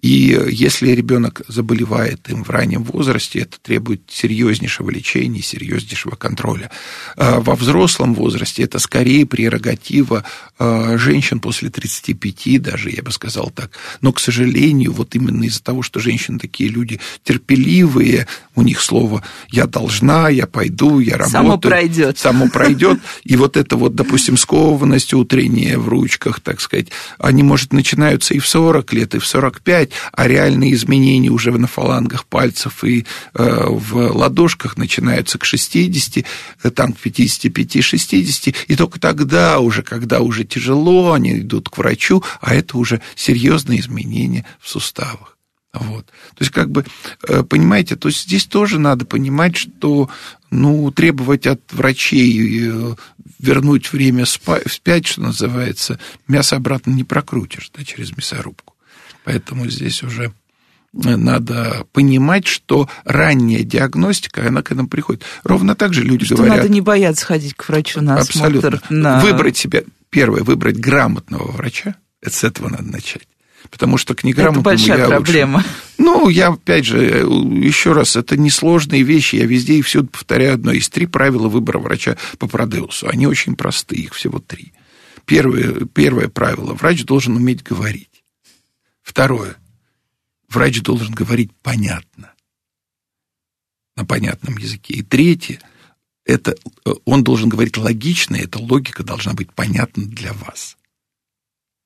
И 0.00 0.38
если 0.50 0.90
ребенок 0.90 1.42
заболевает 1.48 2.28
им 2.28 2.44
в 2.44 2.50
раннем 2.50 2.82
возрасте, 2.84 3.40
это 3.40 3.58
требует 3.60 4.02
серьезнейшего 4.08 4.90
лечения, 4.90 5.42
серьезнейшего 5.42 6.16
контроля. 6.16 6.70
А 7.16 7.40
во 7.40 7.54
взрослом 7.54 8.14
возрасте 8.14 8.62
это 8.62 8.78
скорее 8.78 9.26
прерогатива 9.26 10.24
а, 10.58 10.96
женщин 10.96 11.40
после 11.40 11.70
35, 11.70 12.62
даже, 12.62 12.90
я 12.90 13.02
бы 13.02 13.10
сказал 13.12 13.50
так. 13.50 13.72
Но, 14.00 14.12
к 14.12 14.20
сожалению, 14.20 14.92
вот 14.92 15.14
именно 15.14 15.44
из-за 15.44 15.62
того, 15.62 15.82
что 15.82 16.00
женщины 16.00 16.38
такие 16.38 16.70
люди 16.70 17.00
терпеливые, 17.24 18.26
у 18.54 18.62
них 18.62 18.80
слово 18.80 19.22
«я 19.50 19.66
должна», 19.66 20.28
«я 20.28 20.46
пойду», 20.46 20.98
«я 21.00 21.16
работаю». 21.16 21.42
Само 21.42 21.58
пройдет. 21.58 22.18
Само 22.18 22.48
пройдет. 22.52 22.98
И 23.24 23.36
вот 23.36 23.56
это 23.56 23.76
вот, 23.76 23.94
допустим, 23.94 24.36
скованность 24.36 25.12
утренняя 25.12 25.78
в 25.78 25.88
ручках, 25.88 26.40
так 26.40 26.60
сказать, 26.60 26.88
они, 27.18 27.42
может, 27.42 27.72
начинаются 27.72 28.34
и 28.34 28.38
в 28.38 28.46
40 28.46 28.92
лет, 28.92 29.14
и 29.14 29.18
в 29.18 29.26
45, 29.26 29.65
45, 29.66 29.90
а 30.12 30.28
реальные 30.28 30.74
изменения 30.74 31.30
уже 31.30 31.50
на 31.50 31.66
фалангах 31.66 32.24
пальцев 32.26 32.84
и 32.84 33.04
э, 33.34 33.66
в 33.68 34.12
ладошках 34.12 34.76
начинаются 34.76 35.38
к 35.38 35.44
60, 35.44 36.24
э, 36.62 36.70
там 36.70 36.92
к 36.92 37.04
55-60, 37.04 38.54
и 38.68 38.76
только 38.76 39.00
тогда 39.00 39.58
уже, 39.58 39.82
когда 39.82 40.20
уже 40.20 40.44
тяжело, 40.44 41.12
они 41.12 41.40
идут 41.40 41.68
к 41.68 41.78
врачу, 41.78 42.22
а 42.40 42.54
это 42.54 42.78
уже 42.78 43.00
серьезные 43.16 43.80
изменения 43.80 44.44
в 44.60 44.68
суставах. 44.68 45.36
Вот. 45.72 46.06
То 46.06 46.40
есть, 46.40 46.52
как 46.52 46.70
бы, 46.70 46.84
э, 47.28 47.42
понимаете, 47.42 47.96
то 47.96 48.08
есть 48.08 48.22
здесь 48.22 48.46
тоже 48.46 48.78
надо 48.78 49.04
понимать, 49.04 49.56
что 49.56 50.08
ну, 50.50 50.90
требовать 50.92 51.46
от 51.46 51.60
врачей 51.72 52.70
вернуть 53.40 53.92
время 53.92 54.24
вспять, 54.24 55.06
что 55.06 55.22
называется, 55.22 55.98
мясо 56.28 56.56
обратно 56.56 56.92
не 56.92 57.04
прокрутишь 57.04 57.70
да, 57.76 57.84
через 57.84 58.16
мясорубку. 58.16 58.75
Поэтому 59.26 59.68
здесь 59.68 60.04
уже 60.04 60.32
э, 60.94 61.16
надо 61.16 61.84
понимать, 61.92 62.46
что 62.46 62.88
ранняя 63.04 63.64
диагностика, 63.64 64.46
она 64.46 64.62
к 64.62 64.70
нам 64.70 64.86
приходит. 64.86 65.24
Ровно 65.42 65.74
так 65.74 65.92
же 65.92 66.04
люди 66.04 66.24
что 66.24 66.36
говорят... 66.36 66.58
надо 66.58 66.68
не 66.68 66.80
бояться 66.80 67.26
ходить 67.26 67.54
к 67.54 67.68
врачу 67.68 68.00
на 68.00 68.18
абсолютно. 68.18 68.68
осмотр. 68.68 68.86
На... 68.88 69.18
Выбрать 69.18 69.56
себя, 69.56 69.82
первое, 70.10 70.44
выбрать 70.44 70.76
грамотного 70.76 71.50
врача, 71.50 71.96
это 72.22 72.36
с 72.36 72.44
этого 72.44 72.68
надо 72.68 72.84
начать. 72.84 73.26
Потому 73.68 73.98
что 73.98 74.14
к 74.14 74.22
неграмотному 74.22 74.60
Это 74.60 74.64
большая 74.64 74.98
я 74.98 75.08
проблема. 75.08 75.56
Лучше... 75.56 75.70
Ну, 75.98 76.28
я, 76.28 76.48
опять 76.50 76.84
же, 76.84 77.00
еще 77.00 77.94
раз, 77.94 78.14
это 78.14 78.36
несложные 78.36 79.02
вещи. 79.02 79.34
Я 79.34 79.46
везде 79.46 79.74
и 79.74 79.82
всюду 79.82 80.06
повторяю 80.06 80.54
одно. 80.54 80.70
Есть 80.70 80.92
три 80.92 81.06
правила 81.06 81.48
выбора 81.48 81.80
врача 81.80 82.16
по 82.38 82.46
Продеусу. 82.46 83.08
Они 83.08 83.26
очень 83.26 83.56
простые, 83.56 84.02
их 84.02 84.14
всего 84.14 84.38
три. 84.38 84.72
Первое, 85.24 85.84
первое 85.92 86.28
правило. 86.28 86.74
Врач 86.74 87.04
должен 87.04 87.34
уметь 87.34 87.64
говорить. 87.64 88.15
Второе. 89.06 89.56
Врач 90.48 90.82
должен 90.82 91.14
говорить 91.14 91.52
понятно, 91.62 92.32
на 93.94 94.04
понятном 94.04 94.58
языке. 94.58 94.94
И 94.94 95.02
третье. 95.02 95.60
Это, 96.24 96.56
э, 96.84 96.90
он 97.04 97.22
должен 97.22 97.48
говорить 97.48 97.76
логично, 97.76 98.34
и 98.34 98.42
эта 98.42 98.58
логика 98.58 99.04
должна 99.04 99.32
быть 99.32 99.52
понятна 99.52 100.04
для 100.06 100.32
вас. 100.32 100.76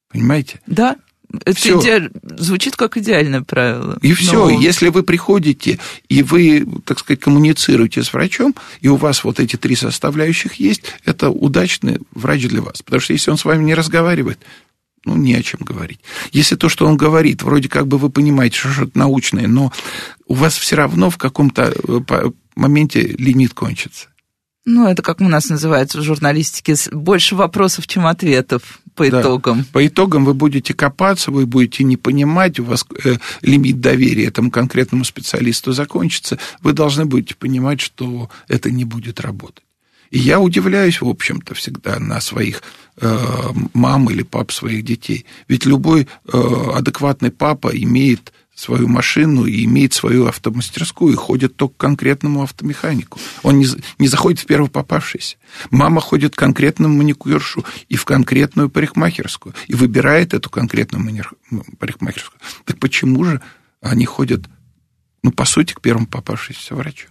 Понимаете? 0.09 0.61
Да, 0.67 0.97
это 1.45 1.53
все. 1.53 1.79
Иде... 1.79 2.11
звучит 2.39 2.77
как 2.77 2.97
идеальное 2.97 3.43
правило. 3.43 3.99
И 4.01 4.15
все. 4.15 4.49
Но... 4.49 4.59
Если 4.59 4.89
вы 4.89 5.03
приходите 5.03 5.79
и 6.09 6.23
вы, 6.23 6.67
так 6.87 7.01
сказать, 7.01 7.21
коммуницируете 7.21 8.03
с 8.03 8.15
врачом, 8.15 8.55
и 8.81 8.89
у 8.89 8.97
вас 8.97 9.25
вот 9.25 9.41
эти 9.41 9.57
три 9.57 9.77
составляющих 9.77 10.55
есть, 10.55 10.85
это 11.05 11.29
удачный 11.29 12.01
врач 12.13 12.49
для 12.49 12.63
вас. 12.63 12.81
Потому 12.81 13.01
что 13.01 13.13
если 13.13 13.31
он 13.31 13.37
с 13.37 13.45
вами 13.45 13.63
не 13.65 13.75
разговаривает, 13.75 14.39
ну, 15.05 15.17
не 15.17 15.35
о 15.35 15.43
чем 15.43 15.61
говорить. 15.63 16.01
Если 16.33 16.57
то, 16.57 16.69
что 16.69 16.87
он 16.87 16.97
говорит, 16.97 17.43
вроде 17.43 17.69
как 17.69 17.87
бы 17.87 17.99
вы 17.99 18.11
понимаете, 18.11 18.59
что 18.59 18.69
что-то 18.69 18.99
научное, 18.99 19.47
но 19.47 19.73
у 20.27 20.35
вас 20.35 20.57
все 20.57 20.77
равно 20.77 21.11
в 21.11 21.17
каком-то 21.17 21.73
э, 21.73 22.31
моменте 22.55 23.01
лимит 23.01 23.55
кончится. 23.55 24.09
Ну, 24.67 24.87
это 24.87 25.03
как 25.03 25.21
у 25.21 25.29
нас 25.29 25.49
называется 25.49 25.99
в 25.99 26.03
журналистике, 26.03 26.75
больше 26.93 27.35
вопросов, 27.35 27.87
чем 27.87 28.07
ответов 28.07 28.81
по 28.95 29.11
да. 29.11 29.23
итогам. 29.23 29.65
По 29.73 29.87
итогам 29.87 30.27
вы 30.27 30.35
будете 30.35 30.75
копаться, 30.75 31.31
вы 31.31 31.47
будете 31.47 31.83
не 31.83 31.97
понимать, 31.97 32.61
у 32.61 32.65
вас 32.65 32.85
э, 33.05 33.17
лимит 33.41 33.81
доверия 33.81 34.27
этому 34.27 34.51
конкретному 34.51 35.05
специалисту 35.05 35.73
закончится, 35.73 36.39
вы 36.61 36.75
должны 36.75 37.07
будете 37.07 37.35
понимать, 37.35 37.81
что 37.81 38.29
это 38.49 38.71
не 38.71 38.85
будет 38.85 39.21
работать. 39.21 39.65
И 40.11 40.19
я 40.19 40.41
удивляюсь, 40.41 41.01
в 41.01 41.09
общем-то, 41.09 41.55
всегда 41.55 41.99
на 42.01 42.21
своих 42.21 42.63
э, 42.97 43.19
мам 43.75 44.11
или 44.11 44.23
пап 44.23 44.51
своих 44.53 44.85
детей. 44.85 45.25
Ведь 45.47 45.67
любой 45.67 46.09
э, 46.33 46.73
адекватный 46.75 47.31
папа 47.31 47.69
имеет 47.69 48.33
свою 48.61 48.89
машину 48.89 49.47
и 49.47 49.65
имеет 49.65 49.95
свою 49.95 50.27
автомастерскую 50.27 51.13
и 51.13 51.17
ходит 51.17 51.57
только 51.57 51.75
к 51.75 51.79
конкретному 51.79 52.43
автомеханику. 52.43 53.19
Он 53.43 53.59
не, 53.59 53.67
не 53.99 54.09
заходит 54.09 54.41
в 54.41 54.47
первый 54.47 54.69
попавшийся. 54.69 55.37
Мама 55.71 56.01
ходит 56.01 56.35
к 56.35 56.39
конкретному 56.39 56.95
маникюршу 56.95 57.65
и 57.89 57.97
в 57.97 58.05
конкретную 58.05 58.69
парикмахерскую 58.69 59.55
и 59.67 59.75
выбирает 59.75 60.35
эту 60.35 60.51
конкретную 60.51 61.25
парикмахерскую. 61.79 62.41
Так 62.67 62.79
почему 62.79 63.25
же 63.25 63.41
они 63.81 64.05
ходят, 64.05 64.43
ну, 65.23 65.31
по 65.31 65.47
сути, 65.47 65.73
к 65.73 65.81
первому 65.81 66.07
попавшемуся 66.07 66.75
врачу? 66.75 67.07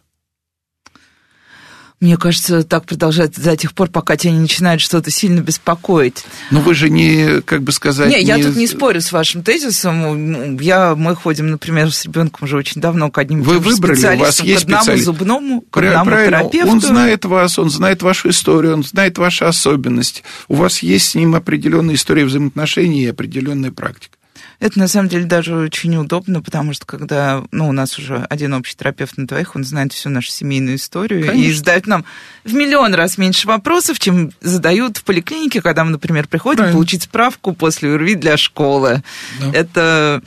Мне 1.99 2.15
кажется, 2.15 2.63
так 2.63 2.85
продолжается 2.85 3.41
до 3.41 3.57
тех 3.57 3.73
пор, 3.73 3.89
пока 3.89 4.15
тебя 4.15 4.31
не 4.31 4.39
начинает 4.39 4.79
что-то 4.79 5.11
сильно 5.11 5.41
беспокоить. 5.41 6.25
Но 6.49 6.61
вы 6.61 6.73
же 6.73 6.89
не, 6.89 7.41
как 7.41 7.61
бы 7.61 7.73
сказать... 7.73 8.09
Не, 8.09 8.19
не... 8.19 8.23
я 8.23 8.37
тут 8.37 8.55
не 8.55 8.67
спорю 8.67 9.01
с 9.01 9.11
вашим 9.11 9.43
тезисом. 9.43 10.57
Я, 10.59 10.95
мы 10.95 11.13
ходим, 11.15 11.51
например, 11.51 11.91
с 11.91 12.05
ребенком 12.05 12.45
уже 12.45 12.55
очень 12.55 12.79
давно 12.79 13.11
к 13.11 13.17
одним 13.17 13.41
Вы 13.41 13.59
выбрали, 13.59 14.15
у 14.15 14.19
вас 14.19 14.39
есть 14.39 14.61
к 14.61 14.63
одному 14.63 14.83
специалист. 14.83 15.05
зубному, 15.05 15.61
к 15.69 15.77
одному 15.77 16.05
Правильно. 16.05 16.37
терапевту. 16.39 16.71
Он 16.71 16.81
знает 16.81 17.25
вас, 17.25 17.59
он 17.59 17.69
знает 17.69 18.01
вашу 18.01 18.29
историю, 18.29 18.75
он 18.75 18.83
знает 18.83 19.17
ваши 19.17 19.43
особенности. 19.43 20.23
У 20.47 20.55
вас 20.55 20.81
есть 20.81 21.09
с 21.09 21.15
ним 21.15 21.35
определенная 21.35 21.95
история 21.95 22.23
взаимоотношений 22.23 23.03
и 23.03 23.07
определенная 23.07 23.71
практика. 23.71 24.18
Это 24.59 24.77
на 24.77 24.87
самом 24.87 25.09
деле 25.09 25.25
даже 25.25 25.55
очень 25.55 25.95
удобно, 25.95 26.41
потому 26.41 26.73
что 26.73 26.85
когда, 26.85 27.43
ну, 27.51 27.69
у 27.69 27.71
нас 27.71 27.97
уже 27.97 28.25
один 28.29 28.53
общий 28.53 28.75
терапевт 28.75 29.17
на 29.17 29.25
двоих, 29.25 29.55
он 29.55 29.63
знает 29.63 29.93
всю 29.93 30.09
нашу 30.09 30.29
семейную 30.31 30.75
историю 30.77 31.25
Конечно. 31.27 31.49
и 31.49 31.53
задает 31.53 31.87
нам 31.87 32.05
в 32.43 32.53
миллион 32.53 32.93
раз 32.93 33.17
меньше 33.17 33.47
вопросов, 33.47 33.99
чем 33.99 34.31
задают 34.41 34.97
в 34.97 35.03
поликлинике, 35.03 35.61
когда 35.61 35.83
мы, 35.85 35.91
например, 35.91 36.27
приходим 36.27 36.57
Правильно. 36.57 36.75
получить 36.75 37.03
справку 37.03 37.53
после 37.53 37.93
УРВИ 37.93 38.15
для 38.15 38.37
школы. 38.37 39.03
Да. 39.39 39.51
Это 39.53 40.21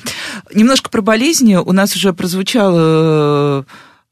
немножко 0.54 0.88
про 0.88 1.02
болезни. 1.02 1.56
У 1.56 1.72
нас 1.72 1.94
уже 1.94 2.12
прозвучало 2.12 2.82
Э, 2.82 3.62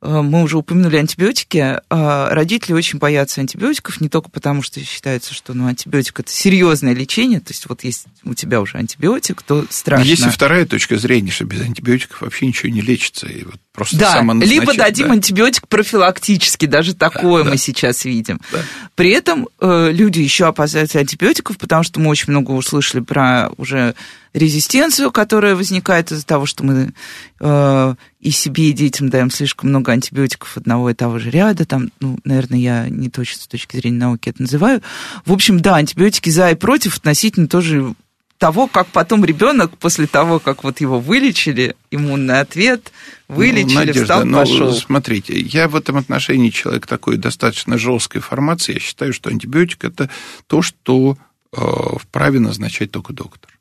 мы 0.02 0.42
уже 0.42 0.56
упомянули 0.56 0.96
антибиотики. 0.96 1.80
А 1.90 2.30
родители 2.30 2.72
очень 2.72 2.98
боятся 2.98 3.40
антибиотиков, 3.40 4.00
не 4.00 4.08
только 4.08 4.30
потому, 4.30 4.62
что 4.62 4.80
считается, 4.80 5.34
что 5.34 5.54
ну, 5.54 5.66
антибиотик 5.66 6.20
это 6.20 6.30
серьезное 6.30 6.94
лечение, 6.94 7.40
то 7.40 7.52
есть 7.52 7.68
вот 7.68 7.84
есть 7.84 8.06
у 8.24 8.34
тебя 8.34 8.60
уже 8.60 8.78
антибиотик, 8.78 9.42
то 9.42 9.66
страшно. 9.68 10.04
Есть 10.04 10.26
и 10.26 10.30
вторая 10.30 10.66
точка 10.66 10.96
зрения, 10.96 11.30
что 11.30 11.44
без 11.44 11.60
антибиотиков 11.60 12.22
вообще 12.22 12.46
ничего 12.46 12.72
не 12.72 12.80
лечится. 12.80 13.26
И 13.26 13.44
вот 13.44 13.56
просто 13.72 13.96
да, 13.98 14.22
либо 14.22 14.74
дадим 14.74 15.08
да. 15.08 15.14
антибиотик 15.14 15.68
профилактически, 15.68 16.66
даже 16.66 16.94
такое 16.94 17.44
да, 17.44 17.50
мы 17.50 17.56
да. 17.56 17.62
сейчас 17.62 18.04
видим. 18.04 18.40
Да. 18.52 18.58
При 18.94 19.10
этом 19.10 19.48
э, 19.60 19.90
люди 19.92 20.20
еще 20.20 20.46
опасаются 20.46 20.98
антибиотиков, 20.98 21.56
потому 21.58 21.82
что 21.82 22.00
мы 22.00 22.08
очень 22.08 22.30
много 22.30 22.50
услышали 22.52 23.00
про 23.00 23.50
уже 23.56 23.94
резистенцию, 24.32 25.10
которая 25.10 25.56
возникает 25.56 26.12
из-за 26.12 26.24
того, 26.24 26.46
что 26.46 26.64
мы 26.64 26.92
э, 27.40 27.94
и 28.20 28.30
себе, 28.30 28.70
и 28.70 28.72
детям 28.72 29.08
даем 29.08 29.30
слишком 29.30 29.70
много 29.70 29.92
антибиотиков 29.92 30.56
одного 30.56 30.90
и 30.90 30.94
того 30.94 31.18
же 31.18 31.30
ряда. 31.30 31.64
Там, 31.64 31.90
ну, 32.00 32.18
наверное, 32.24 32.58
я 32.58 32.88
не 32.88 33.08
точно 33.08 33.42
с 33.42 33.46
точки 33.46 33.76
зрения 33.76 33.98
науки 33.98 34.28
это 34.28 34.42
называю. 34.42 34.82
В 35.24 35.32
общем, 35.32 35.60
да, 35.60 35.76
антибиотики 35.76 36.30
за 36.30 36.50
и 36.50 36.54
против 36.54 36.96
относительно 36.96 37.48
тоже 37.48 37.94
того, 38.40 38.68
как 38.68 38.86
потом 38.86 39.22
ребенок 39.22 39.76
после 39.76 40.06
того, 40.06 40.38
как 40.40 40.64
вот 40.64 40.80
его 40.80 40.98
вылечили, 40.98 41.76
иммунный 41.90 42.40
ответ, 42.40 42.90
вылечили, 43.28 43.74
ну, 43.74 43.80
Надежда, 43.80 44.02
встал, 44.02 44.24
ну, 44.24 44.38
пошел. 44.38 44.72
Смотрите, 44.72 45.38
я 45.38 45.68
в 45.68 45.76
этом 45.76 45.98
отношении 45.98 46.48
человек 46.48 46.86
такой 46.86 47.18
достаточно 47.18 47.76
жесткой 47.76 48.22
формации. 48.22 48.72
Я 48.72 48.80
считаю, 48.80 49.12
что 49.12 49.28
антибиотик 49.28 49.84
это 49.84 50.08
то, 50.46 50.62
что 50.62 51.18
э, 51.52 51.60
вправе 52.00 52.40
назначать 52.40 52.90
только 52.90 53.12
доктор. 53.12 53.58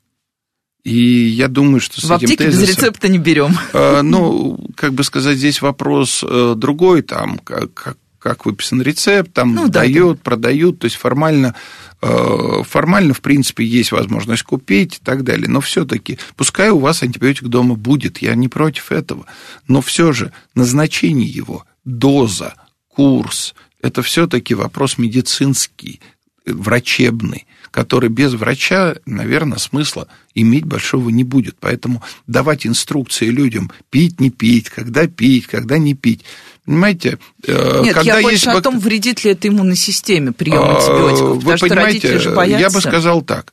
И 0.82 0.98
я 0.98 1.48
думаю, 1.48 1.80
что 1.80 2.00
с 2.00 2.04
в 2.04 2.12
этим 2.12 2.34
тезисом... 2.38 2.62
без 2.62 2.68
рецепта 2.70 3.08
не 3.08 3.18
берем. 3.18 3.54
Э, 3.74 4.00
ну, 4.00 4.58
как 4.76 4.94
бы 4.94 5.04
сказать, 5.04 5.36
здесь 5.36 5.60
вопрос 5.60 6.24
э, 6.26 6.54
другой, 6.56 7.02
там, 7.02 7.38
как, 7.38 7.98
как 8.20 8.46
выписан 8.46 8.80
рецепт, 8.82 9.32
там 9.32 9.54
ну, 9.54 9.68
дают, 9.68 10.18
да. 10.18 10.22
продают, 10.22 10.78
то 10.78 10.84
есть 10.84 10.96
формально, 10.96 11.54
э, 12.02 12.62
формально, 12.64 13.14
в 13.14 13.20
принципе, 13.20 13.64
есть 13.64 13.92
возможность 13.92 14.42
купить 14.42 14.98
и 14.98 15.04
так 15.04 15.24
далее, 15.24 15.48
но 15.48 15.60
все-таки, 15.60 16.18
пускай 16.36 16.70
у 16.70 16.78
вас 16.78 17.02
антибиотик 17.02 17.48
дома 17.48 17.74
будет, 17.74 18.18
я 18.18 18.34
не 18.34 18.48
против 18.48 18.92
этого, 18.92 19.26
но 19.66 19.80
все 19.80 20.12
же 20.12 20.32
назначение 20.54 21.28
его, 21.28 21.64
доза, 21.84 22.54
курс, 22.88 23.54
это 23.82 24.02
все-таки 24.02 24.54
вопрос 24.54 24.98
медицинский, 24.98 26.00
врачебный 26.46 27.46
который 27.70 28.08
без 28.08 28.34
врача, 28.34 28.96
наверное, 29.06 29.58
смысла 29.58 30.08
иметь 30.34 30.64
большого 30.64 31.10
не 31.10 31.24
будет. 31.24 31.56
Поэтому 31.60 32.02
давать 32.26 32.66
инструкции 32.66 33.26
людям 33.26 33.70
пить, 33.90 34.20
не 34.20 34.30
пить, 34.30 34.68
когда 34.70 35.06
пить, 35.06 35.46
когда 35.46 35.78
не 35.78 35.94
пить. 35.94 36.24
Понимаете, 36.70 37.18
э, 37.48 37.80
Нет, 37.82 37.94
когда 37.96 38.18
я 38.18 38.22
больше 38.22 38.46
есть... 38.48 38.58
о 38.58 38.62
том, 38.62 38.78
вредит 38.78 39.24
ли 39.24 39.32
это 39.32 39.48
иммунной 39.48 39.74
системе 39.74 40.30
прием 40.30 40.62
а, 40.62 40.76
антибиотиков. 40.76 41.42
Вы 41.42 41.56
понимаете, 41.56 42.18
же 42.20 42.30
боятся. 42.30 42.60
я 42.60 42.70
бы 42.70 42.80
сказал 42.80 43.22
так. 43.22 43.52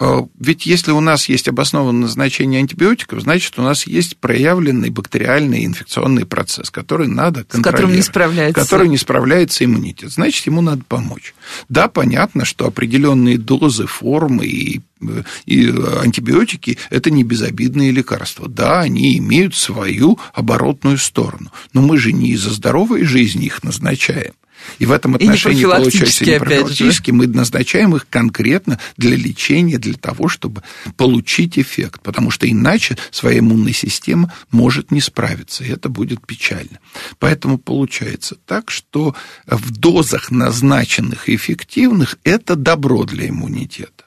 Э, 0.00 0.22
ведь 0.38 0.66
если 0.66 0.92
у 0.92 1.00
нас 1.00 1.28
есть 1.28 1.48
обоснованное 1.48 2.02
назначение 2.02 2.60
антибиотиков, 2.60 3.20
значит, 3.20 3.58
у 3.58 3.62
нас 3.62 3.86
есть 3.86 4.16
проявленный 4.18 4.90
бактериальный 4.90 5.64
инфекционный 5.64 6.24
процесс, 6.24 6.70
который 6.70 7.08
надо 7.08 7.44
контролировать. 7.44 7.62
С 7.62 7.70
которым 7.70 7.96
не 7.96 8.02
справляется. 8.02 8.60
Который 8.62 8.88
не 8.88 8.96
справляется 8.96 9.64
иммунитет. 9.64 10.12
Значит, 10.12 10.46
ему 10.46 10.60
надо 10.60 10.84
помочь. 10.86 11.34
Да, 11.68 11.88
понятно, 11.88 12.44
что 12.44 12.66
определенные 12.66 13.38
дозы, 13.38 13.86
формы 13.86 14.46
и 14.46 14.80
и 15.46 15.68
антибиотики– 16.02 16.76
это 16.90 17.10
не 17.12 17.22
безобидные 17.22 17.92
лекарства. 17.92 18.48
Да, 18.48 18.80
они 18.80 19.16
имеют 19.18 19.54
свою 19.54 20.18
оборотную 20.34 20.98
сторону, 20.98 21.52
но 21.72 21.82
мы 21.82 21.98
же 21.98 22.12
не 22.12 22.30
из-за 22.30 22.50
здоровой 22.50 23.04
жизни 23.04 23.46
их 23.46 23.62
назначаем. 23.62 24.32
И 24.78 24.86
в 24.86 24.92
этом 24.92 25.14
отношении, 25.14 25.64
получается, 25.64 26.24
не 26.24 26.38
профилактически, 26.38 27.10
мы 27.10 27.26
назначаем 27.26 27.96
их 27.96 28.06
конкретно 28.08 28.78
для 28.96 29.16
лечения, 29.16 29.78
для 29.78 29.94
того, 29.94 30.28
чтобы 30.28 30.62
получить 30.96 31.58
эффект, 31.58 32.02
потому 32.02 32.30
что 32.30 32.48
иначе 32.48 32.96
своя 33.10 33.40
иммунная 33.40 33.72
система 33.72 34.32
может 34.50 34.90
не 34.90 35.00
справиться, 35.00 35.64
и 35.64 35.70
это 35.70 35.88
будет 35.88 36.26
печально. 36.26 36.78
Поэтому 37.18 37.58
получается 37.58 38.36
так, 38.46 38.70
что 38.70 39.14
в 39.46 39.70
дозах 39.70 40.30
назначенных 40.30 41.28
и 41.28 41.36
эффективных 41.36 42.18
это 42.24 42.56
добро 42.56 43.04
для 43.04 43.28
иммунитета 43.28 44.04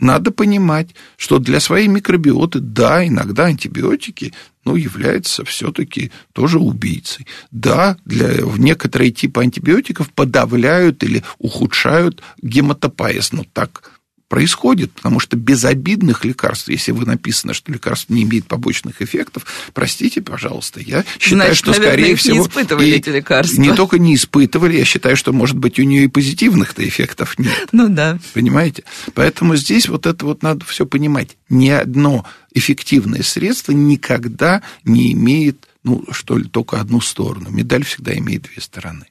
надо 0.00 0.30
понимать, 0.30 0.94
что 1.16 1.38
для 1.38 1.60
своей 1.60 1.88
микробиоты, 1.88 2.60
да, 2.60 3.06
иногда 3.06 3.46
антибиотики 3.46 4.32
ну, 4.68 4.76
являются 4.76 5.46
все-таки 5.46 6.10
тоже 6.34 6.58
убийцей. 6.58 7.26
Да, 7.50 7.96
для, 8.04 8.42
некоторые 8.58 9.10
типы 9.10 9.40
антибиотиков 9.40 10.10
подавляют 10.10 11.02
или 11.02 11.24
ухудшают 11.38 12.22
гематопоэз, 12.42 13.32
но 13.32 13.44
так 13.44 13.97
происходит, 14.28 14.92
потому 14.92 15.20
что 15.20 15.36
безобидных 15.36 16.24
лекарств, 16.24 16.68
если 16.68 16.92
вы 16.92 17.06
написано, 17.06 17.54
что 17.54 17.72
лекарство 17.72 18.12
не 18.12 18.22
имеет 18.22 18.46
побочных 18.46 19.00
эффектов, 19.02 19.46
простите, 19.72 20.20
пожалуйста, 20.20 20.80
я 20.80 21.04
считаю, 21.18 21.54
Значит, 21.54 21.56
что, 21.56 21.70
наверное, 21.70 21.92
скорее 21.92 22.16
всего... 22.16 22.36
не 22.36 22.42
испытывали 22.42 22.90
эти 22.90 23.08
лекарства. 23.08 23.60
Не 23.60 23.74
только 23.74 23.98
не 23.98 24.14
испытывали, 24.14 24.76
я 24.76 24.84
считаю, 24.84 25.16
что, 25.16 25.32
может 25.32 25.56
быть, 25.56 25.78
у 25.78 25.82
нее 25.82 26.04
и 26.04 26.08
позитивных-то 26.08 26.86
эффектов 26.86 27.38
нет. 27.38 27.68
Ну 27.72 27.88
да. 27.88 28.18
Понимаете? 28.34 28.84
Поэтому 29.14 29.56
здесь 29.56 29.88
вот 29.88 30.06
это 30.06 30.24
вот 30.26 30.42
надо 30.42 30.64
все 30.66 30.86
понимать. 30.86 31.36
Ни 31.48 31.70
одно 31.70 32.26
эффективное 32.52 33.22
средство 33.22 33.72
никогда 33.72 34.62
не 34.84 35.12
имеет, 35.12 35.68
ну, 35.84 36.04
что 36.10 36.36
ли, 36.36 36.44
только 36.44 36.80
одну 36.80 37.00
сторону. 37.00 37.50
Медаль 37.50 37.84
всегда 37.84 38.16
имеет 38.16 38.42
две 38.42 38.60
стороны. 38.60 39.06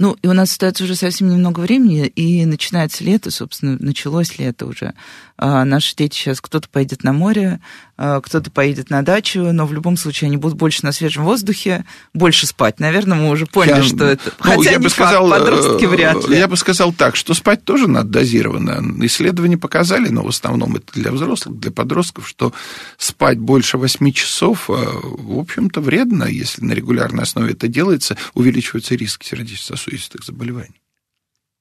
Ну, 0.00 0.16
и 0.22 0.28
у 0.28 0.32
нас 0.32 0.52
остается 0.52 0.84
уже 0.84 0.94
совсем 0.94 1.28
немного 1.28 1.60
времени, 1.60 2.06
и 2.06 2.46
начинается 2.46 3.04
лето, 3.04 3.30
собственно, 3.30 3.76
началось 3.78 4.38
лето 4.38 4.64
уже. 4.64 4.94
А 5.42 5.64
наши 5.64 5.96
дети 5.96 6.14
сейчас, 6.14 6.38
кто-то 6.42 6.68
поедет 6.68 7.02
на 7.02 7.14
море, 7.14 7.60
а 7.96 8.20
кто-то 8.20 8.50
поедет 8.50 8.90
на 8.90 9.02
дачу, 9.02 9.40
но 9.52 9.64
в 9.64 9.72
любом 9.72 9.96
случае 9.96 10.28
они 10.28 10.36
будут 10.36 10.58
больше 10.58 10.84
на 10.84 10.92
свежем 10.92 11.24
воздухе, 11.24 11.86
больше 12.12 12.46
спать. 12.46 12.78
Наверное, 12.78 13.16
мы 13.16 13.30
уже 13.30 13.46
поняли, 13.46 13.78
я, 13.78 13.82
что 13.82 14.04
это... 14.04 14.34
Ну, 14.44 14.56
Хотя 14.56 14.72
я 14.72 14.78
бы 14.78 14.90
сказал, 14.90 15.30
факт, 15.30 15.40
подростки 15.40 15.86
вряд 15.86 16.28
ли. 16.28 16.36
Я 16.36 16.46
бы 16.46 16.58
сказал 16.58 16.92
так, 16.92 17.16
что 17.16 17.32
спать 17.32 17.64
тоже 17.64 17.88
надо 17.88 18.10
дозированно. 18.10 18.82
Исследования 19.06 19.56
показали, 19.56 20.10
но 20.10 20.24
в 20.24 20.28
основном 20.28 20.76
это 20.76 20.92
для 20.92 21.10
взрослых, 21.10 21.58
для 21.58 21.70
подростков, 21.70 22.28
что 22.28 22.52
спать 22.98 23.38
больше 23.38 23.78
8 23.78 24.12
часов, 24.12 24.68
в 24.68 25.38
общем-то, 25.38 25.80
вредно, 25.80 26.24
если 26.24 26.62
на 26.62 26.72
регулярной 26.72 27.22
основе 27.22 27.54
это 27.54 27.66
делается, 27.66 28.18
увеличиваются 28.34 28.94
риски 28.94 29.26
сердечно-сосудистых 29.26 30.22
заболеваний. 30.22 30.82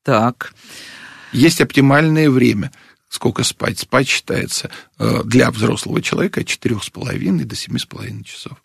Так. 0.04 0.54
Есть 1.32 1.62
оптимальное 1.62 2.30
время, 2.30 2.72
сколько 3.10 3.43
спать. 3.43 3.80
Спать 3.80 4.07
считается 4.07 4.70
э, 4.97 5.22
для 5.26 5.51
взрослого 5.51 6.01
человека 6.01 6.41
от 6.41 6.47
4,5 6.47 7.43
до 7.43 7.55
7,5 7.55 8.24
часов. 8.24 8.57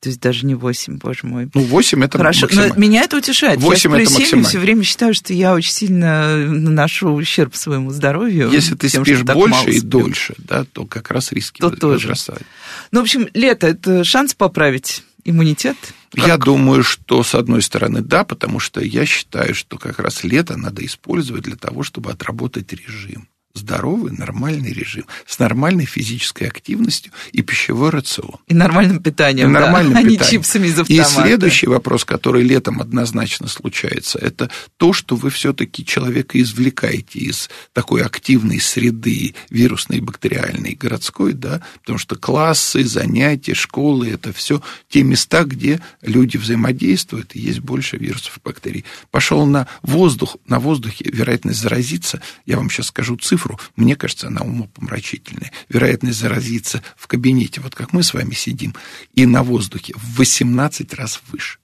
То 0.00 0.10
есть 0.10 0.20
даже 0.20 0.46
не 0.46 0.54
8, 0.54 0.98
боже 0.98 1.20
мой. 1.24 1.48
Ну, 1.54 1.62
8 1.62 2.04
это 2.04 2.18
Хорошо, 2.18 2.42
максимально. 2.42 2.74
но 2.74 2.80
меня 2.80 3.02
это 3.02 3.16
утешает. 3.16 3.58
8 3.58 3.90
я 3.90 4.02
это 4.02 4.12
максимально. 4.12 4.48
все 4.48 4.58
время 4.58 4.82
считаю, 4.84 5.14
что 5.14 5.32
я 5.32 5.54
очень 5.54 5.72
сильно 5.72 6.36
наношу 6.36 7.12
ущерб 7.12 7.56
своему 7.56 7.90
здоровью. 7.90 8.50
Если 8.50 8.74
ты 8.76 8.88
тем, 8.88 9.04
спишь 9.04 9.22
больше 9.22 9.70
и 9.70 9.80
дольше, 9.80 10.34
да, 10.38 10.64
то 10.64 10.84
как 10.84 11.10
раз 11.10 11.32
риски 11.32 11.60
то 11.60 11.70
возрастают. 11.88 12.40
Тоже. 12.40 12.50
Ну, 12.92 13.00
в 13.00 13.02
общем, 13.02 13.28
лето– 13.32 13.66
это 13.68 14.04
шанс 14.04 14.34
поправить 14.34 15.02
иммунитет? 15.24 15.76
Как? 16.12 16.26
Я 16.26 16.36
думаю, 16.36 16.84
что 16.84 17.24
с 17.24 17.34
одной 17.34 17.62
стороны 17.62 18.00
да, 18.00 18.22
потому 18.24 18.60
что 18.60 18.80
я 18.80 19.06
считаю, 19.06 19.54
что 19.54 19.76
как 19.78 19.98
раз 19.98 20.22
лето 20.22 20.56
надо 20.56 20.84
использовать 20.84 21.42
для 21.42 21.56
того, 21.56 21.82
чтобы 21.82 22.10
отработать 22.10 22.72
режим 22.72 23.28
здоровый, 23.56 24.12
нормальный 24.12 24.72
режим 24.72 25.04
с 25.26 25.38
нормальной 25.38 25.84
физической 25.84 26.44
активностью 26.44 27.12
и 27.32 27.42
пищевой 27.42 27.90
рацион. 27.90 28.36
И 28.46 28.54
нормальным 28.54 29.02
питанием, 29.02 29.50
и 29.50 29.52
да, 29.54 29.60
нормальным 29.60 29.96
а 29.96 30.00
питанием. 30.00 30.20
не 30.20 30.28
чипсами 30.28 30.66
из 30.66 30.78
автомата. 30.78 31.10
И 31.10 31.22
следующий 31.22 31.66
вопрос, 31.66 32.04
который 32.04 32.42
летом 32.42 32.80
однозначно 32.80 33.48
случается, 33.48 34.18
это 34.18 34.50
то, 34.76 34.92
что 34.92 35.16
вы 35.16 35.30
все-таки 35.30 35.84
человека 35.84 36.40
извлекаете 36.40 37.18
из 37.18 37.50
такой 37.72 38.02
активной 38.02 38.60
среды 38.60 39.34
вирусной, 39.50 40.00
бактериальной, 40.00 40.74
городской, 40.74 41.32
да, 41.32 41.62
потому 41.80 41.98
что 41.98 42.16
классы, 42.16 42.84
занятия, 42.84 43.54
школы, 43.54 44.08
это 44.08 44.32
все 44.32 44.62
те 44.88 45.02
места, 45.02 45.44
где 45.44 45.80
люди 46.02 46.36
взаимодействуют, 46.36 47.34
и 47.34 47.40
есть 47.40 47.60
больше 47.60 47.96
вирусов 47.96 48.36
и 48.36 48.40
бактерий. 48.44 48.84
Пошел 49.10 49.46
на 49.46 49.66
воздух, 49.82 50.36
на 50.46 50.58
воздухе 50.58 51.04
вероятность 51.12 51.60
заразиться, 51.60 52.20
я 52.44 52.56
вам 52.56 52.70
сейчас 52.70 52.88
скажу 52.88 53.16
цифру, 53.16 53.45
цифру, 53.46 53.58
мне 53.76 53.96
кажется, 53.96 54.28
она 54.28 54.42
умопомрачительная. 54.42 55.52
Вероятность 55.68 56.18
заразиться 56.18 56.82
в 56.96 57.06
кабинете, 57.06 57.60
вот 57.60 57.74
как 57.74 57.92
мы 57.92 58.02
с 58.02 58.14
вами 58.14 58.34
сидим, 58.34 58.74
и 59.14 59.26
на 59.26 59.42
воздухе 59.42 59.94
в 59.96 60.18
18 60.18 60.94
раз 60.94 61.20
выше. 61.28 61.58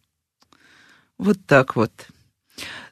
Вот 1.18 1.38
так 1.46 1.76
вот. 1.76 1.92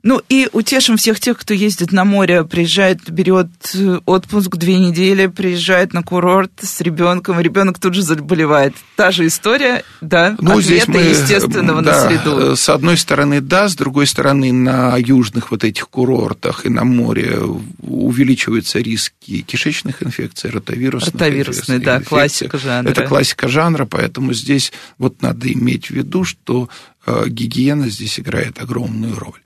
Ну 0.02 0.22
и 0.30 0.48
утешим 0.52 0.96
всех 0.96 1.20
тех, 1.20 1.38
кто 1.38 1.52
ездит 1.52 1.92
на 1.92 2.04
море, 2.04 2.44
приезжает, 2.44 3.10
берет 3.10 3.48
э, 3.74 4.00
отпуск 4.06 4.56
две 4.56 4.78
недели, 4.78 5.26
приезжает 5.26 5.92
на 5.92 6.02
курорт 6.02 6.52
с 6.60 6.80
ребенком, 6.80 7.38
и 7.38 7.42
ребенок 7.42 7.78
тут 7.78 7.94
же 7.94 8.02
заболевает. 8.02 8.74
Та 8.96 9.10
же 9.10 9.26
история, 9.26 9.84
да, 10.00 10.36
ну, 10.40 10.58
здесь 10.60 10.88
мы, 10.88 11.00
естественного 11.00 11.82
да, 11.82 11.92
на 11.92 12.08
среду. 12.08 12.56
С 12.56 12.68
одной 12.70 12.96
стороны, 12.96 13.42
да, 13.42 13.68
с 13.68 13.76
другой 13.76 14.06
стороны, 14.06 14.52
на 14.52 14.96
южных 14.96 15.50
вот 15.50 15.64
этих 15.64 15.88
курортах 15.90 16.64
и 16.64 16.70
на 16.70 16.84
море 16.84 17.38
увеличиваются 17.82 18.78
риски 18.78 19.42
кишечных 19.42 20.02
инфекций, 20.02 20.48
ротовирусных. 20.48 21.12
Ротовирусные, 21.12 21.78
да, 21.78 21.96
инфекций. 21.96 22.08
классика 22.08 22.58
жанра. 22.58 22.90
Это 22.90 23.06
классика 23.06 23.48
жанра, 23.48 23.84
поэтому 23.84 24.32
здесь 24.32 24.72
вот 24.96 25.20
надо 25.20 25.52
иметь 25.52 25.88
в 25.88 25.90
виду, 25.90 26.24
что 26.24 26.70
э, 27.04 27.24
гигиена 27.26 27.90
здесь 27.90 28.18
играет 28.18 28.62
огромную 28.62 29.18
роль. 29.18 29.40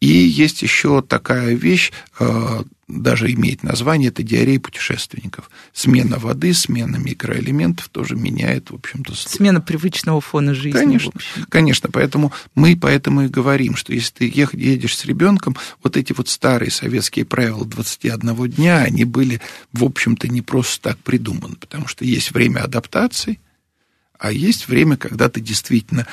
И 0.00 0.06
есть 0.06 0.62
еще 0.62 1.02
такая 1.02 1.54
вещь, 1.54 1.92
э, 2.18 2.62
даже 2.88 3.30
имеет 3.32 3.62
название, 3.62 4.08
это 4.08 4.22
диарея 4.22 4.58
путешественников. 4.58 5.50
Смена 5.74 6.18
воды, 6.18 6.54
смена 6.54 6.96
микроэлементов 6.96 7.88
тоже 7.90 8.16
меняет, 8.16 8.70
в 8.70 8.76
общем-то... 8.76 9.14
Смена 9.14 9.60
привычного 9.60 10.20
фона 10.22 10.54
жизни. 10.54 10.78
Конечно, 10.78 11.12
конечно. 11.50 11.90
Поэтому 11.92 12.32
мы 12.54 12.76
поэтому 12.80 13.22
и 13.22 13.28
говорим, 13.28 13.76
что 13.76 13.92
если 13.92 14.30
ты 14.30 14.32
едешь 14.54 14.96
с 14.96 15.04
ребенком, 15.04 15.56
вот 15.82 15.98
эти 15.98 16.14
вот 16.14 16.28
старые 16.28 16.70
советские 16.70 17.26
правила 17.26 17.66
21 17.66 18.50
дня, 18.50 18.78
они 18.78 19.04
были, 19.04 19.40
в 19.72 19.84
общем-то, 19.84 20.26
не 20.28 20.40
просто 20.40 20.90
так 20.90 20.98
придуманы, 20.98 21.56
потому 21.56 21.88
что 21.88 22.06
есть 22.06 22.32
время 22.32 22.60
адаптации, 22.60 23.38
а 24.18 24.32
есть 24.32 24.66
время, 24.66 24.96
когда 24.96 25.28
ты 25.28 25.40
действительно 25.40 26.06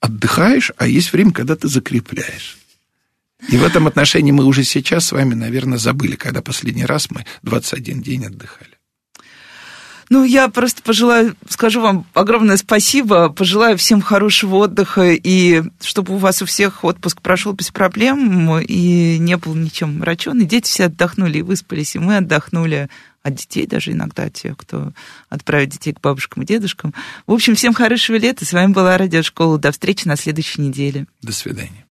отдыхаешь, 0.00 0.72
а 0.78 0.86
есть 0.86 1.12
время, 1.12 1.32
когда 1.32 1.54
ты 1.54 1.68
закрепляешь. 1.68 2.58
И 3.48 3.56
в 3.56 3.64
этом 3.64 3.86
отношении 3.86 4.32
мы 4.32 4.44
уже 4.44 4.64
сейчас 4.64 5.06
с 5.06 5.12
вами, 5.12 5.34
наверное, 5.34 5.78
забыли, 5.78 6.16
когда 6.16 6.42
последний 6.42 6.84
раз 6.84 7.10
мы 7.10 7.24
21 7.42 8.02
день 8.02 8.26
отдыхали. 8.26 8.70
Ну, 10.12 10.24
я 10.24 10.48
просто 10.48 10.82
пожелаю, 10.82 11.34
скажу 11.48 11.80
вам 11.80 12.06
огромное 12.12 12.58
спасибо, 12.58 13.30
пожелаю 13.30 13.78
всем 13.78 14.02
хорошего 14.02 14.56
отдыха, 14.56 15.12
и 15.12 15.62
чтобы 15.80 16.14
у 16.14 16.18
вас 16.18 16.42
у 16.42 16.44
всех 16.44 16.84
отпуск 16.84 17.22
прошел 17.22 17.54
без 17.54 17.70
проблем, 17.70 18.58
и 18.58 19.16
не 19.18 19.38
был 19.38 19.54
ничем 19.54 20.00
мрачен, 20.00 20.38
и 20.40 20.44
дети 20.44 20.68
все 20.68 20.84
отдохнули 20.84 21.38
и 21.38 21.42
выспались, 21.42 21.94
и 21.94 21.98
мы 21.98 22.18
отдохнули 22.18 22.90
от 23.22 23.36
детей 23.36 23.66
даже 23.66 23.92
иногда, 23.92 24.28
те, 24.28 24.54
кто 24.54 24.92
отправит 25.30 25.70
детей 25.70 25.94
к 25.94 26.00
бабушкам 26.00 26.42
и 26.42 26.46
дедушкам. 26.46 26.92
В 27.26 27.32
общем, 27.32 27.54
всем 27.54 27.72
хорошего 27.72 28.16
лета. 28.16 28.44
С 28.44 28.52
вами 28.52 28.72
была 28.72 28.98
Радиошкола. 28.98 29.58
До 29.58 29.72
встречи 29.72 30.06
на 30.06 30.16
следующей 30.16 30.60
неделе. 30.60 31.06
До 31.22 31.32
свидания. 31.32 31.81